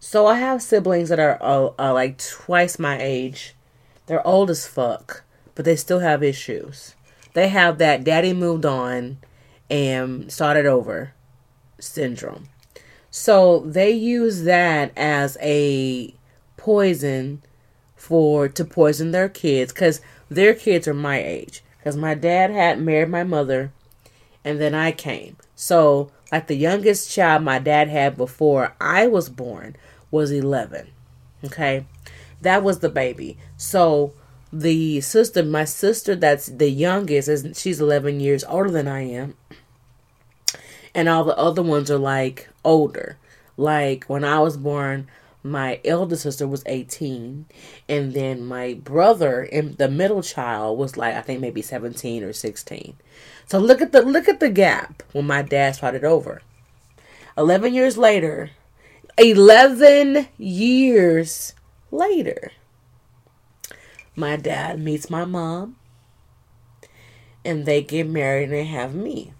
So 0.00 0.26
I 0.26 0.38
have 0.38 0.62
siblings 0.62 1.10
that 1.10 1.20
are, 1.20 1.36
uh, 1.42 1.68
uh, 1.78 1.92
like 1.92 2.16
twice 2.16 2.78
my 2.78 2.98
age. 2.98 3.54
They're 4.06 4.26
old 4.26 4.48
as 4.48 4.66
fuck, 4.66 5.22
but 5.54 5.66
they 5.66 5.76
still 5.76 5.98
have 5.98 6.22
issues. 6.22 6.94
They 7.34 7.48
have 7.48 7.76
that 7.76 8.02
daddy 8.02 8.32
moved 8.32 8.64
on 8.64 9.18
and 9.68 10.32
started 10.32 10.64
over 10.64 11.12
syndrome. 11.78 12.48
So 13.10 13.58
they 13.66 13.90
use 13.90 14.44
that 14.44 14.90
as 14.96 15.36
a 15.42 16.14
poison 16.56 17.42
for 17.94 18.48
to 18.48 18.64
poison 18.64 19.10
their 19.10 19.28
kids 19.28 19.70
because 19.70 20.00
their 20.30 20.54
kids 20.54 20.88
are 20.88 20.94
my 20.94 21.22
age. 21.22 21.62
Because 21.76 21.98
my 21.98 22.14
dad 22.14 22.50
had 22.50 22.80
married 22.80 23.10
my 23.10 23.22
mother, 23.22 23.70
and 24.42 24.58
then 24.58 24.74
I 24.74 24.92
came. 24.92 25.36
So 25.54 26.10
like 26.32 26.46
the 26.46 26.56
youngest 26.56 27.10
child 27.10 27.42
my 27.42 27.58
dad 27.58 27.88
had 27.88 28.16
before 28.16 28.74
I 28.80 29.06
was 29.06 29.28
born 29.28 29.76
was 30.10 30.30
11. 30.30 30.88
Okay. 31.44 31.86
That 32.42 32.62
was 32.62 32.80
the 32.80 32.88
baby. 32.88 33.38
So 33.56 34.12
the 34.52 35.00
sister, 35.00 35.42
my 35.42 35.64
sister 35.64 36.14
that's 36.14 36.46
the 36.46 36.70
youngest 36.70 37.28
is 37.28 37.58
she's 37.58 37.80
11 37.80 38.20
years 38.20 38.44
older 38.44 38.70
than 38.70 38.88
I 38.88 39.02
am. 39.02 39.34
And 40.94 41.08
all 41.08 41.24
the 41.24 41.36
other 41.36 41.62
ones 41.62 41.90
are 41.90 41.98
like 41.98 42.48
older. 42.64 43.18
Like 43.56 44.04
when 44.04 44.24
I 44.24 44.40
was 44.40 44.56
born, 44.56 45.08
my 45.46 45.80
elder 45.84 46.16
sister 46.16 46.46
was 46.46 46.64
18 46.66 47.46
and 47.88 48.14
then 48.14 48.44
my 48.44 48.74
brother 48.74 49.42
and 49.42 49.76
the 49.78 49.88
middle 49.88 50.22
child 50.22 50.76
was 50.76 50.96
like 50.96 51.14
I 51.14 51.20
think 51.20 51.40
maybe 51.40 51.62
17 51.62 52.24
or 52.24 52.32
16. 52.32 52.96
So 53.46 53.58
look 53.58 53.80
at 53.80 53.92
the 53.92 54.02
look 54.02 54.28
at 54.28 54.40
the 54.40 54.50
gap 54.50 55.02
when 55.12 55.26
my 55.26 55.42
dad 55.42 55.76
started 55.76 56.04
over. 56.04 56.42
11 57.38 57.74
years 57.74 57.96
later, 57.96 58.50
11 59.18 60.28
years 60.36 61.54
later, 61.90 62.50
my 64.16 64.36
dad 64.36 64.80
meets 64.80 65.10
my 65.10 65.24
mom 65.24 65.76
and 67.44 67.64
they 67.64 67.82
get 67.82 68.08
married 68.08 68.44
and 68.44 68.52
they 68.52 68.64
have 68.64 68.94
me. 68.94 69.32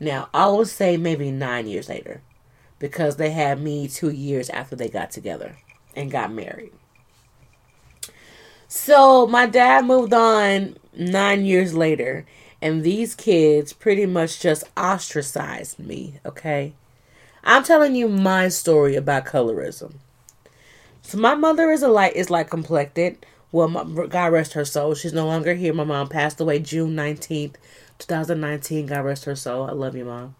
Now, 0.00 0.28
I 0.32 0.48
would 0.48 0.68
say 0.68 0.96
maybe 0.96 1.30
nine 1.30 1.66
years 1.66 1.88
later 1.88 2.22
because 2.78 3.16
they 3.16 3.30
had 3.30 3.60
me 3.60 3.88
two 3.88 4.10
years 4.10 4.48
after 4.50 4.76
they 4.76 4.88
got 4.88 5.10
together 5.10 5.56
and 5.94 6.10
got 6.10 6.32
married. 6.32 6.72
So, 8.68 9.26
my 9.26 9.46
dad 9.46 9.84
moved 9.84 10.12
on 10.12 10.76
nine 10.96 11.44
years 11.44 11.74
later, 11.74 12.26
and 12.66 12.82
these 12.82 13.14
kids 13.14 13.72
pretty 13.72 14.06
much 14.06 14.40
just 14.40 14.64
ostracized 14.76 15.78
me, 15.78 16.18
okay? 16.26 16.72
I'm 17.44 17.62
telling 17.62 17.94
you 17.94 18.08
my 18.08 18.48
story 18.48 18.96
about 18.96 19.24
colorism. 19.24 19.94
So 21.02 21.16
my 21.16 21.36
mother 21.36 21.70
is 21.70 21.84
a 21.84 21.88
light 21.88 22.16
is 22.16 22.28
like 22.28 22.50
complected. 22.50 23.24
Well, 23.52 23.68
my, 23.68 24.06
God 24.06 24.32
rest 24.32 24.54
her 24.54 24.64
soul. 24.64 24.94
She's 24.94 25.12
no 25.12 25.26
longer 25.26 25.54
here. 25.54 25.72
My 25.72 25.84
mom 25.84 26.08
passed 26.08 26.40
away 26.40 26.58
June 26.58 26.96
nineteenth, 26.96 27.56
two 28.00 28.06
thousand 28.06 28.40
nineteen. 28.40 28.86
God 28.86 29.04
rest 29.04 29.26
her 29.26 29.36
soul. 29.36 29.68
I 29.70 29.72
love 29.72 29.94
you, 29.94 30.04
mom. 30.04 30.34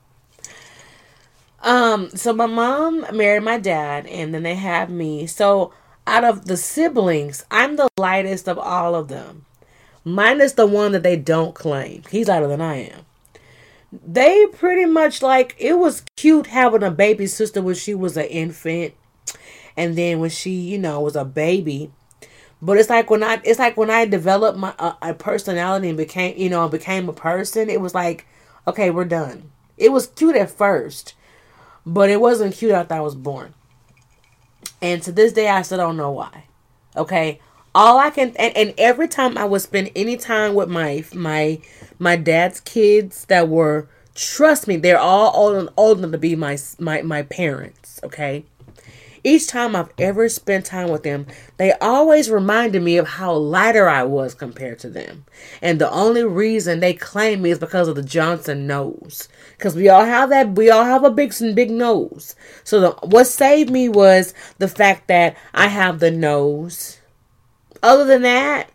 Um, 1.62 2.10
so 2.10 2.32
my 2.32 2.46
mom 2.46 3.06
married 3.16 3.44
my 3.44 3.58
dad, 3.58 4.08
and 4.08 4.34
then 4.34 4.42
they 4.42 4.56
had 4.56 4.90
me. 4.90 5.28
So 5.28 5.72
out 6.08 6.24
of 6.24 6.46
the 6.46 6.56
siblings, 6.56 7.44
I'm 7.52 7.76
the 7.76 7.88
lightest 7.96 8.48
of 8.48 8.58
all 8.58 8.96
of 8.96 9.06
them. 9.06 9.45
Minus 10.06 10.52
the 10.52 10.66
one 10.66 10.92
that 10.92 11.02
they 11.02 11.16
don't 11.16 11.52
claim. 11.52 12.04
He's 12.08 12.28
lighter 12.28 12.46
than 12.46 12.60
I 12.60 12.76
am. 12.76 13.00
They 14.06 14.46
pretty 14.46 14.84
much 14.84 15.20
like 15.20 15.56
it 15.58 15.80
was 15.80 16.04
cute 16.16 16.46
having 16.46 16.84
a 16.84 16.92
baby 16.92 17.26
sister 17.26 17.60
when 17.60 17.74
she 17.74 17.92
was 17.92 18.16
an 18.16 18.26
infant 18.26 18.94
and 19.76 19.98
then 19.98 20.20
when 20.20 20.30
she 20.30 20.52
you 20.52 20.78
know 20.78 21.00
was 21.00 21.16
a 21.16 21.24
baby. 21.24 21.90
But 22.62 22.78
it's 22.78 22.88
like 22.88 23.10
when 23.10 23.24
i 23.24 23.40
it's 23.42 23.58
like 23.58 23.76
when 23.76 23.90
i 23.90 24.04
developed 24.04 24.56
my 24.56 24.74
uh, 24.78 24.94
a 25.02 25.12
personality 25.12 25.88
and 25.88 25.98
became 25.98 26.38
you 26.38 26.50
know 26.50 26.68
became 26.68 27.08
a 27.08 27.12
person 27.12 27.68
it 27.68 27.80
was 27.80 27.92
like 27.92 28.28
okay 28.64 28.90
we're 28.90 29.06
done. 29.06 29.50
It 29.76 29.90
was 29.90 30.06
cute 30.06 30.36
at 30.36 30.50
first 30.50 31.14
but 31.84 32.10
it 32.10 32.20
wasn't 32.20 32.54
cute 32.54 32.70
after 32.70 32.94
i 32.94 33.00
was 33.00 33.16
born. 33.16 33.54
And 34.80 35.02
to 35.02 35.10
this 35.10 35.32
day 35.32 35.48
i 35.48 35.62
still 35.62 35.78
don't 35.78 35.96
know 35.96 36.12
why. 36.12 36.44
Okay 36.96 37.40
all 37.76 37.98
I 37.98 38.08
can 38.08 38.32
and, 38.36 38.56
and 38.56 38.74
every 38.78 39.06
time 39.06 39.36
I 39.36 39.44
would 39.44 39.60
spend 39.60 39.90
any 39.94 40.16
time 40.16 40.54
with 40.54 40.68
my 40.68 41.04
my 41.14 41.60
my 41.98 42.16
dad's 42.16 42.58
kids 42.60 43.26
that 43.26 43.48
were 43.48 43.88
trust 44.14 44.66
me, 44.66 44.78
they're 44.78 44.98
all 44.98 45.30
old, 45.34 45.72
old 45.76 45.98
enough 45.98 46.12
to 46.12 46.18
be 46.18 46.34
my 46.34 46.58
my 46.78 47.02
my 47.02 47.22
parents, 47.22 48.00
okay? 48.02 48.46
Each 49.22 49.46
time 49.48 49.74
I've 49.74 49.90
ever 49.98 50.28
spent 50.28 50.64
time 50.64 50.88
with 50.88 51.02
them, 51.02 51.26
they 51.56 51.72
always 51.72 52.30
reminded 52.30 52.82
me 52.82 52.96
of 52.96 53.08
how 53.08 53.34
lighter 53.34 53.88
I 53.88 54.04
was 54.04 54.34
compared 54.34 54.78
to 54.80 54.88
them. 54.88 55.24
And 55.60 55.80
the 55.80 55.90
only 55.90 56.22
reason 56.22 56.78
they 56.78 56.94
claim 56.94 57.42
me 57.42 57.50
is 57.50 57.58
because 57.58 57.88
of 57.88 57.96
the 57.96 58.04
Johnson 58.04 58.68
nose. 58.68 59.28
Because 59.58 59.74
we 59.74 59.88
all 59.88 60.04
have 60.04 60.30
that, 60.30 60.52
we 60.52 60.70
all 60.70 60.84
have 60.84 61.02
a 61.02 61.10
big, 61.10 61.34
big 61.56 61.72
nose. 61.72 62.36
So 62.62 62.80
the, 62.80 62.90
what 63.04 63.24
saved 63.24 63.68
me 63.68 63.88
was 63.88 64.32
the 64.58 64.68
fact 64.68 65.08
that 65.08 65.36
I 65.52 65.66
have 65.66 65.98
the 65.98 66.12
nose 66.12 66.95
other 67.86 68.04
than 68.04 68.22
that, 68.22 68.70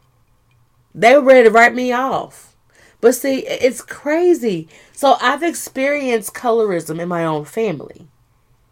they 0.93 1.15
were 1.15 1.21
ready 1.21 1.43
to 1.43 1.51
write 1.51 1.75
me 1.75 1.91
off. 1.91 2.55
But 2.99 3.15
see, 3.15 3.39
it's 3.47 3.81
crazy. 3.81 4.67
So 4.93 5.17
I've 5.21 5.43
experienced 5.43 6.33
colorism 6.33 6.99
in 6.99 7.09
my 7.09 7.25
own 7.25 7.45
family 7.45 8.07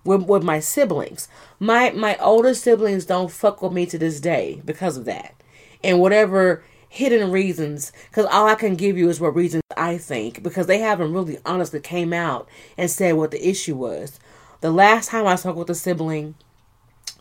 with, 0.03 0.23
with 0.23 0.43
my 0.43 0.59
siblings. 0.59 1.27
My 1.59 1.91
my 1.91 2.15
older 2.17 2.53
siblings 2.53 3.05
don't 3.05 3.31
fuck 3.31 3.61
with 3.61 3.73
me 3.73 3.85
to 3.87 3.97
this 3.97 4.19
day 4.19 4.61
because 4.63 4.97
of 4.97 5.05
that. 5.05 5.35
And 5.83 5.99
whatever 5.99 6.63
hidden 6.89 7.31
reasons, 7.31 7.91
because 8.09 8.25
all 8.25 8.47
I 8.47 8.55
can 8.55 8.75
give 8.75 8.97
you 8.97 9.09
is 9.09 9.19
what 9.19 9.35
reasons 9.35 9.63
I 9.77 9.97
think, 9.97 10.43
because 10.43 10.67
they 10.67 10.79
haven't 10.79 11.13
really 11.13 11.37
honestly 11.45 11.79
came 11.79 12.13
out 12.13 12.47
and 12.77 12.89
said 12.89 13.13
what 13.13 13.31
the 13.31 13.47
issue 13.47 13.75
was. 13.75 14.19
The 14.61 14.71
last 14.71 15.09
time 15.09 15.25
I 15.25 15.35
spoke 15.35 15.55
with 15.55 15.69
a 15.69 15.75
sibling, 15.75 16.35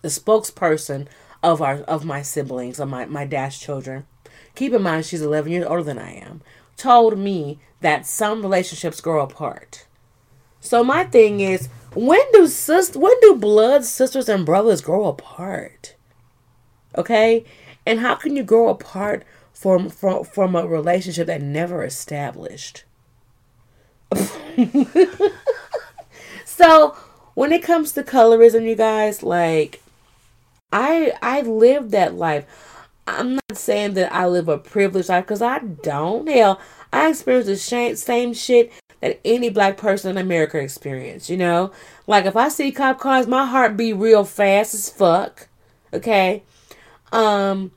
the 0.02 0.08
spokesperson 0.08 1.06
of 1.42 1.62
our 1.62 1.76
of 1.82 2.04
my 2.04 2.22
siblings, 2.22 2.80
of 2.80 2.88
my, 2.88 3.06
my 3.06 3.24
dad's 3.24 3.58
children. 3.58 4.06
Keep 4.54 4.72
in 4.72 4.82
mind 4.82 5.06
she's 5.06 5.22
eleven 5.22 5.52
years 5.52 5.66
older 5.66 5.82
than 5.82 5.98
I 5.98 6.12
am. 6.14 6.42
told 6.76 7.18
me 7.18 7.58
that 7.80 8.06
some 8.06 8.42
relationships 8.42 9.00
grow 9.00 9.22
apart. 9.22 9.86
So 10.60 10.82
my 10.82 11.04
thing 11.04 11.40
is, 11.40 11.68
when 11.94 12.20
do 12.32 12.46
sis 12.46 12.94
when 12.96 13.18
do 13.20 13.36
blood 13.36 13.84
sisters 13.84 14.28
and 14.28 14.44
brothers 14.46 14.80
grow 14.80 15.06
apart? 15.06 15.94
Okay? 16.96 17.44
And 17.86 18.00
how 18.00 18.16
can 18.16 18.36
you 18.36 18.42
grow 18.42 18.68
apart 18.68 19.24
from 19.52 19.88
from, 19.88 20.24
from 20.24 20.56
a 20.56 20.66
relationship 20.66 21.26
that 21.28 21.42
never 21.42 21.84
established? 21.84 22.84
so 26.44 26.96
when 27.34 27.52
it 27.52 27.62
comes 27.62 27.92
to 27.92 28.02
colorism, 28.02 28.66
you 28.66 28.74
guys, 28.74 29.22
like 29.22 29.80
I 30.72 31.12
I 31.22 31.42
lived 31.42 31.90
that 31.92 32.14
life. 32.14 32.44
I'm 33.06 33.36
not 33.36 33.56
saying 33.56 33.94
that 33.94 34.12
I 34.12 34.26
live 34.26 34.48
a 34.48 34.58
privileged 34.58 35.08
life 35.08 35.24
because 35.24 35.40
I 35.42 35.60
don't. 35.60 36.28
Hell, 36.28 36.60
I 36.92 37.08
experienced 37.08 37.48
the 37.48 37.56
same, 37.56 37.96
same 37.96 38.34
shit 38.34 38.70
that 39.00 39.20
any 39.24 39.48
black 39.48 39.76
person 39.78 40.10
in 40.10 40.18
America 40.18 40.58
experienced. 40.58 41.30
You 41.30 41.38
know, 41.38 41.72
like 42.06 42.26
if 42.26 42.36
I 42.36 42.48
see 42.48 42.70
cop 42.70 42.98
cars, 42.98 43.26
my 43.26 43.46
heart 43.46 43.76
beat 43.76 43.94
real 43.94 44.24
fast 44.24 44.74
as 44.74 44.90
fuck. 44.90 45.48
Okay, 45.92 46.42
um, 47.12 47.72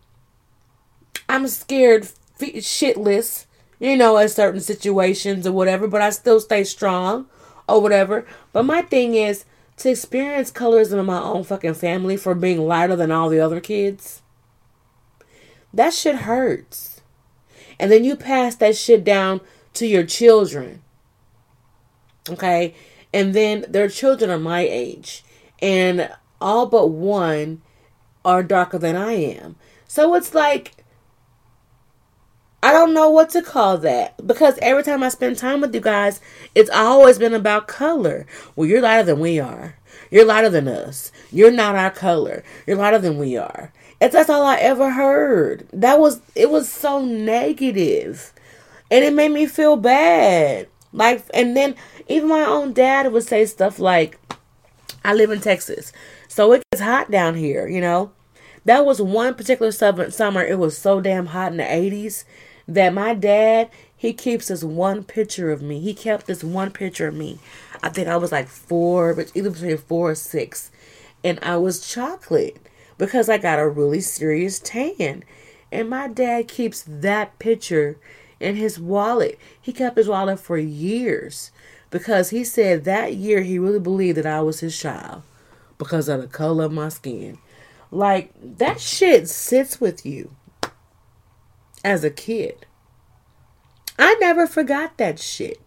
I'm 1.29 1.47
scared 1.47 2.03
f- 2.03 2.55
shitless. 2.55 3.45
You 3.79 3.97
know, 3.97 4.17
in 4.17 4.29
certain 4.29 4.61
situations 4.61 5.47
or 5.47 5.53
whatever, 5.53 5.87
but 5.87 6.03
I 6.03 6.11
still 6.11 6.39
stay 6.39 6.63
strong 6.63 7.25
or 7.67 7.81
whatever. 7.81 8.27
But 8.53 8.63
my 8.63 8.83
thing 8.83 9.15
is 9.15 9.43
to 9.81 9.89
experience 9.89 10.51
colorism 10.51 10.99
in 10.99 11.05
my 11.05 11.21
own 11.21 11.43
fucking 11.43 11.73
family 11.73 12.17
for 12.17 12.35
being 12.35 12.59
lighter 12.59 12.95
than 12.95 13.11
all 13.11 13.29
the 13.29 13.39
other 13.39 13.59
kids. 13.59 14.21
That 15.73 15.93
shit 15.93 16.15
hurts. 16.15 17.01
And 17.79 17.91
then 17.91 18.03
you 18.03 18.15
pass 18.15 18.55
that 18.55 18.75
shit 18.75 19.03
down 19.03 19.41
to 19.73 19.87
your 19.87 20.03
children. 20.03 20.81
Okay? 22.29 22.75
And 23.13 23.33
then 23.33 23.65
their 23.67 23.89
children 23.89 24.29
are 24.29 24.39
my 24.39 24.61
age. 24.61 25.23
And 25.61 26.11
all 26.39 26.65
but 26.65 26.87
one 26.87 27.61
are 28.23 28.43
darker 28.43 28.77
than 28.77 28.95
I 28.95 29.13
am. 29.13 29.55
So 29.87 30.13
it's 30.15 30.33
like 30.33 30.80
I 32.63 32.71
don't 32.71 32.93
know 32.93 33.09
what 33.09 33.31
to 33.31 33.41
call 33.41 33.79
that 33.79 34.25
because 34.25 34.59
every 34.61 34.83
time 34.83 35.01
I 35.01 35.09
spend 35.09 35.37
time 35.37 35.61
with 35.61 35.73
you 35.73 35.81
guys, 35.81 36.21
it's 36.53 36.69
always 36.69 37.17
been 37.17 37.33
about 37.33 37.67
color. 37.67 38.27
Well, 38.55 38.67
you're 38.67 38.81
lighter 38.81 39.03
than 39.03 39.19
we 39.19 39.39
are. 39.39 39.77
You're 40.11 40.25
lighter 40.25 40.49
than 40.49 40.67
us. 40.67 41.11
You're 41.31 41.51
not 41.51 41.75
our 41.75 41.89
color. 41.89 42.43
You're 42.67 42.77
lighter 42.77 42.99
than 42.99 43.17
we 43.17 43.35
are. 43.35 43.73
It's 43.99 44.13
that's 44.13 44.29
all 44.29 44.43
I 44.43 44.57
ever 44.57 44.91
heard. 44.91 45.67
That 45.73 45.99
was 45.99 46.21
it 46.35 46.51
was 46.51 46.71
so 46.71 47.03
negative. 47.03 48.31
And 48.91 49.03
it 49.03 49.13
made 49.13 49.31
me 49.31 49.47
feel 49.47 49.75
bad. 49.75 50.67
Like 50.93 51.25
and 51.33 51.57
then 51.57 51.75
even 52.07 52.29
my 52.29 52.41
own 52.41 52.73
dad 52.73 53.11
would 53.11 53.23
say 53.23 53.45
stuff 53.45 53.79
like 53.79 54.19
I 55.03 55.15
live 55.15 55.31
in 55.31 55.39
Texas. 55.39 55.91
So 56.27 56.53
it 56.53 56.63
gets 56.71 56.83
hot 56.83 57.09
down 57.09 57.35
here, 57.35 57.67
you 57.67 57.81
know. 57.81 58.11
That 58.65 58.85
was 58.85 59.01
one 59.01 59.33
particular 59.33 59.71
summer. 59.71 60.43
It 60.43 60.59
was 60.59 60.77
so 60.77 61.01
damn 61.01 61.27
hot 61.27 61.51
in 61.51 61.57
the 61.57 61.63
80s 61.63 62.25
that 62.75 62.93
my 62.93 63.13
dad 63.13 63.69
he 64.01 64.13
keeps 64.13 64.47
this 64.47 64.63
one 64.63 65.03
picture 65.03 65.51
of 65.51 65.61
me. 65.61 65.79
He 65.79 65.93
kept 65.93 66.25
this 66.25 66.43
one 66.43 66.71
picture 66.71 67.07
of 67.07 67.13
me. 67.13 67.37
I 67.83 67.89
think 67.89 68.07
I 68.07 68.17
was 68.17 68.31
like 68.31 68.47
four, 68.47 69.13
but 69.13 69.31
either 69.35 69.51
between 69.51 69.77
four 69.77 70.09
or 70.09 70.15
six, 70.15 70.71
and 71.23 71.37
I 71.43 71.57
was 71.57 71.87
chocolate 71.87 72.57
because 72.97 73.29
I 73.29 73.37
got 73.37 73.59
a 73.59 73.69
really 73.69 74.01
serious 74.01 74.57
tan. 74.57 75.23
And 75.71 75.87
my 75.87 76.07
dad 76.07 76.47
keeps 76.47 76.83
that 76.87 77.37
picture 77.37 77.99
in 78.39 78.55
his 78.55 78.79
wallet. 78.79 79.37
He 79.61 79.71
kept 79.71 79.97
his 79.97 80.07
wallet 80.07 80.39
for 80.39 80.57
years 80.57 81.51
because 81.91 82.31
he 82.31 82.43
said 82.43 82.85
that 82.85 83.13
year 83.13 83.43
he 83.43 83.59
really 83.59 83.79
believed 83.79 84.17
that 84.17 84.25
I 84.25 84.41
was 84.41 84.61
his 84.61 84.75
child 84.75 85.21
because 85.77 86.09
of 86.09 86.21
the 86.21 86.27
color 86.27 86.65
of 86.65 86.71
my 86.71 86.89
skin. 86.89 87.37
Like 87.91 88.33
that 88.41 88.81
shit 88.81 89.29
sits 89.29 89.79
with 89.79 90.07
you 90.07 90.35
as 91.83 92.03
a 92.03 92.09
kid. 92.09 92.65
I 93.97 94.15
never 94.19 94.47
forgot 94.47 94.97
that 94.97 95.19
shit. 95.19 95.59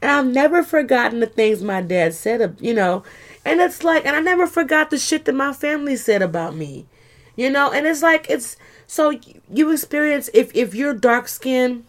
And 0.00 0.10
I've 0.10 0.26
never 0.26 0.62
forgotten 0.62 1.20
the 1.20 1.26
things 1.26 1.62
my 1.62 1.80
dad 1.80 2.14
said, 2.14 2.56
you 2.60 2.74
know. 2.74 3.02
And 3.44 3.60
it's 3.60 3.84
like, 3.84 4.04
and 4.04 4.16
I 4.16 4.20
never 4.20 4.46
forgot 4.46 4.90
the 4.90 4.98
shit 4.98 5.24
that 5.24 5.34
my 5.34 5.52
family 5.52 5.96
said 5.96 6.22
about 6.22 6.56
me, 6.56 6.86
you 7.36 7.50
know. 7.50 7.72
And 7.72 7.86
it's 7.86 8.02
like, 8.02 8.26
it's 8.28 8.56
so 8.86 9.18
you 9.52 9.70
experience, 9.70 10.30
if, 10.34 10.54
if 10.54 10.74
you're 10.74 10.94
dark 10.94 11.28
skinned, 11.28 11.84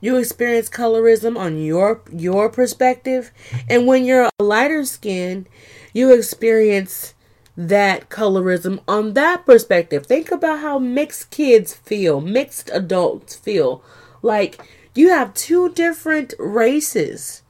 you 0.00 0.16
experience 0.16 0.68
colorism 0.68 1.36
on 1.38 1.60
your 1.60 2.02
your 2.12 2.48
perspective 2.48 3.32
and 3.68 3.86
when 3.86 4.04
you're 4.04 4.28
a 4.38 4.42
lighter 4.44 4.84
skin 4.84 5.44
you 5.92 6.14
experience 6.14 7.14
that 7.58 8.08
colorism 8.08 8.80
on 8.86 9.14
that 9.14 9.44
perspective 9.44 10.06
think 10.06 10.30
about 10.30 10.60
how 10.60 10.78
mixed 10.78 11.30
kids 11.30 11.74
feel 11.74 12.20
mixed 12.20 12.70
adults 12.72 13.34
feel 13.34 13.82
like 14.22 14.62
you 14.98 15.10
have 15.10 15.32
two 15.32 15.68
different 15.70 16.34
races, 16.40 17.42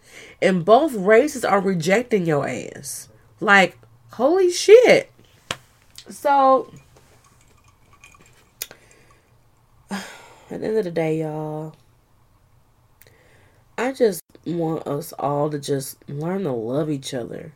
and 0.43 0.67
both 0.67 0.93
races 0.93 1.45
are 1.47 1.61
rejecting 1.61 2.27
your 2.27 2.47
ass. 2.47 3.09
Like, 3.41 3.79
holy 4.13 4.51
shit. 4.51 5.11
So, 6.11 6.71
at 9.91 10.05
the 10.51 10.55
end 10.57 10.77
of 10.77 10.85
the 10.85 10.91
day, 10.91 11.21
y'all, 11.21 11.75
I 13.79 13.93
just 13.93 14.21
want 14.45 14.87
us 14.87 15.15
all 15.19 15.49
to 15.49 15.59
just 15.59 15.97
learn 16.07 16.43
to 16.43 16.53
love 16.53 16.91
each 16.91 17.15
other. 17.15 17.53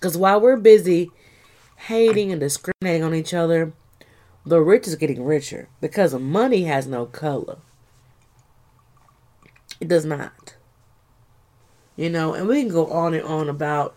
Because 0.00 0.16
while 0.16 0.40
we're 0.40 0.56
busy 0.56 1.10
hating 1.76 2.32
and 2.32 2.40
discriminating 2.40 3.04
on 3.04 3.14
each 3.14 3.34
other, 3.34 3.74
the 4.46 4.60
rich 4.60 4.88
is 4.88 4.96
getting 4.96 5.22
richer 5.22 5.68
because 5.82 6.14
money 6.14 6.64
has 6.64 6.86
no 6.86 7.04
color. 7.04 7.58
It 9.78 9.88
does 9.88 10.06
not. 10.06 10.54
You 11.96 12.08
know, 12.08 12.32
and 12.32 12.48
we 12.48 12.62
can 12.62 12.70
go 12.70 12.86
on 12.86 13.12
and 13.12 13.24
on 13.24 13.50
about, 13.50 13.94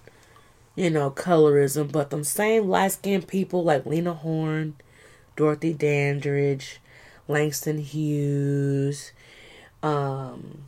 you 0.76 0.90
know, 0.90 1.10
colorism, 1.10 1.90
but 1.90 2.10
them 2.10 2.26
same 2.26 2.68
light 2.68 2.92
skinned 2.92 3.30
people 3.30 3.64
like 3.64 3.86
Lena 3.86 4.14
Horne, 4.14 4.76
Dorothy 5.38 5.74
Dandridge, 5.74 6.82
Langston 7.30 7.78
Hughes, 7.78 9.14
um, 9.82 10.66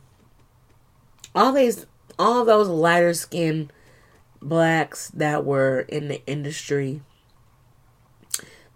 all 1.34 1.52
these, 1.52 1.84
all 2.18 2.46
those 2.46 2.68
lighter 2.68 3.12
skinned 3.12 3.70
blacks 4.48 5.08
that 5.10 5.44
were 5.44 5.80
in 5.80 6.08
the 6.08 6.24
industry 6.26 7.02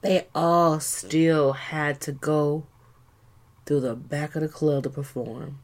they 0.03 0.27
all 0.35 0.81
still 0.81 1.53
had 1.53 2.01
to 2.03 2.13
go 2.13 2.67
through 3.67 3.81
the 3.81 3.95
back 3.95 4.35
of 4.35 4.43
the 4.43 4.49
club 4.49 4.85
to 4.85 4.91
perform. 4.91 5.59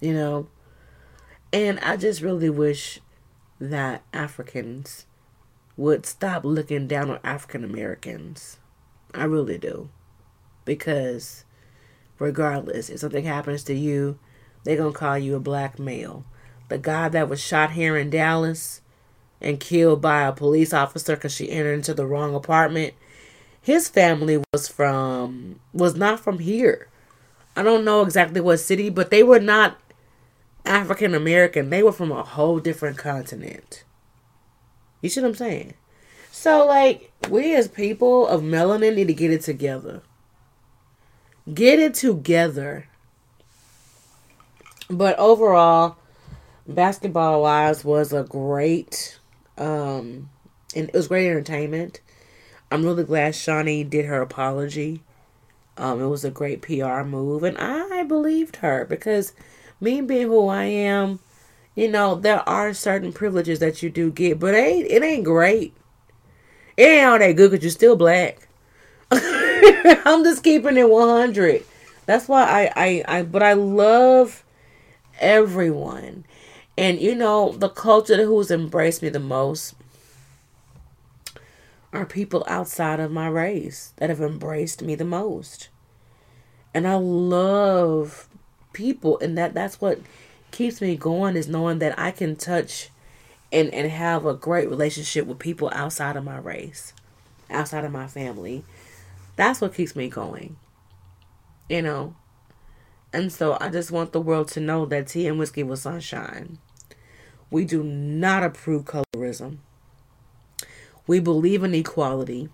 You 0.00 0.14
know? 0.14 0.48
And 1.52 1.78
I 1.80 1.96
just 1.96 2.22
really 2.22 2.48
wish 2.48 3.00
that 3.60 4.02
Africans 4.12 5.06
would 5.76 6.06
stop 6.06 6.44
looking 6.44 6.86
down 6.86 7.10
on 7.10 7.20
African 7.22 7.64
Americans. 7.64 8.58
I 9.14 9.24
really 9.24 9.58
do. 9.58 9.90
Because 10.64 11.44
regardless, 12.18 12.88
if 12.88 13.00
something 13.00 13.24
happens 13.24 13.62
to 13.64 13.74
you, 13.74 14.18
they're 14.64 14.76
going 14.76 14.92
to 14.92 14.98
call 14.98 15.18
you 15.18 15.36
a 15.36 15.40
black 15.40 15.78
male. 15.78 16.24
The 16.72 16.78
guy 16.78 17.10
that 17.10 17.28
was 17.28 17.38
shot 17.38 17.72
here 17.72 17.98
in 17.98 18.08
Dallas, 18.08 18.80
and 19.42 19.60
killed 19.60 20.00
by 20.00 20.22
a 20.22 20.32
police 20.32 20.72
officer 20.72 21.16
because 21.16 21.34
she 21.34 21.50
entered 21.50 21.74
into 21.74 21.92
the 21.92 22.06
wrong 22.06 22.34
apartment. 22.34 22.94
His 23.60 23.90
family 23.90 24.42
was 24.54 24.68
from 24.68 25.60
was 25.74 25.96
not 25.96 26.18
from 26.20 26.38
here. 26.38 26.88
I 27.54 27.62
don't 27.62 27.84
know 27.84 28.00
exactly 28.00 28.40
what 28.40 28.56
city, 28.56 28.88
but 28.88 29.10
they 29.10 29.22
were 29.22 29.38
not 29.38 29.78
African 30.64 31.14
American. 31.14 31.68
They 31.68 31.82
were 31.82 31.92
from 31.92 32.10
a 32.10 32.22
whole 32.22 32.58
different 32.58 32.96
continent. 32.96 33.84
You 35.02 35.10
see 35.10 35.20
what 35.20 35.28
I'm 35.28 35.34
saying? 35.34 35.74
So 36.30 36.64
like 36.64 37.12
we 37.28 37.54
as 37.54 37.68
people 37.68 38.26
of 38.26 38.40
melanin 38.40 38.94
need 38.94 39.08
to 39.08 39.14
get 39.14 39.30
it 39.30 39.42
together. 39.42 40.00
Get 41.52 41.78
it 41.78 41.92
together. 41.92 42.86
But 44.88 45.18
overall, 45.18 45.98
basketball 46.66 47.42
wise 47.42 47.84
was 47.84 48.12
a 48.12 48.22
great 48.22 49.18
um, 49.58 50.30
and 50.74 50.88
it 50.88 50.94
was 50.94 51.08
great 51.08 51.28
entertainment. 51.28 52.00
I'm 52.70 52.84
really 52.84 53.04
glad 53.04 53.34
Shaunie 53.34 53.88
did 53.88 54.06
her 54.06 54.22
apology. 54.22 55.02
Um, 55.76 56.00
it 56.00 56.06
was 56.06 56.24
a 56.24 56.30
great 56.30 56.62
PR 56.62 57.02
move, 57.02 57.42
and 57.42 57.56
I 57.58 58.02
believed 58.04 58.56
her 58.56 58.84
because 58.84 59.32
me 59.80 60.00
being 60.00 60.28
who 60.28 60.48
I 60.48 60.64
am, 60.64 61.20
you 61.74 61.88
know, 61.88 62.14
there 62.14 62.46
are 62.48 62.74
certain 62.74 63.12
privileges 63.12 63.58
that 63.60 63.82
you 63.82 63.90
do 63.90 64.10
get, 64.10 64.38
but 64.38 64.54
it 64.54 64.58
ain't 64.58 64.90
it 64.90 65.02
ain't 65.02 65.24
great. 65.24 65.74
It 66.76 66.84
ain't 66.84 67.06
all 67.06 67.18
that 67.18 67.32
good 67.32 67.50
because 67.50 67.64
you're 67.64 67.70
still 67.70 67.96
black. 67.96 68.48
I'm 69.10 70.24
just 70.24 70.42
keeping 70.42 70.76
it 70.76 70.88
100. 70.88 71.64
That's 72.06 72.28
why 72.28 72.44
I, 72.44 72.72
I, 72.76 73.04
I, 73.18 73.22
but 73.22 73.42
I 73.42 73.52
love 73.52 74.44
everyone. 75.20 76.24
And 76.76 77.00
you 77.00 77.14
know, 77.14 77.52
the 77.52 77.68
culture 77.68 78.24
who's 78.24 78.50
embraced 78.50 79.02
me 79.02 79.08
the 79.08 79.20
most 79.20 79.74
are 81.92 82.06
people 82.06 82.44
outside 82.48 83.00
of 83.00 83.10
my 83.12 83.28
race 83.28 83.92
that 83.96 84.08
have 84.08 84.20
embraced 84.20 84.82
me 84.82 84.94
the 84.94 85.04
most. 85.04 85.68
And 86.72 86.88
I 86.88 86.94
love 86.94 88.28
people 88.72 89.18
and 89.20 89.36
that 89.36 89.52
that's 89.52 89.80
what 89.80 90.00
keeps 90.50 90.80
me 90.80 90.96
going 90.96 91.36
is 91.36 91.46
knowing 91.46 91.78
that 91.80 91.98
I 91.98 92.10
can 92.10 92.36
touch 92.36 92.88
and 93.52 93.72
and 93.74 93.90
have 93.90 94.24
a 94.24 94.32
great 94.32 94.70
relationship 94.70 95.26
with 95.26 95.38
people 95.38 95.70
outside 95.74 96.16
of 96.16 96.24
my 96.24 96.38
race, 96.38 96.94
outside 97.50 97.84
of 97.84 97.92
my 97.92 98.06
family. 98.06 98.64
That's 99.36 99.60
what 99.60 99.74
keeps 99.74 99.94
me 99.94 100.08
going. 100.08 100.56
You 101.68 101.82
know. 101.82 102.16
And 103.12 103.32
so 103.32 103.58
I 103.60 103.68
just 103.68 103.90
want 103.90 104.12
the 104.12 104.20
world 104.20 104.48
to 104.48 104.60
know 104.60 104.86
that 104.86 105.08
tea 105.08 105.26
and 105.26 105.38
whiskey 105.38 105.62
with 105.62 105.80
sunshine. 105.80 106.58
We 107.50 107.64
do 107.64 107.82
not 107.82 108.42
approve 108.42 108.84
colorism. 108.84 109.58
We 111.06 111.20
believe 111.20 111.62
in 111.62 111.74
equality. 111.74 112.48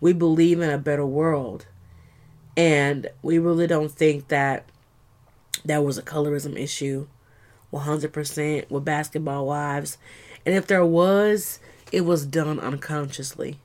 We 0.00 0.12
believe 0.12 0.60
in 0.60 0.70
a 0.70 0.78
better 0.78 1.06
world. 1.06 1.66
And 2.56 3.08
we 3.22 3.38
really 3.38 3.66
don't 3.66 3.90
think 3.90 4.28
that 4.28 4.68
that 5.64 5.84
was 5.84 5.98
a 5.98 6.02
colorism 6.02 6.56
issue 6.56 7.08
100% 7.72 8.70
with 8.70 8.84
basketball 8.84 9.46
wives. 9.46 9.98
And 10.46 10.54
if 10.54 10.66
there 10.66 10.86
was, 10.86 11.58
it 11.92 12.02
was 12.02 12.24
done 12.24 12.60
unconsciously. 12.60 13.58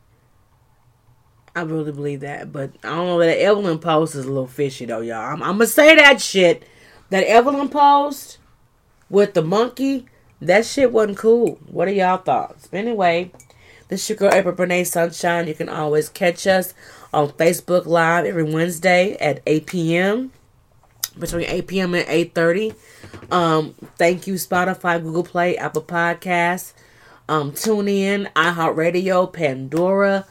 I 1.55 1.61
really 1.61 1.91
believe 1.91 2.21
that. 2.21 2.51
But 2.51 2.71
I 2.83 2.89
don't 2.89 3.07
know 3.07 3.19
that 3.19 3.41
Evelyn 3.41 3.79
post 3.79 4.15
is 4.15 4.25
a 4.25 4.27
little 4.27 4.47
fishy 4.47 4.85
though, 4.85 5.01
y'all. 5.01 5.33
I'm, 5.33 5.43
I'm 5.43 5.53
gonna 5.53 5.67
say 5.67 5.95
that 5.95 6.21
shit. 6.21 6.63
That 7.09 7.25
Evelyn 7.25 7.69
post 7.69 8.39
with 9.09 9.33
the 9.35 9.43
monkey, 9.43 10.07
that 10.41 10.65
shit 10.65 10.91
wasn't 10.91 11.17
cool. 11.17 11.59
What 11.67 11.87
are 11.87 11.91
y'all 11.91 12.17
thoughts? 12.17 12.67
But 12.67 12.77
anyway, 12.77 13.31
this 13.87 14.01
is 14.01 14.09
your 14.09 14.17
girl 14.17 14.33
April 14.33 14.55
Brene 14.55 14.87
Sunshine. 14.87 15.47
You 15.47 15.53
can 15.53 15.69
always 15.69 16.09
catch 16.09 16.47
us 16.47 16.73
on 17.13 17.29
Facebook 17.29 17.85
Live 17.85 18.25
every 18.25 18.43
Wednesday 18.43 19.15
at 19.17 19.41
8 19.45 19.67
p.m. 19.67 20.31
Between 21.19 21.45
8 21.45 21.67
p.m. 21.67 21.93
and 21.93 22.07
8.30. 22.07 22.75
Um, 23.31 23.75
thank 23.97 24.25
you, 24.25 24.33
Spotify, 24.33 25.01
Google 25.01 25.23
Play, 25.23 25.57
Apple 25.57 25.83
Podcasts, 25.83 26.73
um, 27.29 27.51
Tune 27.51 27.87
in, 27.87 28.29
iHeartRadio, 28.35 29.31
Pandora, 29.31 30.25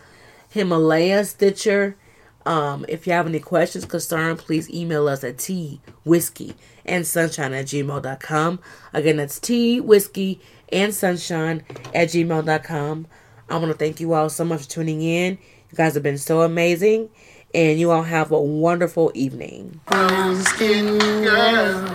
Himalaya, 0.52 1.24
Stitcher. 1.24 1.96
Um, 2.44 2.84
if 2.88 3.06
you 3.06 3.12
have 3.12 3.26
any 3.26 3.40
questions, 3.40 3.84
concern, 3.84 4.36
please 4.36 4.68
email 4.68 5.08
us 5.08 5.24
at 5.24 5.38
tea, 5.38 5.80
whiskey, 6.04 6.54
and 6.84 7.06
sunshine 7.06 7.54
at 7.54 7.66
gmail.com. 7.66 8.60
Again, 8.92 9.16
that's 9.16 9.38
tea, 9.38 9.80
whiskey, 9.80 10.40
and 10.70 10.92
sunshine 10.92 11.62
at 11.94 12.08
gmail.com. 12.08 13.06
I 13.48 13.56
want 13.56 13.72
to 13.72 13.78
thank 13.78 14.00
you 14.00 14.12
all 14.12 14.28
so 14.28 14.44
much 14.44 14.62
for 14.62 14.68
tuning 14.68 15.02
in. 15.02 15.38
You 15.70 15.76
guys 15.76 15.94
have 15.94 16.02
been 16.02 16.18
so 16.18 16.42
amazing, 16.42 17.08
and 17.54 17.78
you 17.78 17.90
all 17.90 18.02
have 18.02 18.32
a 18.32 18.40
wonderful 18.40 19.10
evening. 19.14 19.80
Brown 19.86 20.36
skin 20.42 20.98
girl, 20.98 21.88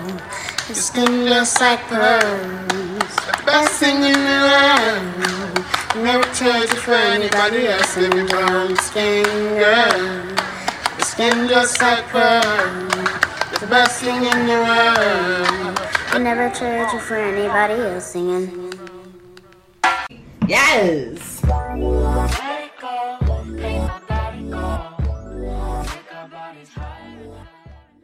your 0.68 0.76
skin 0.76 1.26
looks 1.26 1.60
like 1.60 1.80
pearls. 1.88 3.16
The 3.16 3.44
best 3.46 3.80
thing 3.80 3.96
in 3.98 4.14
the 4.14 4.40
world. 4.48 6.04
Never 6.04 6.24
trade 6.36 6.70
you 6.70 6.80
for 6.80 6.94
anybody 6.94 7.68
else. 7.68 7.98
In 7.98 8.28
brown 8.28 8.76
skin 8.78 9.24
girl, 9.58 10.26
your 10.98 11.06
skin 11.06 11.48
just 11.48 11.82
like 11.82 12.06
pearls. 12.08 12.94
The 13.60 13.68
best 13.68 14.02
thing 14.02 14.24
in 14.24 14.48
the 14.48 14.60
world. 14.68 15.80
I 16.10 16.20
never 16.20 16.50
trade 16.56 16.88
you 16.94 17.00
for 17.00 17.16
anybody 17.16 17.82
else 17.82 18.12
singing. 18.12 18.74
Yes. 20.48 21.42